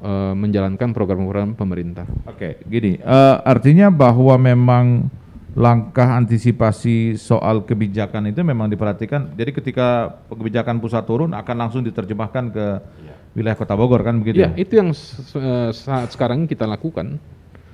eh, 0.00 0.34
menjalankan 0.34 0.90
program-program 0.90 1.54
pemerintah. 1.54 2.06
Oke, 2.24 2.62
gini, 2.64 2.96
eh, 2.96 3.36
artinya 3.42 3.88
bahwa 3.88 4.34
memang 4.36 4.86
langkah 5.58 6.14
antisipasi 6.14 7.18
soal 7.18 7.66
kebijakan 7.66 8.30
itu 8.30 8.46
memang 8.46 8.70
diperhatikan. 8.70 9.34
Jadi 9.34 9.50
ketika 9.50 10.18
kebijakan 10.30 10.78
pusat 10.78 11.02
turun 11.02 11.34
akan 11.34 11.56
langsung 11.58 11.82
diterjemahkan 11.82 12.44
ke 12.54 12.66
wilayah 13.34 13.58
Kota 13.58 13.74
Bogor 13.74 14.06
kan 14.06 14.22
begitu 14.22 14.38
Ya, 14.38 14.54
ya? 14.54 14.60
itu 14.60 14.78
yang 14.78 14.94
saat 15.74 16.14
sekarang 16.14 16.46
kita 16.46 16.62
lakukan. 16.62 17.18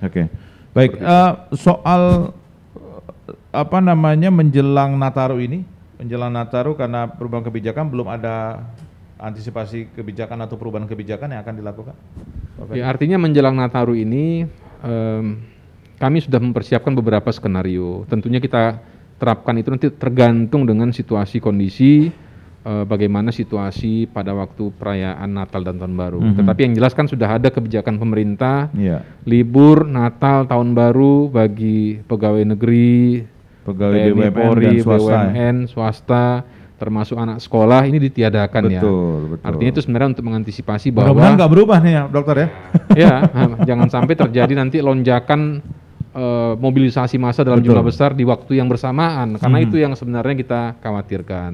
Oke, 0.00 0.28
baik. 0.72 0.96
eh, 0.96 1.32
soal 1.56 2.32
apa 3.54 3.78
namanya 3.78 4.34
menjelang 4.34 4.98
Nataru 4.98 5.38
ini, 5.38 5.62
menjelang 6.02 6.34
Nataru 6.34 6.74
karena 6.74 7.06
perubahan 7.06 7.46
kebijakan 7.46 7.86
belum 7.86 8.10
ada 8.10 8.66
antisipasi 9.14 9.94
kebijakan 9.94 10.42
atau 10.42 10.58
perubahan 10.58 10.90
kebijakan 10.90 11.32
yang 11.32 11.40
akan 11.46 11.54
dilakukan. 11.54 11.94
Ya, 12.74 12.90
artinya 12.90 13.16
menjelang 13.16 13.54
Nataru 13.54 13.94
ini 13.94 14.44
em, 14.82 15.24
kami 15.96 16.18
sudah 16.20 16.42
mempersiapkan 16.42 16.92
beberapa 16.92 17.30
skenario. 17.30 18.02
Tentunya 18.10 18.42
kita 18.42 18.82
terapkan 19.16 19.54
itu 19.54 19.70
nanti 19.70 19.88
tergantung 19.94 20.66
dengan 20.66 20.90
situasi 20.90 21.38
kondisi 21.38 22.10
eh, 22.64 22.84
bagaimana 22.84 23.30
situasi 23.30 24.10
pada 24.10 24.34
waktu 24.34 24.74
perayaan 24.74 25.30
Natal 25.30 25.62
dan 25.62 25.78
Tahun 25.78 25.94
Baru. 25.94 26.18
Mhm. 26.18 26.42
Tetapi 26.42 26.60
yang 26.66 26.74
jelas 26.74 26.92
kan 26.96 27.06
sudah 27.06 27.38
ada 27.38 27.48
kebijakan 27.52 28.00
pemerintah 28.00 28.72
Iya. 28.74 29.04
libur 29.28 29.86
Natal 29.86 30.48
Tahun 30.48 30.74
Baru 30.74 31.30
bagi 31.30 32.02
pegawai 32.04 32.42
negeri, 32.56 33.22
Pegawai 33.64 33.96
TNI, 33.98 34.12
BUMN 34.12 34.32
Polri, 34.32 34.64
dan 34.66 34.74
swasta. 34.78 35.08
ya? 35.08 35.20
BUMN, 35.24 35.56
swasta, 35.66 36.24
termasuk 36.74 37.16
anak 37.16 37.38
sekolah 37.38 37.80
ini 37.84 37.98
ditiadakan 37.98 38.62
ya. 38.68 38.80
Betul, 38.84 39.18
betul. 39.32 39.46
Artinya 39.48 39.70
itu 39.72 39.80
sebenarnya 39.80 40.08
untuk 40.12 40.24
mengantisipasi 40.26 40.86
bahwa 40.90 41.10
Mudah-mudahan 41.10 41.34
nggak 41.38 41.50
berubah 41.50 41.78
nih 41.80 41.92
ya, 41.92 42.02
dokter 42.06 42.36
ya. 42.36 42.48
ya, 43.08 43.14
jangan 43.64 43.88
sampai 43.88 44.14
terjadi 44.14 44.52
nanti 44.52 44.78
lonjakan 44.78 45.64
eh, 46.14 46.54
mobilisasi 46.54 47.18
massa 47.18 47.42
dalam 47.42 47.58
Betul. 47.58 47.74
jumlah 47.74 47.84
besar 47.84 48.14
di 48.14 48.22
waktu 48.22 48.62
yang 48.62 48.70
bersamaan. 48.70 49.34
Karena 49.34 49.58
Mhm. 49.58 49.66
itu 49.66 49.76
yang 49.82 49.92
sebenarnya 49.94 50.34
kita 50.36 50.60
khawatirkan. 50.78 51.52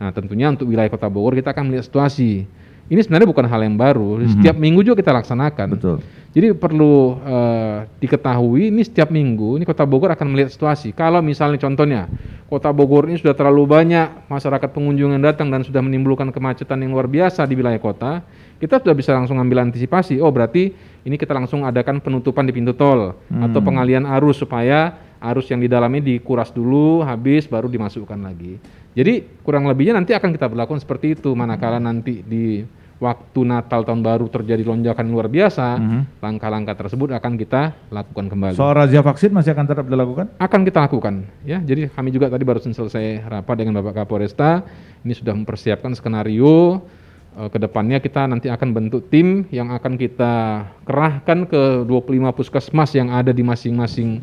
Nah, 0.00 0.10
tentunya 0.10 0.48
untuk 0.48 0.72
wilayah 0.72 0.88
Kota 0.88 1.12
Bogor 1.12 1.36
kita 1.36 1.52
akan 1.52 1.68
melihat 1.68 1.84
situasi. 1.84 2.48
Ini 2.90 3.00
sebenarnya 3.06 3.30
bukan 3.30 3.46
hal 3.46 3.62
yang 3.62 3.78
baru. 3.78 4.18
Setiap 4.26 4.58
minggu 4.58 4.82
juga 4.82 4.98
kita 4.98 5.14
laksanakan. 5.14 5.78
Betul. 5.78 5.96
Jadi 6.30 6.54
perlu 6.54 7.18
eh, 7.22 7.90
diketahui 7.98 8.70
ini 8.70 8.86
setiap 8.86 9.10
minggu 9.10 9.58
ini 9.58 9.66
Kota 9.66 9.82
Bogor 9.82 10.14
akan 10.14 10.30
melihat 10.30 10.50
situasi. 10.50 10.94
Kalau 10.94 11.18
misalnya 11.22 11.58
contohnya 11.58 12.06
Kota 12.46 12.70
Bogor 12.70 13.10
ini 13.10 13.18
sudah 13.18 13.34
terlalu 13.34 13.66
banyak 13.66 14.30
masyarakat 14.30 14.70
pengunjung 14.70 15.14
yang 15.14 15.22
datang 15.22 15.50
dan 15.50 15.66
sudah 15.66 15.82
menimbulkan 15.82 16.30
kemacetan 16.30 16.82
yang 16.82 16.94
luar 16.94 17.10
biasa 17.10 17.46
di 17.46 17.54
wilayah 17.58 17.78
kota, 17.82 18.26
kita 18.62 18.78
sudah 18.82 18.94
bisa 18.94 19.10
langsung 19.14 19.38
ambil 19.42 19.62
antisipasi. 19.66 20.22
Oh 20.22 20.30
berarti 20.30 20.74
ini 21.06 21.14
kita 21.18 21.34
langsung 21.34 21.66
adakan 21.66 21.98
penutupan 21.98 22.46
di 22.46 22.54
pintu 22.54 22.74
tol 22.78 23.18
atau 23.30 23.60
pengalian 23.62 24.06
arus 24.18 24.42
supaya 24.42 24.98
arus 25.20 25.46
yang 25.50 25.62
di 25.62 25.68
dalamnya 25.68 26.14
dikuras 26.14 26.50
dulu, 26.50 27.02
habis 27.02 27.46
baru 27.46 27.66
dimasukkan 27.66 28.18
lagi. 28.18 28.58
Jadi 28.90 29.22
kurang 29.46 29.70
lebihnya 29.70 29.94
nanti 29.94 30.12
akan 30.12 30.34
kita 30.34 30.50
berlakukan 30.50 30.82
seperti 30.82 31.14
itu 31.14 31.30
manakala 31.32 31.78
nanti 31.78 32.26
di 32.26 32.66
waktu 33.00 33.40
Natal 33.48 33.80
tahun 33.80 34.04
baru 34.04 34.28
terjadi 34.28 34.60
lonjakan 34.60 35.08
luar 35.08 35.32
biasa, 35.32 35.80
Mhm. 35.80 36.20
langkah-langkah 36.20 36.76
tersebut 36.76 37.08
akan 37.16 37.32
kita 37.40 37.72
lakukan 37.88 38.28
kembali. 38.28 38.54
Soal 38.60 38.76
razia 38.76 39.00
vaksin 39.00 39.32
masih 39.32 39.56
akan 39.56 39.66
tetap 39.66 39.88
dilakukan? 39.88 40.36
akan 40.36 40.60
kita 40.68 40.84
lakukan 40.84 41.24
ya. 41.42 41.64
Jadi 41.64 41.88
kami 41.88 42.12
juga 42.12 42.28
tadi 42.28 42.44
baru 42.44 42.60
selesai 42.60 43.24
rapat 43.24 43.56
dengan 43.56 43.80
Bapak 43.80 44.04
Kapolresta, 44.04 44.68
ini 45.00 45.16
sudah 45.16 45.32
mempersiapkan 45.32 45.96
skenario 45.96 46.84
eh, 47.30 47.48
ke 47.48 47.56
depannya 47.56 48.02
kita 48.02 48.26
nanti 48.26 48.50
akan 48.52 48.68
bentuk 48.74 49.08
tim 49.08 49.48
yang 49.48 49.70
akan 49.72 49.96
kita 49.96 50.66
kerahkan 50.84 51.48
ke 51.48 51.86
25 51.88 52.34
puskesmas 52.36 52.92
yang 52.92 53.08
ada 53.08 53.30
di 53.32 53.40
masing-masing 53.40 54.20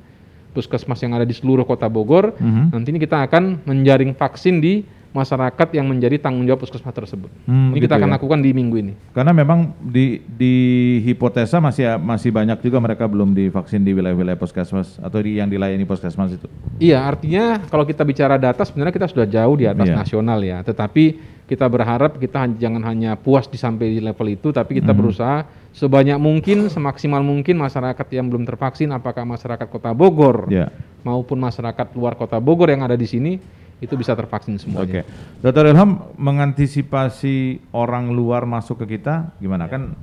puskesmas 0.57 0.97
yang 1.05 1.13
ada 1.13 1.21
di 1.21 1.37
seluruh 1.37 1.61
Kota 1.61 1.85
Bogor. 1.85 2.33
Mhm. 2.41 2.73
Nanti 2.73 2.89
ini 2.89 2.97
kita 2.97 3.29
akan 3.29 3.61
menjaring 3.69 4.17
vaksin 4.17 4.57
di 4.57 4.81
masyarakat 5.18 5.68
yang 5.74 5.89
menjadi 5.89 6.22
tanggung 6.22 6.45
jawab 6.45 6.61
puskesmas 6.61 6.93
tersebut. 6.93 7.34
Hmm, 7.49 7.74
ini 7.74 7.82
gitu 7.82 7.89
kita 7.89 7.97
akan 7.97 8.09
ya. 8.09 8.15
lakukan 8.22 8.39
di 8.45 8.49
minggu 8.53 8.76
ini. 8.78 8.93
Karena 9.11 9.34
memang 9.34 9.74
di 9.82 10.22
di 10.24 10.53
hipotesa 11.01 11.57
masih 11.57 11.97
masih 11.97 12.30
banyak 12.30 12.61
juga 12.61 12.78
mereka 12.78 13.09
belum 13.09 13.34
divaksin 13.34 13.82
di 13.82 13.97
wilayah-wilayah 13.97 14.38
puskesmas 14.38 15.01
atau 15.01 15.18
di 15.18 15.41
yang 15.41 15.49
dilayani 15.49 15.84
puskesmas 15.84 16.38
itu. 16.38 16.45
Iya, 16.78 17.01
artinya 17.01 17.65
kalau 17.65 17.84
kita 17.84 18.05
bicara 18.05 18.38
data 18.38 18.61
sebenarnya 18.61 18.93
kita 18.93 19.07
sudah 19.09 19.26
jauh 19.26 19.57
di 19.57 19.65
atas 19.65 19.89
Iya. 19.89 19.97
nasional 19.97 20.39
ya. 20.45 20.61
Tetapi 20.61 21.05
kita 21.47 21.63
berharap 21.65 22.20
kita 22.20 22.43
jangan 22.59 22.84
hanya 22.84 23.15
puas 23.15 23.47
di 23.47 23.55
sampai 23.55 23.97
di 23.97 23.99
level 24.03 24.28
itu, 24.30 24.51
tapi 24.51 24.84
kita 24.84 24.91
Mhm. 24.91 24.99
berusaha 24.99 25.47
sebanyak 25.72 26.20
mungkin, 26.20 26.68
semaksimal 26.68 27.24
mungkin 27.24 27.55
masyarakat 27.55 28.03
yang 28.11 28.28
belum 28.28 28.43
tervaksin, 28.43 28.91
apakah 28.91 29.24
masyarakat 29.24 29.63
Kota 29.72 29.95
Bogor 29.95 30.51
Ya. 30.51 30.68
maupun 31.07 31.39
masyarakat 31.39 31.88
luar 31.95 32.20
Kota 32.20 32.36
Bogor 32.43 32.68
yang 32.68 32.84
ada 32.84 32.99
di 32.99 33.07
sini 33.07 33.39
itu 33.78 33.93
bisa 33.93 34.17
tervaksin 34.17 34.57
semuanya. 34.57 34.84
Oke. 34.84 35.01
Dokter 35.45 35.69
Ilham 35.69 36.09
mengantisipasi 36.17 37.69
orang 37.78 38.09
luar 38.09 38.49
masuk 38.49 38.82
ke 38.86 38.97
kita 38.97 39.38
gimana 39.38 39.69
kan? 39.69 39.93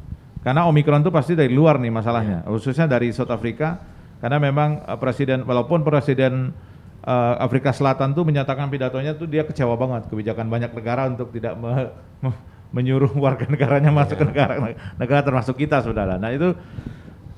Karena 0.46 0.68
Omikron 0.68 1.00
itu 1.02 1.10
pasti 1.10 1.32
dari 1.32 1.50
luar 1.50 1.80
nih 1.80 1.90
masalahnya, 1.90 2.44
khususnya 2.46 2.84
dari 2.86 3.10
South 3.10 3.32
Africa. 3.32 3.80
Karena 4.22 4.38
memang 4.38 4.84
eh, 4.86 4.98
presiden, 5.00 5.42
walaupun 5.42 5.82
presiden 5.82 6.54
eh, 7.02 7.34
Afrika 7.42 7.74
Selatan 7.74 8.14
tuh 8.14 8.22
menyatakan 8.22 8.70
pidatonya 8.70 9.18
tuh 9.18 9.26
dia 9.26 9.42
kecewa 9.42 9.74
banget 9.74 10.06
kebijakan 10.06 10.46
banyak 10.46 10.70
negara 10.70 11.10
untuk 11.10 11.34
tidak 11.34 11.58
me- 11.58 11.90
me- 12.22 12.40
menyuruh 12.70 13.10
warga 13.24 13.46
negaranya 13.50 13.90
masuk 13.90 14.22
ke 14.22 14.24
negara 14.26 14.54
negara 15.00 15.20
termasuk 15.26 15.58
kita 15.58 15.82
saudara. 15.82 16.14
Nah 16.14 16.30
itu 16.30 16.54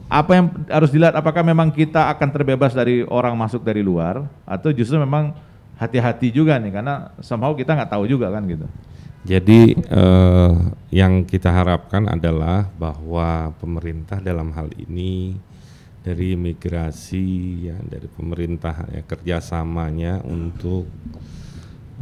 apa 0.07 0.31
yang 0.39 0.47
harus 0.71 0.91
dilihat 0.95 1.19
apakah 1.19 1.43
memang 1.43 1.75
kita 1.75 2.07
akan 2.15 2.29
terbebas 2.31 2.71
dari 2.71 3.03
orang 3.03 3.35
masuk 3.35 3.67
dari 3.67 3.83
luar 3.83 4.23
atau 4.47 4.71
justru 4.71 5.03
memang 5.03 5.35
hati-hati 5.77 6.33
juga 6.33 6.57
nih 6.57 6.73
karena 6.73 7.13
somehow 7.21 7.53
kita 7.53 7.77
nggak 7.77 7.93
tahu 7.93 8.05
juga 8.09 8.33
kan 8.33 8.45
gitu. 8.49 8.67
Jadi 9.27 9.75
eh, 9.75 10.53
yang 10.95 11.27
kita 11.27 11.51
harapkan 11.51 12.07
adalah 12.07 12.71
bahwa 12.79 13.51
pemerintah 13.59 14.23
dalam 14.23 14.55
hal 14.55 14.71
ini 14.79 15.35
dari 16.07 16.39
imigrasi 16.39 17.27
ya 17.67 17.77
dari 17.83 18.07
pemerintah 18.07 18.87
ya 18.95 19.03
kerjasamanya 19.03 20.23
untuk 20.23 20.87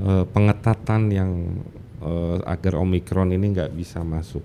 eh, 0.04 0.24
pengetatan 0.28 1.02
yang 1.08 1.32
eh, 2.04 2.38
agar 2.44 2.76
omikron 2.84 3.32
ini 3.32 3.56
nggak 3.56 3.72
bisa 3.72 4.04
masuk, 4.04 4.44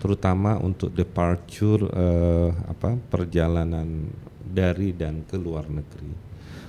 terutama 0.00 0.56
untuk 0.56 0.96
departure 0.96 1.84
eh, 1.92 2.50
apa 2.72 2.96
perjalanan 3.12 4.08
dari 4.40 4.96
dan 4.96 5.20
ke 5.28 5.36
luar 5.36 5.68
negeri. 5.68 6.25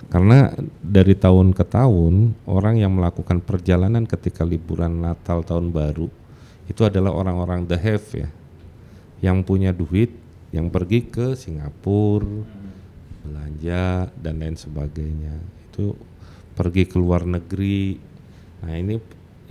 Karena 0.07 0.55
dari 0.79 1.19
tahun 1.19 1.51
ke 1.51 1.67
tahun 1.67 2.31
orang 2.47 2.79
yang 2.79 2.95
melakukan 2.95 3.43
perjalanan 3.43 4.07
ketika 4.07 4.47
liburan 4.47 5.03
Natal 5.03 5.43
tahun 5.43 5.75
baru 5.75 6.07
itu 6.67 6.81
adalah 6.83 7.11
orang-orang 7.11 7.67
the 7.67 7.75
have 7.75 8.07
ya, 8.15 8.27
yang 9.19 9.43
punya 9.43 9.75
duit, 9.75 10.15
yang 10.51 10.71
pergi 10.71 11.07
ke 11.07 11.35
Singapura, 11.35 12.27
belanja 13.23 14.07
dan 14.15 14.39
lain 14.39 14.55
sebagainya. 14.55 15.35
Itu 15.71 15.95
pergi 16.55 16.87
ke 16.87 16.95
luar 16.95 17.27
negeri. 17.27 17.99
Nah 18.63 18.73
ini 18.79 18.95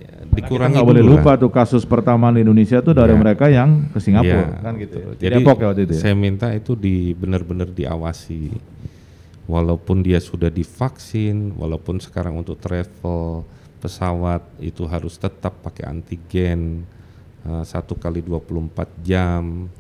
ya, 0.01 0.25
dikurangi 0.29 0.77
nggak 0.77 0.89
boleh 0.89 1.05
lupa 1.05 1.37
tuh 1.37 1.53
kasus 1.53 1.85
pertama 1.85 2.33
di 2.33 2.45
Indonesia 2.45 2.81
tuh 2.81 2.97
dari 2.97 3.13
Ya. 3.13 3.21
mereka 3.21 3.45
yang 3.53 3.93
ke 3.93 3.99
Singapura 4.01 4.57
Iya, 4.57 4.65
kan 4.65 4.73
gitu. 4.81 4.97
Di 5.17 5.25
Jadi 5.29 5.35
Depok 5.41 5.57
ya 5.61 5.67
waktu 5.73 5.83
itu. 5.89 5.95
Ya? 5.97 6.01
saya 6.01 6.15
minta 6.17 6.49
itu 6.53 6.73
di 6.77 7.13
benar-benar 7.13 7.69
diawasi. 7.73 8.76
Walaupun 9.47 10.03
dia 10.03 10.19
sudah 10.19 10.51
divaksin, 10.51 11.55
walaupun 11.55 12.03
sekarang 12.03 12.35
untuk 12.35 12.59
travel 12.59 13.47
pesawat 13.79 14.43
itu 14.59 14.83
harus 14.91 15.15
tetap 15.15 15.63
pakai 15.63 15.87
antigen 15.87 16.83
eh, 17.47 17.63
satu 17.63 17.95
kali 17.95 18.27
24 18.27 19.07
jam. 19.07 19.71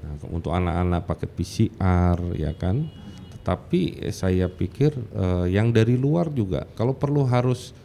Nah, 0.00 0.14
untuk 0.32 0.56
anak-anak 0.56 1.04
pakai 1.04 1.28
PCR 1.28 2.18
ya 2.32 2.56
kan. 2.56 2.88
Tetapi 3.36 4.08
eh, 4.08 4.14
saya 4.16 4.48
pikir 4.48 4.96
eh, 4.96 5.46
yang 5.52 5.68
dari 5.68 6.00
luar 6.00 6.32
juga 6.32 6.64
kalau 6.72 6.96
perlu 6.96 7.28
harus 7.28 7.76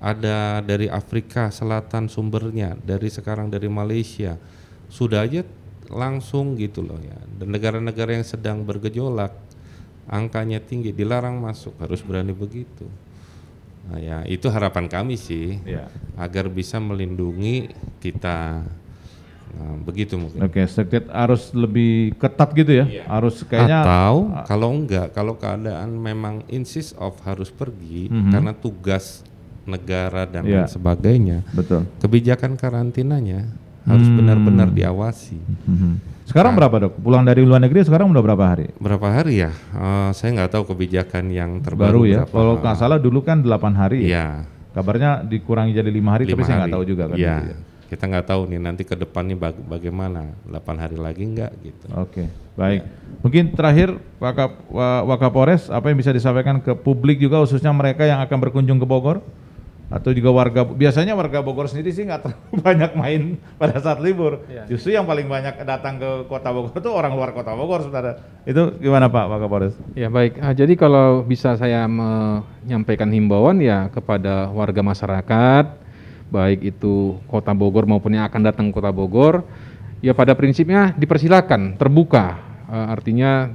ada 0.00 0.64
dari 0.64 0.88
Afrika 0.88 1.52
Selatan 1.52 2.08
sumbernya, 2.08 2.74
dari 2.82 3.12
sekarang 3.12 3.46
dari 3.46 3.70
Malaysia. 3.70 4.40
Sudah 4.90 5.22
aja 5.22 5.46
langsung 5.86 6.58
gitu 6.58 6.82
loh 6.82 6.98
ya. 6.98 7.14
Dan 7.38 7.54
negara-negara 7.54 8.18
yang 8.18 8.26
sedang 8.26 8.66
bergejolak 8.66 9.49
angkanya 10.10 10.58
tinggi 10.58 10.90
dilarang 10.90 11.38
masuk 11.38 11.78
harus 11.78 12.02
berani 12.02 12.34
begitu. 12.34 12.90
Nah, 13.86 13.96
ya 13.96 14.18
itu 14.26 14.50
harapan 14.50 14.90
kami 14.90 15.14
sih 15.14 15.56
Iya. 15.62 15.86
agar 16.18 16.50
bisa 16.50 16.76
melindungi 16.76 17.70
kita. 18.02 18.66
Nah, 19.50 19.74
begitu 19.82 20.14
mungkin. 20.14 20.42
Oke, 20.42 20.62
sedikit 20.66 21.10
harus 21.10 21.50
lebih 21.50 22.14
ketat 22.14 22.50
gitu 22.54 22.70
ya. 22.70 22.86
Harus 23.06 23.42
kayaknya 23.42 23.82
Atau 23.82 24.14
kalau 24.46 24.70
enggak, 24.70 25.10
kalau 25.10 25.34
keadaan 25.34 25.90
memang 25.94 26.42
insist 26.46 26.94
of 26.94 27.18
harus 27.22 27.50
pergi 27.50 28.06
Mhm. 28.06 28.30
karena 28.30 28.52
tugas 28.52 29.22
negara 29.64 30.26
dan 30.26 30.46
Iya. 30.46 30.66
lain 30.66 30.70
sebagainya, 30.70 31.38
betul. 31.50 31.86
kebijakan 31.98 32.54
karantinanya 32.54 33.46
harus 33.86 34.06
Hmm. 34.06 34.18
benar-benar 34.18 34.68
diawasi. 34.70 35.38
Mhm. 35.66 35.92
Sekarang 36.30 36.54
Nah. 36.54 36.58
berapa 36.62 36.76
dok? 36.80 36.92
Pulang 36.96 37.26
dari 37.26 37.42
luar 37.42 37.58
negeri 37.58 37.82
sekarang 37.82 38.06
udah 38.08 38.22
berapa 38.22 38.44
hari? 38.46 38.70
Berapa 38.78 39.02
hari 39.10 39.42
ya? 39.42 39.50
Eh, 39.50 40.10
saya 40.14 40.30
nggak 40.32 40.50
tahu 40.54 40.64
kebijakan 40.70 41.26
yang 41.26 41.58
Baru 41.58 41.64
terbaru 41.66 42.00
ya. 42.06 42.22
berapa. 42.22 42.30
Kalau 42.30 42.54
nggak 42.56 42.76
salah 42.78 42.98
dulu 42.98 43.18
kan 43.20 43.42
8 43.42 43.74
hari. 43.74 44.06
ya? 44.06 44.08
Iya. 44.08 44.26
Kabarnya 44.70 45.26
dikurangi 45.26 45.74
jadi 45.74 45.90
lima 45.90 46.14
hari, 46.14 46.24
tapi 46.24 46.38
lima 46.38 46.46
saya 46.46 46.56
nggak 46.56 46.70
hari. 46.70 46.76
tahu 46.78 46.84
juga 46.86 47.04
kan. 47.04 47.16
Iya. 47.18 47.34
gitu 47.36 47.50
ya. 47.50 47.58
Kita 47.90 48.04
nggak 48.06 48.22
tahu 48.24 48.40
nih 48.46 48.60
nanti 48.62 48.82
ke 48.86 48.94
depannya 48.94 49.34
baga- 49.34 49.64
bagaimana. 49.66 50.22
8 50.46 50.78
hari 50.78 50.94
lagi 50.94 51.26
nggak 51.26 51.50
gitu. 51.60 51.86
Oke, 51.92 52.22
baik. 52.54 52.86
Mungkin 53.20 53.44
terakhir 53.50 53.98
Wakap, 54.16 54.70
Wa- 54.70 55.02
Wakapolres 55.04 55.66
apa 55.66 55.90
yang 55.90 55.98
bisa 55.98 56.14
disampaikan 56.14 56.62
ke 56.62 56.70
publik 56.72 57.18
juga 57.18 57.42
khususnya 57.42 57.74
mereka 57.74 58.06
yang 58.06 58.22
akan 58.22 58.38
berkunjung 58.38 58.78
ke 58.78 58.86
Bogor 58.86 59.18
atau 59.90 60.14
juga 60.14 60.30
warga 60.30 60.62
biasanya 60.62 61.18
warga 61.18 61.42
Bogor 61.42 61.66
sendiri 61.66 61.90
sih 61.90 62.06
nggak 62.06 62.22
terlalu 62.22 62.56
banyak 62.70 62.90
main 62.94 63.22
pada 63.58 63.74
saat 63.82 63.98
libur. 63.98 64.46
Iya. 64.46 64.70
Justru 64.70 64.94
yang 64.94 65.04
paling 65.04 65.26
banyak 65.26 65.66
datang 65.66 65.98
ke 65.98 66.30
Kota 66.30 66.54
Bogor 66.54 66.70
itu 66.78 66.90
orang 66.94 67.12
luar 67.18 67.34
Kota 67.34 67.52
Bogor 67.58 67.82
saudara. 67.82 68.22
Itu 68.46 68.78
gimana 68.78 69.10
Pak 69.10 69.26
Wakapolres? 69.26 69.74
Ya 69.98 70.06
baik, 70.06 70.38
Ah, 70.38 70.54
jadi 70.54 70.78
kalau 70.78 71.26
bisa 71.26 71.58
saya 71.58 71.90
menyampaikan 71.90 73.10
himbauan 73.10 73.58
ya 73.58 73.90
kepada 73.90 74.48
warga 74.54 74.80
masyarakat, 74.80 75.64
baik 76.30 76.60
itu 76.70 77.18
Kota 77.26 77.50
Bogor 77.50 77.84
maupun 77.90 78.14
yang 78.14 78.24
akan 78.30 78.40
datang 78.46 78.70
ke 78.70 78.78
Kota 78.78 78.94
Bogor, 78.94 79.42
ya 80.00 80.14
pada 80.14 80.38
prinsipnya 80.38 80.94
dipersilakan, 80.94 81.76
terbuka, 81.76 82.50
Eh, 82.70 82.86
artinya 82.86 83.50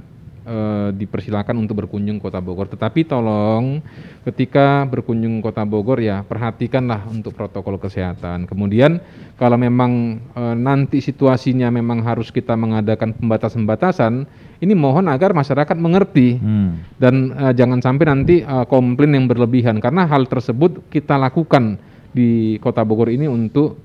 eh, 0.46 0.90
dipersilakan 0.94 1.58
untuk 1.58 1.84
berkunjung 1.84 2.22
ke 2.22 2.30
Kota 2.30 2.40
Bogor. 2.40 2.70
Tetapi 2.70 3.04
tolong 3.04 3.82
ketika 4.24 4.86
berkunjung 4.86 5.42
ke 5.42 5.52
Kota 5.52 5.66
Bogor 5.66 6.00
ya 6.00 6.22
perhatikanlah 6.22 7.10
untuk 7.10 7.34
protokol 7.34 7.82
kesehatan. 7.82 8.46
Kemudian 8.46 9.02
kalau 9.36 9.58
memang 9.58 10.22
eh, 10.38 10.56
nanti 10.56 11.02
situasinya 11.02 11.74
memang 11.74 12.06
harus 12.06 12.30
kita 12.32 12.54
mengadakan 12.56 13.18
pembatasan-pembatasan, 13.18 14.30
ini 14.64 14.74
mohon 14.78 15.12
agar 15.12 15.36
masyarakat 15.36 15.76
mengerti 15.76 16.38
Hmm. 16.40 16.86
dan 17.02 17.34
eh, 17.34 17.54
jangan 17.58 17.82
sampai 17.82 18.06
nanti 18.06 18.36
eh, 18.46 18.66
komplain 18.70 19.18
yang 19.18 19.26
berlebihan 19.26 19.82
karena 19.82 20.06
hal 20.06 20.30
tersebut 20.30 20.88
kita 20.94 21.18
lakukan 21.18 21.82
di 22.16 22.56
Kota 22.64 22.86
Bogor 22.86 23.12
ini 23.12 23.28
untuk 23.28 23.76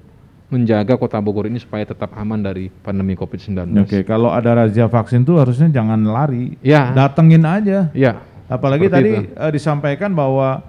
menjaga 0.51 0.99
Kota 0.99 1.17
Bogor 1.23 1.47
ini 1.47 1.63
supaya 1.63 1.87
tetap 1.87 2.11
aman 2.19 2.43
dari 2.43 2.69
pandemi 2.83 3.15
Covid-19. 3.15 3.71
Oke, 3.81 4.03
kalau 4.03 4.35
ada 4.35 4.67
razia 4.67 4.91
vaksin 4.91 5.23
tuh 5.23 5.39
harusnya 5.39 5.71
jangan 5.71 6.03
lari. 6.03 6.59
Ya. 6.61 6.91
Datengin 6.91 7.47
aja. 7.47 7.89
Ya. 7.95 8.19
Apalagi 8.51 8.91
Seperti 8.91 8.99
tadi 8.99 9.11
itu. 9.31 9.39
eh, 9.39 9.51
disampaikan 9.55 10.11
bahwa 10.11 10.67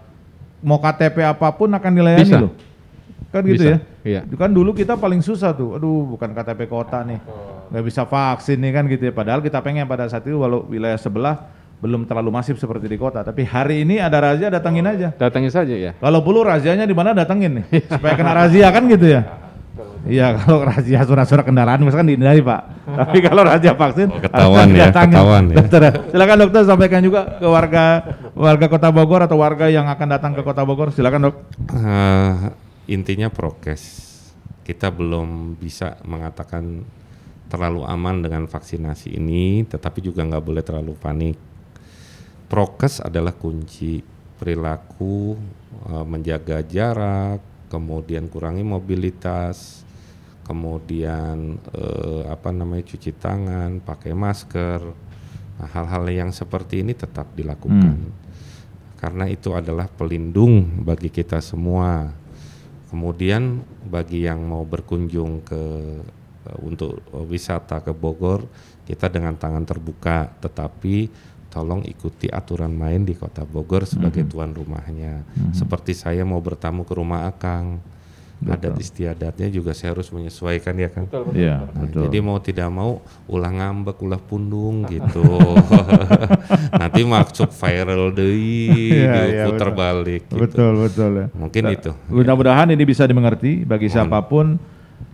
mau 0.62 0.78
KTP 0.78 1.26
apa 1.26 1.50
pun 1.50 1.74
akan 1.74 1.92
dilayani 1.98 2.22
Bisa. 2.30 2.38
loh. 2.38 2.54
Kan 3.34 3.42
gitu 3.50 3.64
Bisa, 3.66 3.70
ya? 3.74 3.78
iya. 4.06 4.22
Kan 4.38 4.54
dulu 4.54 4.78
kita 4.78 4.94
paling 4.94 5.26
susah 5.26 5.50
tuh. 5.58 5.82
Aduh, 5.82 6.14
bukan 6.14 6.30
KTP 6.30 6.70
kota 6.70 7.02
nih. 7.02 7.18
nggak 7.72 7.88
bisa 7.88 8.04
vaksin 8.04 8.60
nih 8.60 8.72
kan 8.76 8.84
gitu 8.86 9.04
ya. 9.08 9.14
Padahal 9.16 9.40
kita 9.40 9.64
pengen 9.64 9.88
pada 9.88 10.04
saat 10.12 10.28
itu 10.28 10.36
walau 10.36 10.68
wilayah 10.68 11.00
sebelah 11.00 11.48
belum 11.82 12.04
terlalu 12.06 12.30
masif 12.30 12.60
seperti 12.60 12.86
di 12.86 13.00
kota. 13.00 13.24
Tapi 13.26 13.48
hari 13.48 13.88
ini 13.88 13.98
ada 13.98 14.20
razia 14.20 14.52
datengin 14.52 14.86
aja. 14.86 15.10
Datangin 15.16 15.50
saja 15.50 15.74
ya. 15.74 15.92
Kalau 15.98 16.20
perlu 16.22 16.44
razianya 16.46 16.84
di 16.86 16.92
mana 16.94 17.16
datengin 17.16 17.64
nih. 17.64 17.66
supaya 17.98 18.14
kena 18.14 18.36
razia 18.36 18.68
kan 18.70 18.84
gitu 18.86 19.08
ya. 19.10 19.24
Iya 20.02 20.34
kalau 20.42 20.66
razia 20.66 21.06
surat-surat 21.06 21.46
kendaraan 21.46 21.82
misalkan 21.82 22.10
dihindari 22.10 22.42
Pak. 22.42 22.62
Tapi 23.06 23.18
kalau 23.22 23.46
razia 23.46 23.78
vaksin 23.78 24.10
Oh, 24.10 24.18
ketahuan 24.18 24.68
ya, 24.74 24.90
datangin. 24.90 25.14
ketahuan 25.14 25.44
ya. 25.46 25.56
Dokter, 25.62 25.82
silakan 26.10 26.38
dokter 26.42 26.62
sampaikan 26.66 27.02
juga 27.06 27.22
ke 27.38 27.46
warga 27.46 27.84
warga 28.34 28.66
Kota 28.66 28.90
Bogor 28.90 29.22
atau 29.24 29.38
warga 29.38 29.70
yang 29.70 29.86
akan 29.86 30.08
datang 30.10 30.32
ke 30.34 30.42
Kota 30.42 30.66
Bogor. 30.66 30.90
Silakan 30.90 31.30
dok. 31.30 31.36
Eh, 31.70 32.34
intinya 32.90 33.30
prokes. 33.30 34.10
Kita 34.62 34.90
belum 34.90 35.58
bisa 35.58 36.02
mengatakan 36.02 36.82
terlalu 37.46 37.84
aman 37.84 38.24
dengan 38.24 38.48
vaksinasi 38.48 39.20
ini, 39.20 39.68
tetapi 39.68 40.00
juga 40.00 40.24
nggak 40.24 40.42
boleh 40.42 40.64
terlalu 40.64 40.94
panik. 40.96 41.36
Prokes 42.48 43.00
adalah 43.00 43.32
kunci 43.32 44.02
perilaku, 44.36 45.36
eh, 45.88 46.06
menjaga 46.08 46.60
jarak, 46.64 47.40
kemudian 47.68 48.28
kurangi 48.28 48.66
mobilitas, 48.66 49.84
kemudian 50.44 51.62
eh, 51.74 52.24
apa 52.28 52.50
namanya 52.52 52.86
cuci 52.88 53.12
tangan, 53.16 53.82
pakai 53.82 54.12
masker. 54.14 54.82
Nah, 55.62 55.70
hal-hal 55.70 56.10
yang 56.10 56.30
seperti 56.34 56.82
ini 56.82 56.98
tetap 56.98 57.38
dilakukan 57.38 58.22
karena 59.02 59.26
itu 59.26 59.50
adalah 59.58 59.90
pelindung 59.90 60.86
bagi 60.86 61.10
kita 61.10 61.42
semua. 61.42 62.14
Kemudian 62.94 63.66
bagi 63.90 64.30
yang 64.30 64.46
mau 64.46 64.62
berkunjung 64.62 65.42
ke 65.42 65.64
eh, 66.46 66.58
untuk 66.62 67.02
wisata 67.26 67.82
ke 67.82 67.98
Bogor, 67.98 68.46
kita 68.86 69.10
dengan 69.10 69.34
tangan 69.34 69.66
terbuka, 69.66 70.30
tetapi 70.38 71.10
tolong 71.50 71.82
ikuti 71.84 72.30
aturan 72.30 72.72
main 72.72 73.02
di 73.02 73.18
Kota 73.18 73.42
Bogor 73.44 73.90
sebagai 73.90 74.24
tuan 74.30 74.54
rumahnya. 74.54 75.26
Seperti 75.52 75.98
saya 75.98 76.24
mau 76.24 76.40
bertamu 76.40 76.88
ke 76.88 76.94
rumah 76.96 77.28
Akang, 77.28 77.82
adat 78.44 78.74
istiadatnya 78.76 79.48
juga 79.48 79.70
saya 79.72 79.94
harus 79.94 80.10
menyesuaikan 80.10 80.74
ya 80.74 80.90
Kang. 80.90 81.06
Iya 81.32 81.62
Nah, 81.62 81.86
betul. 81.86 82.02
Jadi 82.10 82.18
mau 82.20 82.38
tidak 82.38 82.70
mau 82.70 82.98
ulah 83.26 83.52
ngambek, 83.52 84.02
ulah 84.02 84.18
pundung 84.18 84.82
gitu. 84.94 85.22
Nanti 86.72 87.02
masuk 87.04 87.50
viral 87.50 88.12
deh, 88.12 88.34
iya, 88.34 89.46
diputar 89.46 89.70
betul. 89.70 89.78
balik 89.78 90.22
gitu. 90.26 90.36
Betul 90.40 90.72
betul 90.80 91.12
ya. 91.14 91.26
Mungkin 91.34 91.62
Nah, 91.62 91.72
itu. 91.72 91.92
Mudah-mudahan 92.08 92.68
ini 92.70 92.84
bisa 92.84 93.06
dimengerti 93.06 93.62
bagi 93.62 93.86
Mohon. 93.86 93.96
siapa 93.96 94.20
pun. 94.26 94.48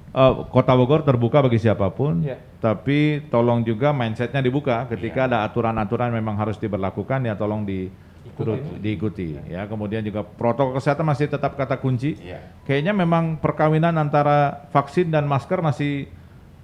Eh, 0.08 0.34
Kota 0.50 0.74
Bogor 0.74 1.04
terbuka 1.04 1.46
bagi 1.46 1.60
siapa 1.60 1.92
pun, 1.92 2.26
Ya. 2.26 2.42
tapi 2.58 3.22
tolong 3.28 3.62
juga 3.62 3.92
mindsetnya 3.92 4.42
dibuka. 4.42 4.88
Ketika 4.88 5.28
ada 5.28 5.44
aturan-aturan 5.44 6.10
memang 6.10 6.34
harus 6.34 6.58
diberlakukan 6.58 7.22
ya 7.22 7.36
tolong 7.36 7.62
di 7.62 7.92
turut 8.38 8.62
diikuti 8.78 9.34
ya. 9.50 9.66
Kemudian 9.66 10.06
juga 10.06 10.22
protokol 10.22 10.78
kesehatan 10.78 11.04
masih 11.04 11.26
tetap 11.28 11.58
kata 11.58 11.82
kunci. 11.82 12.16
Kayaknya 12.64 12.94
memang 12.94 13.42
perkawinan 13.42 13.98
antara 13.98 14.70
vaksin 14.70 15.10
dan 15.10 15.26
masker 15.26 15.60
masih 15.66 16.08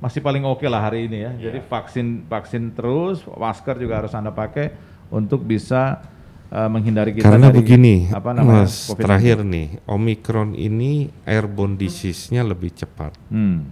masih 0.03 0.19
paling 0.19 0.43
oke 0.43 0.67
lah 0.67 0.91
hari 0.91 1.07
ini 1.07 1.23
ya. 1.23 1.31
Jadi 1.49 1.63
vaksin 1.63 2.27
vaksin 2.27 2.75
terus, 2.75 3.23
masker 3.23 3.79
juga 3.79 4.03
harus 4.03 4.11
anda 4.11 4.35
pakai 4.35 4.75
untuk 5.07 5.47
bisa 5.47 6.03
eh, 6.51 6.67
menghindari 6.67 7.15
kita 7.15 7.31
Karena 7.31 7.47
dari 7.47 7.57
begini, 7.63 7.95
apa 8.11 8.35
namanya 8.35 8.67
Mas, 8.67 8.91
COVID-19. 8.91 8.99
terakhir 8.99 9.37
nih, 9.47 9.67
Omicron 9.87 10.49
ini 10.59 11.07
airborne 11.23 11.79
disease-nya 11.79 12.43
lebih 12.43 12.75
cepat. 12.75 13.15
Hmm. 13.31 13.71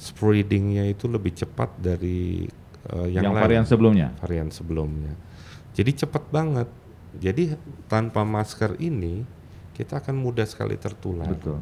Spreading-nya 0.00 0.88
itu 0.88 1.12
lebih 1.12 1.36
cepat 1.36 1.76
dari 1.76 2.48
eh, 2.88 3.06
yang, 3.12 3.28
yang, 3.28 3.34
lain. 3.36 3.44
varian 3.44 3.64
sebelumnya. 3.68 4.08
varian 4.16 4.48
sebelumnya. 4.48 5.12
Jadi 5.76 5.92
cepat 5.92 6.24
banget. 6.32 6.68
Jadi 7.18 7.56
tanpa 7.90 8.22
masker 8.22 8.76
ini 8.80 9.24
kita 9.76 10.00
akan 10.00 10.16
mudah 10.16 10.48
sekali 10.48 10.80
tertular. 10.80 11.28
Betul. 11.28 11.60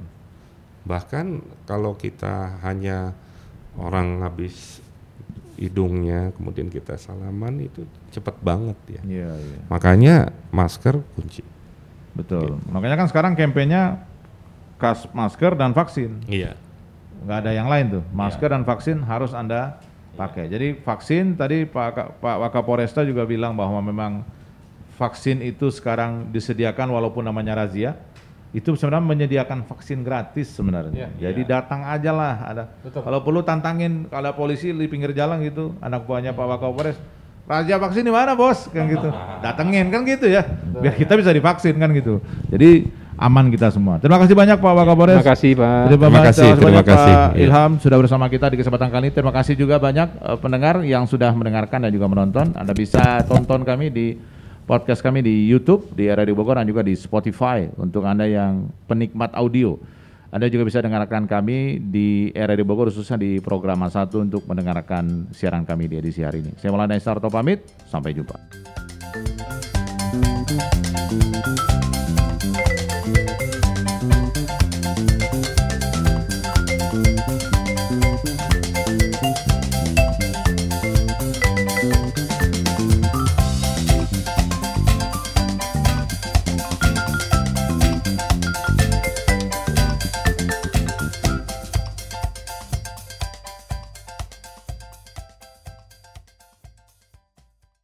Bahkan 0.84 1.26
kalau 1.64 1.96
kita 1.96 2.60
hanya 2.62 3.16
orang 3.74 4.22
habis 4.22 4.84
hidungnya 5.54 6.34
kemudian 6.34 6.66
kita 6.66 6.98
salaman 6.98 7.62
itu 7.62 7.86
cepat 8.10 8.34
banget 8.42 8.78
ya. 8.90 9.02
Iya, 9.06 9.30
iya. 9.38 9.58
Makanya 9.70 10.14
masker 10.50 10.98
kunci. 11.14 11.42
Betul. 12.14 12.58
Makanya 12.70 13.06
kan 13.06 13.08
sekarang 13.10 13.32
kampanyenya 13.34 14.06
kas 14.78 15.06
masker 15.10 15.54
dan 15.58 15.74
vaksin. 15.74 16.22
Iya. 16.26 16.58
Nggak 17.24 17.38
ada 17.46 17.50
yang 17.54 17.68
lain 17.70 17.86
tuh. 17.98 18.04
Masker 18.14 18.50
dan 18.50 18.62
vaksin 18.66 19.02
harus 19.02 19.32
Anda 19.34 19.78
pakai. 20.14 20.46
Jadi 20.46 20.78
vaksin 20.78 21.34
tadi 21.34 21.66
Pak 21.66 22.22
Pak 22.22 22.36
Wakapolresta 22.46 23.02
juga 23.02 23.26
bilang 23.26 23.58
bahwa 23.58 23.82
memang 23.82 24.22
vaksin 24.94 25.42
itu 25.42 25.68
sekarang 25.70 26.30
disediakan 26.30 26.90
walaupun 26.90 27.26
namanya 27.26 27.66
razia. 27.66 27.98
Itu 28.54 28.78
sebenarnya 28.78 29.02
menyediakan 29.02 29.66
vaksin 29.66 30.06
gratis 30.06 30.54
sebenarnya. 30.54 31.10
Jadi 31.18 31.42
datang 31.42 31.82
aja 31.82 32.14
lah. 32.14 32.34
Ada. 32.46 32.64
Kalau 33.02 33.26
perlu 33.26 33.42
tantangin 33.42 34.06
kalau 34.06 34.30
ada 34.30 34.32
polisi 34.32 34.70
di 34.70 34.86
pinggir 34.86 35.10
jalan 35.10 35.42
gitu, 35.42 35.74
anak 35.82 36.06
buahnya 36.06 36.30
Pak 36.38 36.46
Wakapolres, 36.46 36.94
razia 37.50 37.82
vaksin 37.82 38.06
di 38.06 38.14
mana 38.14 38.38
bos? 38.38 38.70
Kan 38.70 38.86
gitu. 38.86 39.10
Datengin 39.44 39.90
kan 39.90 40.06
gitu 40.06 40.30
ya. 40.30 40.46
Biar 40.78 40.94
kita 40.94 41.18
bisa 41.18 41.34
divaksin 41.34 41.74
kan 41.82 41.90
gitu. 41.98 42.22
Jadi 42.46 42.86
aman 43.18 43.50
kita 43.50 43.74
semua. 43.74 43.98
Terima 43.98 44.22
kasih 44.22 44.38
banyak 44.38 44.58
Pak 44.62 44.70
Wakapolres. 44.78 45.18
Terima 45.18 45.30
kasih 45.34 45.50
Pak. 45.58 45.66
Terima, 45.66 45.90
Terima 45.90 46.06
banyak, 46.14 46.26
kasih, 46.30 46.48
terima 46.54 46.84
kasih. 46.86 47.14
Pak 47.18 47.30
Iya. 47.34 47.42
Ilham 47.50 47.70
sudah 47.82 47.98
bersama 47.98 48.24
kita 48.30 48.46
di 48.54 48.56
kesempatan 48.62 48.86
kali 48.86 49.10
ini. 49.10 49.14
Terima 49.18 49.34
kasih 49.34 49.58
juga 49.58 49.82
banyak 49.82 50.08
eh, 50.14 50.38
pendengar 50.38 50.78
yang 50.86 51.10
sudah 51.10 51.34
mendengarkan 51.34 51.82
dan 51.82 51.90
juga 51.90 52.06
menonton. 52.06 52.54
Anda 52.54 52.70
bisa 52.70 53.18
tonton 53.26 53.66
kami 53.66 53.90
di 53.90 54.06
podcast 54.64 55.04
kami 55.04 55.20
di 55.20 55.44
YouTube 55.44 55.92
di 55.92 56.08
RRI 56.08 56.32
Bogor 56.32 56.56
dan 56.56 56.64
juga 56.64 56.80
di 56.80 56.96
Spotify 56.96 57.68
untuk 57.76 58.08
Anda 58.08 58.24
yang 58.24 58.72
penikmat 58.88 59.36
audio. 59.36 59.76
Anda 60.34 60.50
juga 60.50 60.66
bisa 60.66 60.82
dengarkan 60.82 61.30
kami 61.30 61.78
di 61.78 62.32
RRI 62.34 62.64
Bogor 62.66 62.90
khususnya 62.90 63.20
di 63.20 63.38
program 63.38 63.86
1 63.86 64.10
untuk 64.18 64.42
mendengarkan 64.50 65.30
siaran 65.30 65.62
kami 65.62 65.86
di 65.86 66.00
edisi 66.00 66.26
hari 66.26 66.42
ini. 66.42 66.52
Saya 66.58 66.74
Maulana 66.74 66.98
Isarto 66.98 67.30
pamit, 67.30 67.62
sampai 67.86 68.16
jumpa. 68.16 68.34